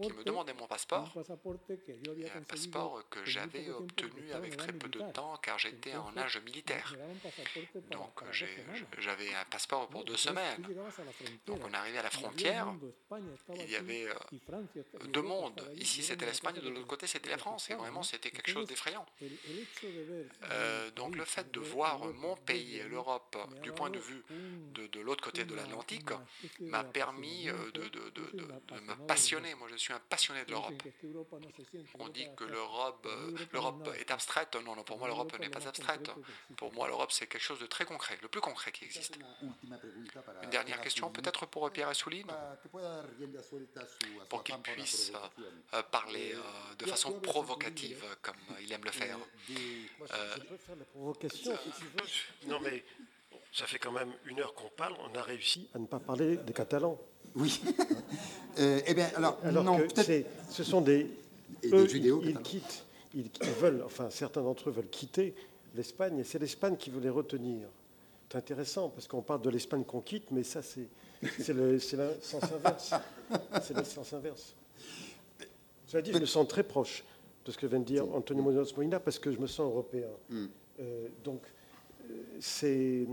qui 0.00 0.12
me 0.12 0.24
demandait 0.24 0.54
mon 0.54 0.66
passeport, 0.66 1.12
un 1.16 2.42
passeport 2.42 3.02
que 3.10 3.24
j'avais 3.24 3.70
obtenu 3.70 4.32
avec 4.32 4.56
très 4.56 4.72
peu 4.72 4.88
de 4.88 5.00
temps 5.12 5.36
car 5.42 5.58
j'étais 5.58 5.94
en 5.96 6.16
âge 6.16 6.40
militaire. 6.44 6.94
Donc 7.90 8.22
j'avais 8.98 9.34
un 9.34 9.44
passeport 9.50 9.88
pour 9.88 10.04
deux 10.04 10.16
semaines. 10.16 10.62
Donc 11.46 11.60
on 11.64 11.74
arrivé 11.74 11.98
à 11.98 12.02
la 12.02 12.10
frontière, 12.10 12.74
il 13.54 13.70
y 13.70 13.76
avait 13.76 14.06
euh, 14.06 14.14
deux 15.08 15.22
mondes. 15.22 15.60
Ici 15.76 16.02
c'était 16.02 16.26
l'Espagne, 16.26 16.56
de 16.56 16.68
l'autre 16.68 16.86
côté 16.86 17.06
c'était 17.06 17.30
la 17.30 17.38
France, 17.38 17.70
et 17.70 17.74
vraiment 17.74 18.02
c'était 18.02 18.30
quelque 18.30 18.50
chose 18.50 18.66
d'effrayant. 18.66 19.06
Euh, 20.50 20.90
donc 20.92 21.16
le 21.16 21.24
fait 21.24 21.50
de 21.52 21.60
voir 21.60 22.04
mon 22.14 22.36
pays 22.36 22.76
et 22.76 22.84
l'Europe 22.84 23.36
du 23.62 23.72
point 23.72 23.90
de 23.90 23.98
vue 23.98 24.22
de, 24.74 25.00
l'autre 25.00 25.22
côté 25.22 25.44
de 25.44 25.54
l'Atlantique 25.54 26.10
m'a 26.60 26.84
permis 26.84 27.48
euh, 27.48 27.70
de, 27.72 28.80
me 28.80 29.06
passionner. 29.06 29.54
Moi, 29.54 29.68
je 29.70 29.76
suis 29.76 29.92
un 29.92 30.00
passionné 30.08 30.44
de 30.44 30.50
l'Europe. 30.50 30.82
On 31.98 32.08
dit 32.08 32.26
que 32.36 32.44
l'Europe 32.44 33.08
l'Europe 33.52 33.90
est 33.98 34.10
abstraite. 34.10 34.56
Non, 34.56 34.76
non, 34.76 34.84
pour 34.84 34.98
moi, 34.98 35.08
l'Europe 35.08 35.38
n'est 35.38 35.50
pas 35.50 35.66
abstraite. 35.66 36.10
Pour 36.56 36.72
moi, 36.72 36.88
l'Europe, 36.88 37.12
c'est 37.12 37.26
quelque 37.26 37.42
chose 37.42 37.60
de 37.60 37.66
très 37.66 37.84
concret, 37.84 38.18
le 38.22 38.28
plus 38.28 38.40
concret 38.40 38.72
qui 38.72 38.84
existe. 38.84 39.18
Une 40.42 40.50
dernière 40.50 40.80
question, 40.80 41.10
peut-être 41.10 41.46
pour 41.46 41.70
Pierre 41.70 41.88
Assouline, 41.88 42.26
pour 44.28 44.44
qu'il 44.44 44.58
puisse 44.58 45.12
parler 45.90 46.34
de 46.78 46.86
façon 46.86 47.20
provocative, 47.20 48.04
comme 48.22 48.36
il 48.60 48.72
aime 48.72 48.84
le 48.84 48.90
faire. 48.90 49.18
Euh, 50.12 50.36
la 50.78 50.84
provocation, 50.84 51.52
Non, 52.48 52.58
mais 52.62 52.84
ça 53.52 53.66
fait 53.66 53.78
quand 53.78 53.92
même 53.92 54.12
une 54.26 54.40
heure 54.40 54.54
qu'on 54.54 54.68
parle, 54.76 54.94
on 55.00 55.18
a 55.18 55.22
réussi 55.22 55.68
à 55.74 55.78
ne 55.78 55.86
pas 55.86 56.00
parler 56.00 56.36
des 56.36 56.52
Catalans. 56.52 56.98
Oui. 57.34 57.60
euh, 58.58 58.80
eh 58.86 58.94
bien, 58.94 59.10
alors, 59.16 59.38
non, 59.50 59.86
ce 60.50 60.64
sont 60.64 60.80
des. 60.80 61.10
Eux, 61.72 61.88
ils, 61.94 62.38
quittent, 62.40 62.84
ils, 63.14 63.30
veulent, 63.58 63.82
enfin, 63.86 64.10
certains 64.10 64.42
d'entre 64.42 64.68
eux 64.68 64.72
veulent 64.72 64.90
quitter 64.90 65.34
l'Espagne, 65.74 66.18
et 66.18 66.24
c'est 66.24 66.38
l'Espagne 66.38 66.76
qui 66.76 66.90
veut 66.90 67.00
les 67.00 67.10
retenir. 67.10 67.68
C'est 68.30 68.38
intéressant, 68.38 68.90
parce 68.90 69.06
qu'on 69.06 69.22
parle 69.22 69.40
de 69.42 69.50
l'Espagne 69.50 69.84
qu'on 69.84 70.00
quitte, 70.00 70.30
mais 70.30 70.42
ça, 70.42 70.60
c'est 70.62 70.88
le, 71.52 71.78
sens 71.78 72.42
inverse. 72.52 72.94
C'est 73.62 73.76
le 73.76 73.84
sens 73.84 74.12
inverse. 74.12 74.54
Cela 75.86 76.02
dit, 76.02 76.12
je 76.12 76.18
me 76.18 76.26
sens 76.26 76.46
très 76.48 76.64
proche 76.64 77.04
de 77.44 77.50
ce 77.50 77.58
que 77.58 77.66
vient 77.66 77.80
de 77.80 77.84
dire 77.84 78.04
Antonio 78.14 78.42
Munoz 78.42 78.74
Molina 78.76 79.00
parce 79.00 79.18
que 79.18 79.30
je 79.30 79.38
me 79.38 79.46
sens 79.46 79.66
européen. 79.66 80.08
Mm. 80.30 80.44
Euh, 80.80 81.08
donc, 81.22 81.42
euh, 82.10 82.14
c'est 82.40 83.06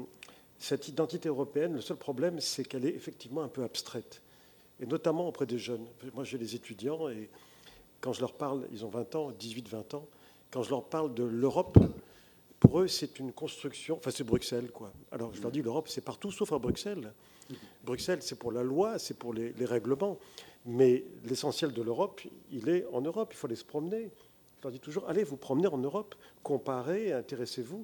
cette 0.57 0.87
identité 0.87 1.27
européenne, 1.27 1.73
le 1.73 1.81
seul 1.81 1.97
problème, 1.97 2.39
c'est 2.39 2.63
qu'elle 2.63 2.85
est 2.85 2.95
effectivement 2.95 3.41
un 3.41 3.47
peu 3.47 3.63
abstraite, 3.63 4.21
et 4.79 4.85
notamment 4.85 5.27
auprès 5.27 5.47
des 5.47 5.57
jeunes. 5.57 5.87
Moi, 6.13 6.23
j'ai 6.23 6.37
les 6.37 6.55
étudiants, 6.55 7.09
et 7.09 7.29
quand 7.99 8.13
je 8.13 8.21
leur 8.21 8.33
parle, 8.33 8.67
ils 8.71 8.85
ont 8.85 8.89
20 8.89 9.15
ans, 9.15 9.31
18-20 9.31 9.95
ans, 9.95 10.07
quand 10.51 10.61
je 10.61 10.69
leur 10.69 10.83
parle 10.83 11.13
de 11.15 11.23
l'Europe, 11.23 11.79
pour 12.61 12.79
eux, 12.79 12.87
c'est 12.87 13.19
une 13.19 13.33
construction, 13.33 13.97
enfin, 13.97 14.11
c'est 14.11 14.23
Bruxelles, 14.23 14.71
quoi. 14.71 14.93
Alors, 15.11 15.33
je 15.33 15.41
leur 15.41 15.51
dis, 15.51 15.61
l'Europe, 15.61 15.89
c'est 15.89 16.05
partout, 16.05 16.31
sauf 16.31 16.53
à 16.53 16.59
Bruxelles. 16.59 17.11
Bruxelles, 17.83 18.21
c'est 18.21 18.37
pour 18.37 18.53
la 18.53 18.63
loi, 18.63 18.99
c'est 18.99 19.17
pour 19.17 19.33
les, 19.33 19.51
les 19.53 19.65
règlements. 19.65 20.17
Mais 20.65 21.03
l'essentiel 21.25 21.73
de 21.73 21.81
l'Europe, 21.81 22.21
il 22.51 22.69
est 22.69 22.85
en 22.93 23.01
Europe. 23.01 23.31
Il 23.33 23.35
faut 23.35 23.47
aller 23.47 23.55
se 23.55 23.65
promener. 23.65 24.11
Je 24.61 24.67
leur 24.67 24.71
dis 24.71 24.79
toujours, 24.79 25.09
allez 25.09 25.23
vous 25.23 25.37
promener 25.37 25.67
en 25.67 25.79
Europe, 25.79 26.13
comparez, 26.43 27.11
intéressez-vous. 27.11 27.83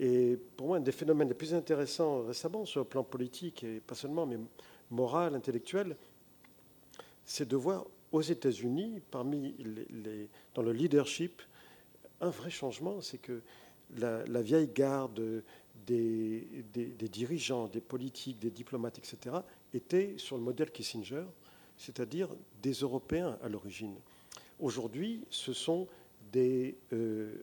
Et 0.00 0.36
pour 0.56 0.66
moi, 0.66 0.78
un 0.78 0.80
des 0.80 0.90
phénomènes 0.90 1.28
les 1.28 1.34
plus 1.34 1.54
intéressants 1.54 2.22
récemment 2.22 2.64
sur 2.64 2.80
le 2.80 2.86
plan 2.86 3.04
politique, 3.04 3.62
et 3.62 3.78
pas 3.78 3.94
seulement, 3.94 4.26
mais 4.26 4.38
moral, 4.90 5.36
intellectuel, 5.36 5.96
c'est 7.24 7.46
de 7.46 7.54
voir 7.54 7.86
aux 8.10 8.20
États-Unis, 8.20 9.00
parmi 9.12 9.54
les, 9.90 10.28
dans 10.56 10.62
le 10.62 10.72
leadership, 10.72 11.40
un 12.20 12.30
vrai 12.30 12.50
changement, 12.50 13.00
c'est 13.00 13.18
que 13.18 13.40
la, 13.98 14.42
vieille 14.42 14.68
garde 14.68 15.42
des, 15.86 16.46
des, 16.72 17.08
dirigeants, 17.08 17.66
des 17.68 17.80
politiques, 17.80 18.38
des 18.38 18.50
diplomates, 18.50 18.98
etc., 18.98 19.36
était 19.74 20.14
sur 20.16 20.36
le 20.36 20.42
modèle 20.42 20.70
Kissinger, 20.70 21.24
c'est-à-dire 21.76 22.28
des 22.62 22.72
Européens 22.72 23.38
à 23.42 23.48
l'origine. 23.48 23.94
Aujourd'hui, 24.58 25.24
ce 25.30 25.52
sont 25.52 25.88
des, 26.32 26.76
euh, 26.92 27.42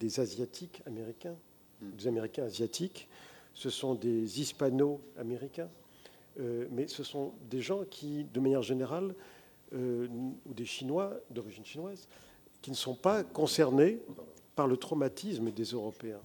des 0.00 0.20
Asiatiques 0.20 0.82
américains, 0.86 1.36
hmm. 1.80 1.90
des 1.96 2.06
Américains 2.08 2.44
asiatiques, 2.44 3.08
ce 3.54 3.70
sont 3.70 3.94
des 3.94 4.40
Hispano-américains, 4.40 5.70
euh, 6.40 6.66
mais 6.70 6.88
ce 6.88 7.04
sont 7.04 7.32
des 7.48 7.62
gens 7.62 7.84
qui, 7.84 8.24
de 8.24 8.40
manière 8.40 8.62
générale, 8.62 9.14
euh, 9.72 10.06
ou 10.44 10.54
des 10.54 10.66
Chinois 10.66 11.14
d'origine 11.30 11.64
chinoise, 11.64 12.08
qui 12.62 12.70
ne 12.70 12.76
sont 12.76 12.94
pas 12.94 13.24
concernés 13.24 14.00
par 14.56 14.66
le 14.66 14.76
traumatisme 14.76 15.50
des 15.52 15.64
Européens, 15.64 16.20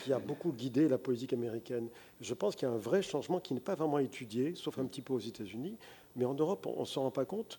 qui 0.00 0.12
a 0.12 0.18
beaucoup 0.18 0.52
guidé 0.52 0.88
la 0.88 0.98
politique 0.98 1.32
américaine. 1.32 1.88
Je 2.20 2.34
pense 2.34 2.54
qu'il 2.54 2.68
y 2.68 2.70
a 2.70 2.74
un 2.74 2.78
vrai 2.78 3.02
changement 3.02 3.40
qui 3.40 3.54
n'est 3.54 3.60
pas 3.60 3.74
vraiment 3.74 3.98
étudié, 3.98 4.54
sauf 4.54 4.78
un 4.78 4.84
petit 4.84 5.00
peu 5.00 5.14
aux 5.14 5.18
États-Unis, 5.18 5.76
mais 6.16 6.24
en 6.24 6.34
Europe, 6.34 6.66
on 6.66 6.80
ne 6.80 6.86
s'en 6.86 7.02
rend 7.02 7.10
pas 7.10 7.24
compte 7.24 7.58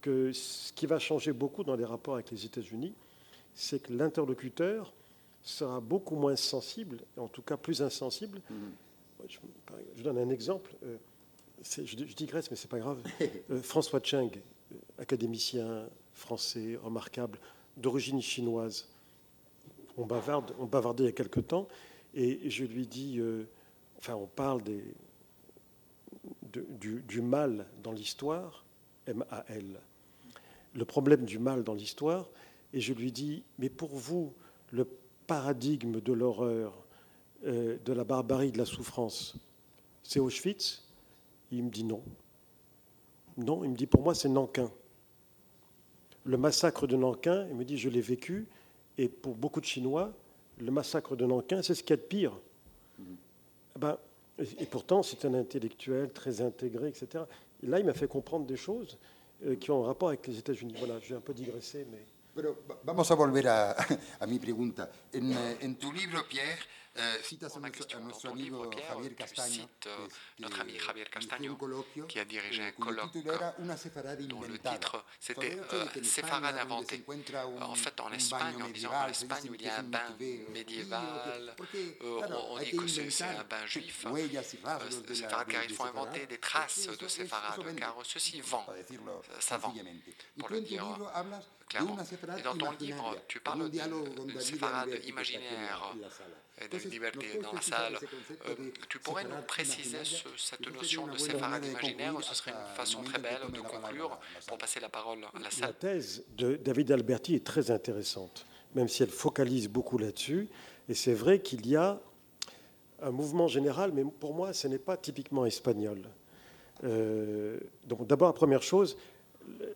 que 0.00 0.32
ce 0.32 0.72
qui 0.72 0.86
va 0.86 0.98
changer 0.98 1.32
beaucoup 1.32 1.64
dans 1.64 1.74
les 1.74 1.84
rapports 1.84 2.14
avec 2.14 2.30
les 2.30 2.46
États-Unis, 2.46 2.94
c'est 3.54 3.82
que 3.82 3.92
l'interlocuteur 3.92 4.92
sera 5.42 5.80
beaucoup 5.80 6.16
moins 6.16 6.36
sensible, 6.36 6.98
en 7.16 7.28
tout 7.28 7.42
cas 7.42 7.56
plus 7.56 7.82
insensible. 7.82 8.40
Mm-hmm. 8.50 9.38
Je, 9.96 10.02
donne 10.02 10.18
un 10.18 10.28
exemple. 10.28 10.70
Euh, 10.84 10.96
je, 11.64 11.96
digresse, 12.14 12.50
mais 12.50 12.56
c'est 12.56 12.70
pas 12.70 12.78
grave. 12.78 12.98
Euh, 13.50 13.62
François 13.62 14.00
Cheng, 14.02 14.30
euh, 14.36 14.76
académicien 14.98 15.88
français 16.12 16.78
remarquable, 16.82 17.38
d'origine 17.76 18.20
chinoise. 18.20 18.88
On, 19.96 20.04
bavardait 20.04 21.04
il 21.04 21.06
y 21.06 21.08
a 21.08 21.12
quelque 21.12 21.40
temps, 21.40 21.68
et 22.14 22.50
je 22.50 22.64
lui 22.64 22.86
dis, 22.86 23.20
enfin, 23.98 24.14
on 24.14 24.26
parle 24.26 24.62
du, 26.52 27.22
mal 27.22 27.66
dans 27.82 27.92
l'histoire, 27.92 28.64
M-A-L. 29.06 29.80
Le 30.74 30.84
problème 30.84 31.24
du 31.24 31.38
mal 31.38 31.64
dans 31.64 31.74
l'histoire, 31.74 32.28
et 32.72 32.80
je 32.80 32.92
lui 32.92 33.12
dis, 33.12 33.42
mais 33.58 33.70
pour 33.70 33.94
vous, 33.94 34.34
le 34.70 34.86
paradigme 35.26 36.00
de 36.00 36.12
l'horreur, 36.12 36.86
euh, 37.46 37.78
de 37.84 37.92
la 37.92 38.04
barbarie, 38.04 38.52
de 38.52 38.58
la 38.58 38.64
souffrance, 38.64 39.36
c'est 40.02 40.20
Auschwitz? 40.20 40.82
Il 41.52 41.64
me 41.64 41.70
dit 41.70 41.84
non. 41.84 42.02
Non, 43.36 43.62
il 43.62 43.70
me 43.70 43.76
dit, 43.76 43.86
pour 43.86 44.02
moi, 44.02 44.14
c'est 44.14 44.28
Nankin. 44.28 44.70
Le 46.24 46.36
massacre 46.36 46.86
de 46.86 46.96
Nankin, 46.96 47.46
il 47.48 47.54
me 47.54 47.64
dit, 47.64 47.78
je 47.78 47.88
l'ai 47.88 48.00
vécu, 48.00 48.48
et 48.98 49.08
pour 49.08 49.34
beaucoup 49.34 49.60
de 49.60 49.66
Chinois, 49.66 50.12
le 50.58 50.70
massacre 50.70 51.16
de 51.16 51.26
Nankin, 51.26 51.62
c'est 51.62 51.74
ce 51.74 51.82
qu'il 51.82 51.90
y 51.90 51.98
a 51.98 52.02
de 52.02 52.02
pire. 52.02 52.32
Mm-hmm. 53.00 53.78
Ben, 53.78 53.98
et 54.58 54.66
pourtant, 54.66 55.02
c'est 55.02 55.24
un 55.24 55.34
intellectuel 55.34 56.12
très 56.12 56.40
intégré, 56.40 56.88
etc. 56.88 57.24
Et 57.62 57.66
là, 57.66 57.78
il 57.78 57.86
m'a 57.86 57.94
fait 57.94 58.08
comprendre 58.08 58.46
des 58.46 58.56
choses 58.56 58.98
euh, 59.44 59.56
qui 59.56 59.70
ont 59.70 59.84
un 59.84 59.86
rapport 59.86 60.08
avec 60.08 60.26
les 60.26 60.38
États-Unis. 60.38 60.74
Voilà, 60.78 60.98
j'ai 61.00 61.14
un 61.14 61.20
peu 61.20 61.34
digressé, 61.34 61.86
mais. 61.90 62.04
Pero 62.36 62.54
vamos 62.84 63.10
a 63.10 63.14
volver 63.14 63.48
a, 63.48 63.74
a 64.20 64.26
mi 64.26 64.38
pregunta. 64.38 64.90
En, 65.14 65.32
en 65.62 65.74
tu 65.74 65.90
libro, 65.90 66.22
Pierre, 66.28 66.58
Euh, 66.98 67.22
citas 67.22 67.54
a 67.56 67.60
nuestro, 67.60 67.98
a 67.98 68.00
nuestro 68.00 68.30
amigo 68.30 68.70
Pierre, 68.70 68.88
Javier 68.88 69.14
Castaño, 69.14 69.68
euh, 69.86 70.08
notre 70.38 70.60
ami 70.60 70.78
Javier 70.78 71.04
Castaño, 71.10 71.58
qui 72.08 72.18
a 72.18 72.24
dirigé 72.24 72.62
un 72.62 72.72
colloque 72.72 73.12
dont 73.12 74.40
le 74.42 74.58
titre 74.58 75.04
c'était 75.18 75.58
euh, 75.72 76.02
Séfarade 76.02 76.56
inventé. 76.58 77.04
En 77.60 77.74
fait, 77.74 78.00
en 78.00 78.12
Espagne, 78.12 78.62
en 78.62 78.68
disant 78.68 78.90
qu'en 78.90 79.08
Espagne, 79.08 79.50
il 79.54 79.62
y 79.62 79.68
a 79.68 79.78
un 79.78 79.82
bain 79.82 80.16
médiéval, 80.52 81.54
euh, 82.02 82.20
on, 82.50 82.58
dit 82.58 82.76
que 82.76 82.86
c'est 82.86 83.24
un 83.24 83.44
bain 83.44 83.66
juif. 83.66 84.06
Euh, 84.06 84.42
séfarade, 85.14 85.48
car 85.48 85.64
il 85.64 85.74
faut 85.74 85.84
inventer 85.84 86.26
des 86.26 86.38
traces 86.38 86.86
de 86.86 87.08
séfarade, 87.08 87.74
car 87.76 87.96
ceci 88.04 88.40
vend, 88.40 88.66
ça 89.40 89.58
vend, 89.58 89.74
pour 90.38 90.48
le 90.50 90.60
dire 90.60 90.84
clairement. 91.68 91.96
Et 92.38 92.42
dans 92.42 92.56
ton 92.56 92.70
livre, 92.72 93.16
tu 93.28 93.40
parles 93.40 93.70
d'une 93.70 94.40
séfarade 94.40 95.00
imaginaire 95.04 95.94
de 96.60 96.88
liberté 96.90 97.38
dans 97.42 97.52
la 97.52 97.60
salle. 97.60 97.98
Euh, 98.48 98.54
tu 98.88 98.98
pourrais 98.98 99.24
nous 99.24 99.42
préciser 99.46 99.98
cette 100.36 100.66
notion 100.72 101.06
de 101.06 101.18
séfarade 101.18 101.64
imaginaire 101.64 102.14
Ce 102.22 102.34
serait 102.34 102.52
une 102.52 102.74
façon 102.74 103.02
très 103.02 103.18
belle 103.18 103.40
de 103.52 103.60
conclure 103.60 104.18
pour 104.46 104.58
passer 104.58 104.80
la 104.80 104.88
parole 104.88 105.18
à 105.34 105.38
la 105.38 105.50
salle. 105.50 105.68
La 105.68 105.72
thèse 105.74 106.24
de 106.36 106.56
David 106.56 106.92
Alberti 106.92 107.34
est 107.34 107.44
très 107.44 107.70
intéressante, 107.70 108.46
même 108.74 108.88
si 108.88 109.02
elle 109.02 109.10
focalise 109.10 109.68
beaucoup 109.68 109.98
là-dessus. 109.98 110.48
Et 110.88 110.94
c'est 110.94 111.14
vrai 111.14 111.40
qu'il 111.40 111.66
y 111.66 111.76
a 111.76 112.00
un 113.02 113.10
mouvement 113.10 113.48
général, 113.48 113.92
mais 113.92 114.04
pour 114.04 114.32
moi, 114.34 114.52
ce 114.52 114.68
n'est 114.68 114.78
pas 114.78 114.96
typiquement 114.96 115.44
espagnol. 115.44 116.02
Euh, 116.84 117.58
donc 117.84 118.06
d'abord, 118.06 118.28
la 118.28 118.34
première 118.34 118.62
chose, 118.62 118.96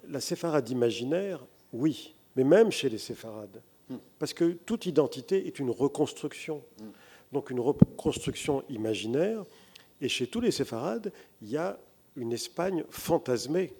la 0.08 0.20
séfarade 0.20 0.68
imaginaire, 0.70 1.44
oui, 1.72 2.14
mais 2.36 2.44
même 2.44 2.70
chez 2.70 2.88
les 2.88 2.98
séfarades, 2.98 3.60
parce 4.18 4.32
que 4.32 4.52
toute 4.52 4.86
identité 4.86 5.46
est 5.46 5.58
une 5.58 5.70
reconstruction. 5.70 6.62
Donc 7.32 7.50
une 7.50 7.60
reconstruction 7.60 8.64
imaginaire. 8.68 9.44
Et 10.00 10.08
chez 10.08 10.26
tous 10.26 10.40
les 10.40 10.50
séfarades, 10.50 11.12
il 11.42 11.50
y 11.50 11.56
a 11.56 11.78
une 12.16 12.32
Espagne 12.32 12.84
fantasmée. 12.90 13.72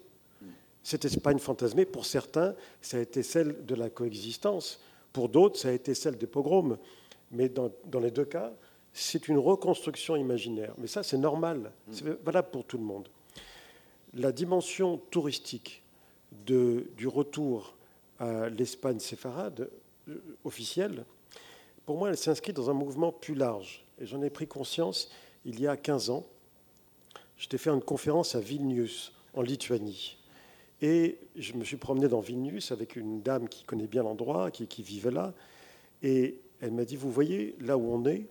Cette 0.83 1.05
Espagne 1.05 1.37
fantasmée, 1.37 1.85
pour 1.85 2.05
certains, 2.05 2.55
ça 2.81 2.97
a 2.97 3.01
été 3.01 3.23
celle 3.23 3.65
de 3.65 3.75
la 3.75 3.89
coexistence. 3.89 4.79
Pour 5.13 5.29
d'autres, 5.29 5.59
ça 5.59 5.69
a 5.69 5.71
été 5.71 5.93
celle 5.93 6.17
des 6.17 6.27
pogroms. 6.27 6.77
Mais 7.31 7.49
dans, 7.49 7.71
les 7.99 8.11
deux 8.11 8.25
cas, 8.25 8.51
c'est 8.93 9.27
une 9.27 9.37
reconstruction 9.37 10.15
imaginaire. 10.15 10.73
Mais 10.77 10.87
ça, 10.87 11.03
c'est 11.03 11.17
normal. 11.17 11.71
C'est 11.91 12.21
valable 12.23 12.49
pour 12.51 12.65
tout 12.65 12.77
le 12.77 12.83
monde. 12.83 13.07
La 14.13 14.31
dimension 14.31 14.97
touristique 15.09 15.83
du 16.45 17.07
retour 17.07 17.75
à 18.19 18.49
l'Espagne 18.49 18.99
séfarade 18.99 19.69
officielle, 20.43 21.05
pour 21.85 21.97
moi, 21.97 22.09
elle 22.09 22.17
s'inscrit 22.17 22.53
dans 22.53 22.69
un 22.69 22.73
mouvement 22.73 23.11
plus 23.11 23.35
large. 23.35 23.83
Et 23.99 24.05
j'en 24.05 24.21
ai 24.21 24.29
pris 24.29 24.47
conscience 24.47 25.09
il 25.45 25.59
y 25.59 25.67
a 25.67 25.75
15 25.77 26.09
ans. 26.09 26.25
J'étais 27.37 27.57
fait 27.57 27.69
une 27.69 27.81
conférence 27.81 28.35
à 28.35 28.39
Vilnius, 28.39 29.13
en 29.33 29.41
Lituanie. 29.41 30.17
Et 30.81 31.17
je 31.35 31.53
me 31.53 31.63
suis 31.63 31.77
promené 31.77 32.07
dans 32.07 32.19
Vilnius 32.19 32.71
avec 32.71 32.95
une 32.95 33.21
dame 33.21 33.47
qui 33.47 33.63
connaît 33.63 33.87
bien 33.87 34.03
l'endroit, 34.03 34.51
qui, 34.51 34.67
qui, 34.67 34.83
vivait 34.83 35.11
là. 35.11 35.33
Et 36.01 36.39
elle 36.59 36.71
m'a 36.71 36.85
dit, 36.85 36.95
vous 36.95 37.11
voyez, 37.11 37.55
là 37.59 37.77
où 37.77 37.91
on 37.91 38.05
est, 38.05 38.27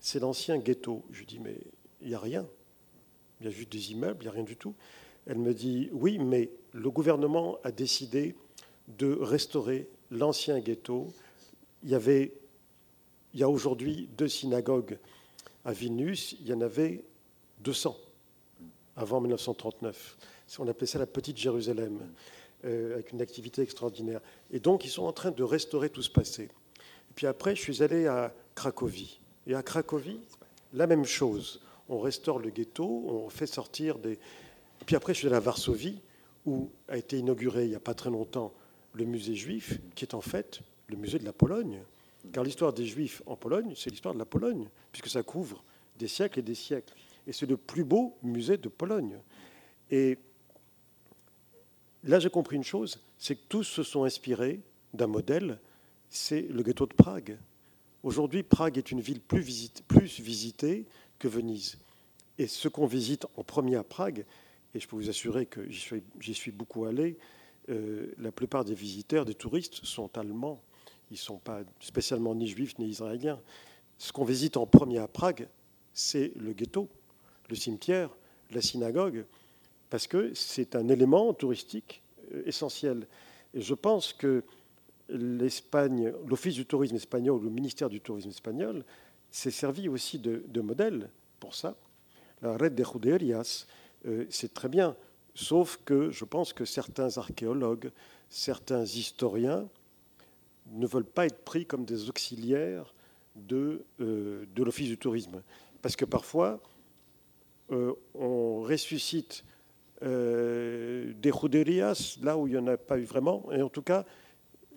c'est 0.00 0.20
l'ancien 0.20 0.58
ghetto. 0.58 1.02
Je 1.10 1.20
lui 1.20 1.26
dis, 1.26 1.38
mais 1.38 1.56
il 2.02 2.08
n'y 2.08 2.14
a 2.14 2.18
rien. 2.18 2.46
Il 3.40 3.46
y 3.46 3.48
a 3.48 3.50
juste 3.50 3.70
des 3.70 3.92
immeubles, 3.92 4.18
il 4.20 4.24
n'y 4.24 4.28
a 4.28 4.32
rien 4.32 4.42
du 4.42 4.56
tout. 4.56 4.74
Elle 5.26 5.38
me 5.38 5.52
dit, 5.52 5.90
oui, 5.92 6.18
mais 6.18 6.50
le 6.72 6.90
gouvernement 6.90 7.58
a 7.64 7.70
décidé 7.70 8.34
de 8.88 9.12
restaurer 9.12 9.88
l'ancien 10.10 10.58
ghetto. 10.60 11.08
Il 11.82 11.90
y 11.90 11.94
avait, 11.94 12.32
il 13.34 13.40
y 13.40 13.42
a 13.42 13.48
aujourd'hui 13.48 14.08
deux 14.16 14.28
synagogues 14.28 14.98
à 15.64 15.72
Vilnius, 15.72 16.36
il 16.40 16.48
y 16.48 16.52
en 16.52 16.60
avait 16.60 17.04
200 17.60 17.96
avant 18.96 19.20
1939. 19.20 20.16
On 20.58 20.66
appelait 20.66 20.86
ça 20.86 20.98
la 20.98 21.06
petite 21.06 21.36
Jérusalem, 21.36 22.00
euh, 22.64 22.94
avec 22.94 23.12
une 23.12 23.20
activité 23.20 23.62
extraordinaire. 23.62 24.20
Et 24.50 24.60
donc, 24.60 24.84
ils 24.84 24.90
sont 24.90 25.04
en 25.04 25.12
train 25.12 25.30
de 25.30 25.42
restaurer 25.42 25.90
tout 25.90 26.02
ce 26.02 26.10
passé. 26.10 26.44
Et 26.44 27.14
puis 27.14 27.26
après, 27.26 27.54
je 27.54 27.60
suis 27.60 27.82
allé 27.82 28.06
à 28.06 28.32
Cracovie. 28.54 29.20
Et 29.46 29.54
à 29.54 29.62
Cracovie, 29.62 30.20
la 30.72 30.86
même 30.86 31.04
chose. 31.04 31.60
On 31.88 32.00
restaure 32.00 32.38
le 32.38 32.50
ghetto, 32.50 33.04
on 33.08 33.28
fait 33.28 33.46
sortir 33.46 33.98
des. 33.98 34.18
Puis 34.86 34.96
après, 34.96 35.14
je 35.14 35.18
suis 35.18 35.26
allé 35.26 35.36
à 35.36 35.40
Varsovie, 35.40 36.00
où 36.46 36.70
a 36.88 36.96
été 36.96 37.18
inauguré 37.18 37.64
il 37.64 37.70
n'y 37.70 37.76
a 37.76 37.80
pas 37.80 37.94
très 37.94 38.10
longtemps 38.10 38.52
le 38.98 39.04
musée 39.04 39.34
juif, 39.34 39.80
qui 39.94 40.04
est 40.04 40.14
en 40.14 40.20
fait 40.20 40.60
le 40.88 40.96
musée 40.96 41.18
de 41.18 41.24
la 41.24 41.32
Pologne. 41.32 41.80
Car 42.32 42.44
l'histoire 42.44 42.72
des 42.72 42.84
Juifs 42.84 43.22
en 43.26 43.36
Pologne, 43.36 43.72
c'est 43.76 43.90
l'histoire 43.90 44.12
de 44.12 44.18
la 44.18 44.26
Pologne, 44.26 44.68
puisque 44.92 45.08
ça 45.08 45.22
couvre 45.22 45.62
des 45.98 46.08
siècles 46.08 46.40
et 46.40 46.42
des 46.42 46.54
siècles. 46.54 46.94
Et 47.26 47.32
c'est 47.32 47.46
le 47.46 47.56
plus 47.56 47.84
beau 47.84 48.16
musée 48.22 48.56
de 48.56 48.68
Pologne. 48.68 49.18
Et 49.90 50.18
là, 52.04 52.18
j'ai 52.18 52.30
compris 52.30 52.56
une 52.56 52.64
chose, 52.64 53.00
c'est 53.18 53.36
que 53.36 53.44
tous 53.48 53.64
se 53.64 53.82
sont 53.82 54.04
inspirés 54.04 54.60
d'un 54.94 55.06
modèle, 55.06 55.58
c'est 56.08 56.42
le 56.42 56.62
ghetto 56.62 56.86
de 56.86 56.94
Prague. 56.94 57.38
Aujourd'hui, 58.02 58.42
Prague 58.42 58.78
est 58.78 58.90
une 58.90 59.00
ville 59.00 59.20
plus, 59.20 59.40
visitée 59.40 60.86
que 61.18 61.28
Venise. 61.28 61.78
Et 62.38 62.46
ce 62.46 62.68
qu'on 62.68 62.86
visite 62.86 63.26
en 63.36 63.42
premier 63.42 63.76
à 63.76 63.84
Prague, 63.84 64.24
et 64.74 64.80
je 64.80 64.86
peux 64.86 64.96
vous 64.96 65.10
assurer 65.10 65.46
que 65.46 65.68
j'y 65.68 66.34
suis, 66.34 66.50
beaucoup 66.50 66.84
allé, 66.84 67.18
euh, 67.70 68.12
la 68.18 68.32
plupart 68.32 68.64
des 68.64 68.74
visiteurs, 68.74 69.24
des 69.24 69.34
touristes, 69.34 69.84
sont 69.84 70.16
allemands. 70.16 70.60
Ils 71.10 71.14
ne 71.14 71.18
sont 71.18 71.38
pas 71.38 71.62
spécialement 71.80 72.34
ni 72.34 72.46
juifs 72.46 72.78
ni 72.78 72.88
israéliens. 72.88 73.40
Ce 73.98 74.12
qu'on 74.12 74.24
visite 74.24 74.56
en 74.56 74.66
premier 74.66 74.98
à 74.98 75.08
Prague, 75.08 75.48
c'est 75.92 76.32
le 76.36 76.52
ghetto, 76.52 76.88
le 77.50 77.56
cimetière, 77.56 78.10
la 78.50 78.60
synagogue, 78.60 79.24
parce 79.90 80.06
que 80.06 80.32
c'est 80.34 80.76
un 80.76 80.88
élément 80.88 81.32
touristique 81.34 82.02
euh, 82.32 82.42
essentiel. 82.46 83.06
Et 83.54 83.60
je 83.60 83.74
pense 83.74 84.12
que 84.12 84.44
l'Espagne, 85.08 86.12
l'Office 86.26 86.54
du 86.54 86.66
tourisme 86.66 86.96
espagnol, 86.96 87.42
le 87.42 87.50
ministère 87.50 87.88
du 87.88 88.00
tourisme 88.00 88.28
espagnol, 88.28 88.84
s'est 89.30 89.50
servi 89.50 89.88
aussi 89.88 90.18
de, 90.18 90.60
modèle 90.60 91.10
pour 91.40 91.54
ça. 91.54 91.76
La 92.42 92.56
Red 92.56 92.74
de 92.74 92.84
Juderias, 92.84 93.66
euh, 94.06 94.26
c'est 94.30 94.54
très 94.54 94.68
bien, 94.68 94.96
sauf 95.38 95.78
que 95.84 96.10
je 96.10 96.24
pense 96.24 96.52
que 96.52 96.64
certains 96.64 97.16
archéologues, 97.16 97.92
certains 98.28 98.82
historiens 98.82 99.68
ne 100.72 100.86
veulent 100.86 101.04
pas 101.04 101.26
être 101.26 101.44
pris 101.44 101.64
comme 101.64 101.84
des 101.84 102.08
auxiliaires 102.08 102.92
de, 103.36 103.84
euh, 104.00 104.44
l'Office 104.56 104.88
du 104.88 104.98
tourisme. 104.98 105.42
Parce 105.80 105.94
que 105.94 106.04
parfois, 106.04 106.60
euh, 107.70 107.92
on 108.14 108.62
ressuscite 108.62 109.44
euh, 110.02 111.12
des 111.14 111.30
Juderias 111.30 112.18
là 112.20 112.36
où 112.36 112.48
il 112.48 112.54
n'y 112.54 112.58
en 112.58 112.66
a 112.66 112.76
pas 112.76 112.98
eu 112.98 113.04
vraiment, 113.04 113.46
et 113.52 113.62
en 113.62 113.68
tout 113.68 113.82
cas 113.82 114.04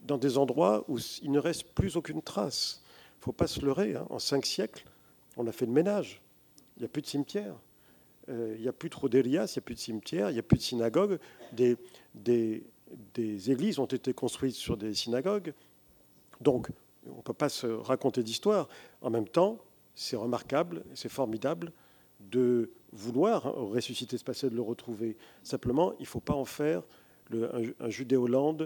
dans 0.03 0.17
des 0.17 0.37
endroits 0.37 0.85
où 0.87 0.99
il 1.23 1.31
ne 1.31 1.39
reste 1.39 1.63
plus 1.73 1.95
aucune 1.95 2.21
trace. 2.21 2.83
Il 3.15 3.19
ne 3.21 3.23
faut 3.25 3.31
pas 3.31 3.47
se 3.47 3.65
leurrer. 3.65 3.95
Hein. 3.95 4.05
En 4.11 4.19
cinq 4.19 4.45
siècles, 4.45 4.85
on 5.37 5.47
a 5.47 5.51
fait 5.51 5.65
le 5.65 5.71
ménage. 5.71 6.21
Il 6.77 6.81
n'y 6.81 6.85
a 6.85 6.89
plus 6.89 7.01
de 7.01 7.07
cimetière. 7.07 7.55
Il 8.55 8.61
n'y 8.61 8.67
a 8.67 8.73
plus 8.73 8.89
de 8.89 8.95
Juderias, 8.95 9.53
il 9.55 9.59
n'y 9.59 9.59
a 9.59 9.65
plus 9.65 9.75
de 9.75 9.79
cimetière, 9.79 10.29
il 10.29 10.33
n'y 10.33 10.39
a 10.39 10.43
plus 10.43 10.57
de 10.57 10.63
synagogue. 10.63 11.19
Des, 11.53 11.77
églises 13.51 13.79
ont 13.79 13.85
été 13.85 14.13
construites 14.13 14.55
sur 14.55 14.77
des 14.77 14.93
synagogues. 14.93 15.53
Donc, 16.39 16.69
on 17.07 17.17
ne 17.17 17.21
peut 17.21 17.33
pas 17.33 17.49
se 17.49 17.67
raconter 17.67 18.23
d'histoire. 18.23 18.67
En 19.01 19.09
même 19.09 19.27
temps, 19.27 19.59
c'est 19.95 20.15
remarquable, 20.15 20.83
c'est 20.93 21.09
formidable 21.09 21.71
de 22.19 22.71
vouloir 22.91 23.43
ressusciter 23.43 24.17
ce 24.17 24.23
passé, 24.23 24.49
de 24.49 24.55
le 24.55 24.61
retrouver. 24.61 25.17
Simplement, 25.43 25.93
il 25.99 26.03
ne 26.03 26.07
faut 26.07 26.19
pas 26.19 26.35
en 26.35 26.45
faire 26.45 26.83
un, 27.33 27.63
un 27.79 27.89
Judéoland 27.89 28.57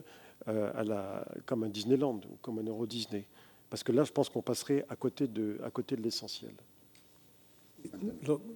euh, 0.47 1.23
comme 1.45 1.63
un 1.63 1.69
Disneyland 1.69 2.19
ou 2.29 2.37
comme 2.41 2.59
un 2.59 2.63
Euro 2.63 2.85
Disney. 2.85 3.25
Parce 3.69 3.83
que 3.83 3.91
là, 3.91 4.03
je 4.03 4.11
pense 4.11 4.29
qu'on 4.29 4.43
passerait 4.43 4.85
à 4.89 4.95
côté 4.95 5.27
de 5.27 5.57
l'essentiel. 6.01 6.53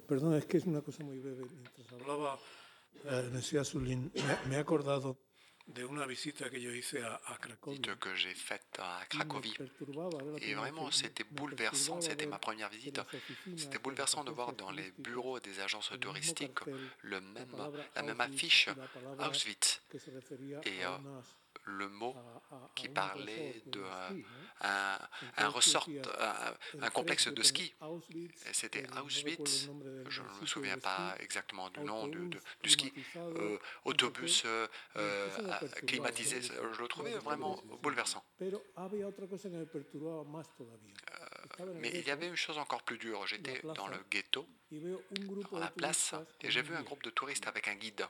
Pardon, 0.08 0.36
es 0.36 0.46
que 0.46 0.58
es 0.58 0.66
una 0.66 0.82
cosa 0.82 1.04
muy 1.04 1.20
breve. 1.20 1.46
Mientras 1.46 1.92
hablaba, 1.94 2.40
eh, 3.06 3.30
me, 4.48 4.56
he 4.56 4.60
acordado 4.60 5.18
de 5.68 5.86
una 5.86 6.06
visita 6.06 6.50
que 6.50 6.60
yo 6.60 6.72
hice 6.72 7.04
a, 7.04 7.20
que 8.00 8.16
j'ai 8.16 8.34
faite 8.34 8.80
à 8.80 9.06
Cracovie. 9.08 9.56
Et 10.42 10.54
vraiment, 10.56 10.90
c'était 10.92 11.24
bouleversant. 11.24 12.02
C'était 12.02 12.26
ma 12.26 12.40
première 12.40 12.70
visite. 12.70 13.02
C'était 13.56 13.78
bouleversant 13.78 14.24
de 14.24 14.32
voir 14.32 14.54
dans 14.54 14.72
les 14.72 14.92
bureaux 14.98 15.40
des 15.40 15.60
agences 15.60 15.92
touristiques 16.00 16.60
le 17.02 17.22
même, 17.22 17.56
la 17.96 18.02
même 18.02 18.22
affiche 18.22 18.70
Auschwitz. 19.20 19.82
Et 20.66 20.86
euh, 20.86 20.98
le 21.78 21.88
mot 21.90 22.16
qui 22.76 22.90
parlait 22.90 23.62
d'un 23.68 24.18
un, 25.38 25.50
ressort, 25.50 25.88
un, 26.82 26.90
complexe 26.90 27.28
de 27.28 27.44
ski. 27.44 27.74
C'était 28.52 28.86
Auschwitz, 29.02 29.70
je 30.08 30.22
ne 30.22 30.42
me 30.42 30.46
souviens 30.46 30.78
pas 30.78 31.16
exactement 31.20 31.70
du 31.70 31.80
nom 31.82 32.08
du, 32.08 32.70
ski, 32.70 32.92
euh, 33.16 33.58
autobus 33.86 34.44
euh, 34.46 34.68
euh, 34.98 35.30
climatisé, 35.88 36.42
je 36.42 36.82
le 36.82 36.88
trouvais 36.88 37.14
vraiment 37.18 37.62
bouleversant. 37.82 38.24
mais 41.76 41.92
il 41.94 42.08
y 42.08 42.12
avait 42.12 42.28
une 42.28 42.36
chose 42.36 42.58
encore 42.58 42.84
plus 42.84 42.98
dure, 42.98 43.26
j'étais 43.28 43.62
dans 43.76 43.88
le 43.88 43.98
ghetto, 44.10 44.48
dans 44.72 45.60
la 45.60 45.72
place, 45.72 46.14
et 46.42 46.52
j'ai 46.52 46.62
vu 46.62 46.76
un 46.76 46.84
groupe 46.84 47.04
de 47.04 47.10
touristes 47.10 47.48
avec 47.48 47.68
un 47.68 47.76
guide. 47.76 48.06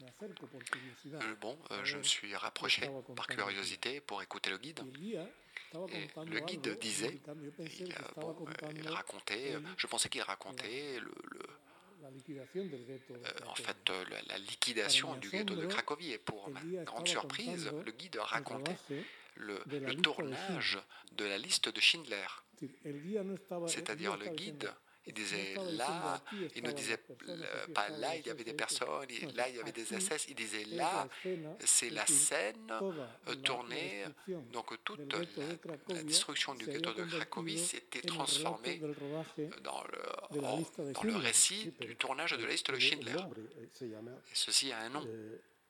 Euh, 0.00 1.34
bon, 1.40 1.58
euh, 1.70 1.84
je 1.84 1.96
me 1.96 2.02
suis 2.02 2.34
rapproché 2.36 2.88
par 3.16 3.26
curiosité 3.26 4.00
pour 4.00 4.22
écouter 4.22 4.50
le 4.50 4.58
guide. 4.58 4.80
Le 5.72 6.40
guide 6.40 6.78
disait, 6.78 7.20
il, 7.80 7.92
euh, 7.92 8.90
racontait, 8.90 9.56
je 9.76 9.86
pensais 9.86 10.08
qu'il 10.08 10.22
racontait 10.22 11.00
le, 11.00 11.12
en 13.46 13.54
fait 13.54 13.90
la, 14.28 14.38
liquidation 14.38 15.14
du 15.16 15.30
ghetto 15.30 15.56
de 15.56 15.66
Cracovie. 15.66 16.12
Et 16.12 16.18
pour 16.18 16.48
ma 16.50 16.60
grande 16.84 17.08
surprise, 17.08 17.70
le 17.84 17.92
guide 17.92 18.18
racontait 18.20 18.76
le, 19.34 19.60
le 19.66 19.94
tournage 19.96 20.78
de 21.12 21.24
la 21.24 21.38
liste 21.38 21.68
de 21.68 21.80
Schindler. 21.80 22.26
C'est-à-dire 23.66 24.16
le 24.16 24.28
guide 24.28 24.72
il 25.08 25.14
disait 25.14 25.54
là, 25.72 26.22
il 26.54 26.62
ne 26.62 26.70
disait 26.70 26.98
pas 27.74 27.88
là, 27.88 28.14
il 28.16 28.26
y 28.26 28.30
avait 28.30 28.44
des 28.44 28.52
personnes, 28.52 29.06
là, 29.34 29.48
il 29.48 29.56
y 29.56 29.60
avait 29.60 29.72
des 29.72 29.84
SS, 29.84 30.26
il 30.28 30.34
disait 30.34 30.64
là, 30.66 31.08
c'est 31.64 31.90
la 31.90 32.06
scène 32.06 32.70
euh, 32.70 33.34
tournée. 33.36 34.04
Donc 34.52 34.72
toute 34.84 35.00
la, 35.88 36.02
destruction 36.02 36.54
du 36.54 36.66
ghetto 36.66 36.92
de 36.92 37.04
Cracovie 37.04 37.58
s'était 37.58 38.02
transformée 38.02 38.80
dans 39.62 39.82
le, 39.84 40.92
dans 40.92 41.02
le 41.02 41.16
récit 41.16 41.72
du 41.80 41.96
tournage 41.96 42.32
de 42.32 42.44
la 42.44 42.52
liste 42.52 42.70
de 42.70 42.78
Schindler. 42.78 43.16
Et 43.80 44.34
ceci 44.34 44.72
a 44.72 44.80
un 44.80 44.90
nom. 44.90 45.06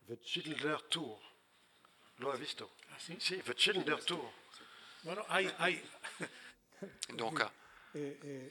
The 0.09 0.19
Schindler 0.25 0.77
Tour. 0.91 1.21
Lo 2.17 2.33
ha 2.33 2.37
visto? 2.37 2.71
Si, 3.19 3.37
The 3.39 3.55
Schindler 3.57 4.03
Tour. 4.05 4.33
Donc, 7.15 7.45
et 7.95 8.49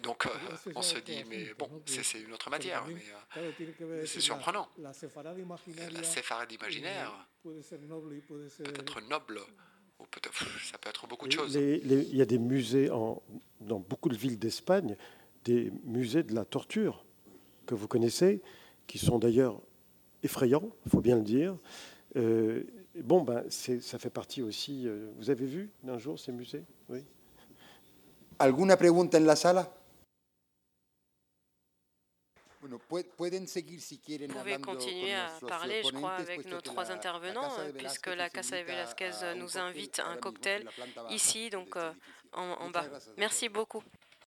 donc, 0.00 0.26
on 0.74 0.82
se 0.82 0.98
dit, 0.98 1.24
mais 1.28 1.52
bon, 1.58 1.68
c'est 1.86 2.20
une 2.20 2.32
autre 2.32 2.50
matière, 2.50 2.86
mais 2.86 4.06
c'est 4.06 4.20
surprenant. 4.20 4.68
La 4.78 4.92
séfarade 4.92 6.52
imaginaire 6.52 7.28
peut 7.42 7.60
être 7.60 9.08
noble, 9.08 9.40
ou 9.98 10.04
peut 10.06 10.20
ça 10.62 10.78
peut 10.78 10.88
être 10.88 11.06
beaucoup 11.06 11.26
de 11.26 11.32
choses. 11.32 11.54
il 11.54 12.16
y 12.16 12.22
a 12.22 12.26
des 12.26 12.38
musées 12.38 12.90
en, 12.90 13.22
dans 13.60 13.80
beaucoup 13.80 14.08
de 14.08 14.16
villes 14.16 14.38
d'Espagne, 14.38 14.96
des 15.44 15.70
musées 15.84 16.22
de 16.22 16.34
la 16.34 16.44
torture 16.44 17.04
que 17.66 17.74
vous 17.74 17.88
connaissez, 17.88 18.40
qui 18.86 18.98
sont 18.98 19.18
d'ailleurs 19.18 19.60
effrayants, 20.22 20.70
il 20.86 20.90
faut 20.90 21.00
bien 21.00 21.16
le 21.16 21.22
dire. 21.22 21.56
Euh, 22.16 22.62
bon, 23.02 23.22
ben, 23.22 23.44
ça 23.50 23.98
fait 23.98 24.10
partie 24.10 24.42
aussi. 24.42 24.86
Euh, 24.86 25.10
vous 25.16 25.30
avez 25.30 25.46
vu 25.46 25.70
un 25.86 25.98
jour 25.98 26.18
ces 26.18 26.32
musées? 26.32 26.64
Oui. 26.88 27.04
¿Alguna 28.38 28.76
pregunta 28.76 29.16
en 29.16 29.26
la 29.26 29.36
sala? 29.36 29.70
Vous 32.60 32.78
pouvez 32.78 33.04
continuer 34.60 35.14
à 35.14 35.30
parler, 35.46 35.82
je 35.84 35.90
crois, 35.90 36.14
avec 36.14 36.46
nos 36.46 36.60
trois 36.62 36.90
intervenants, 36.90 37.50
puisque 37.76 38.06
la 38.06 38.30
Casa 38.30 38.58
de 38.58 38.62
Velasquez 38.64 39.10
nous 39.36 39.58
invite 39.58 39.98
à 39.98 40.06
un 40.06 40.16
cocktail 40.16 40.66
ici, 41.10 41.50
donc 41.50 41.76
en 42.32 42.70
bas. 42.70 42.86
Merci 43.18 43.48
beaucoup. 43.48 43.82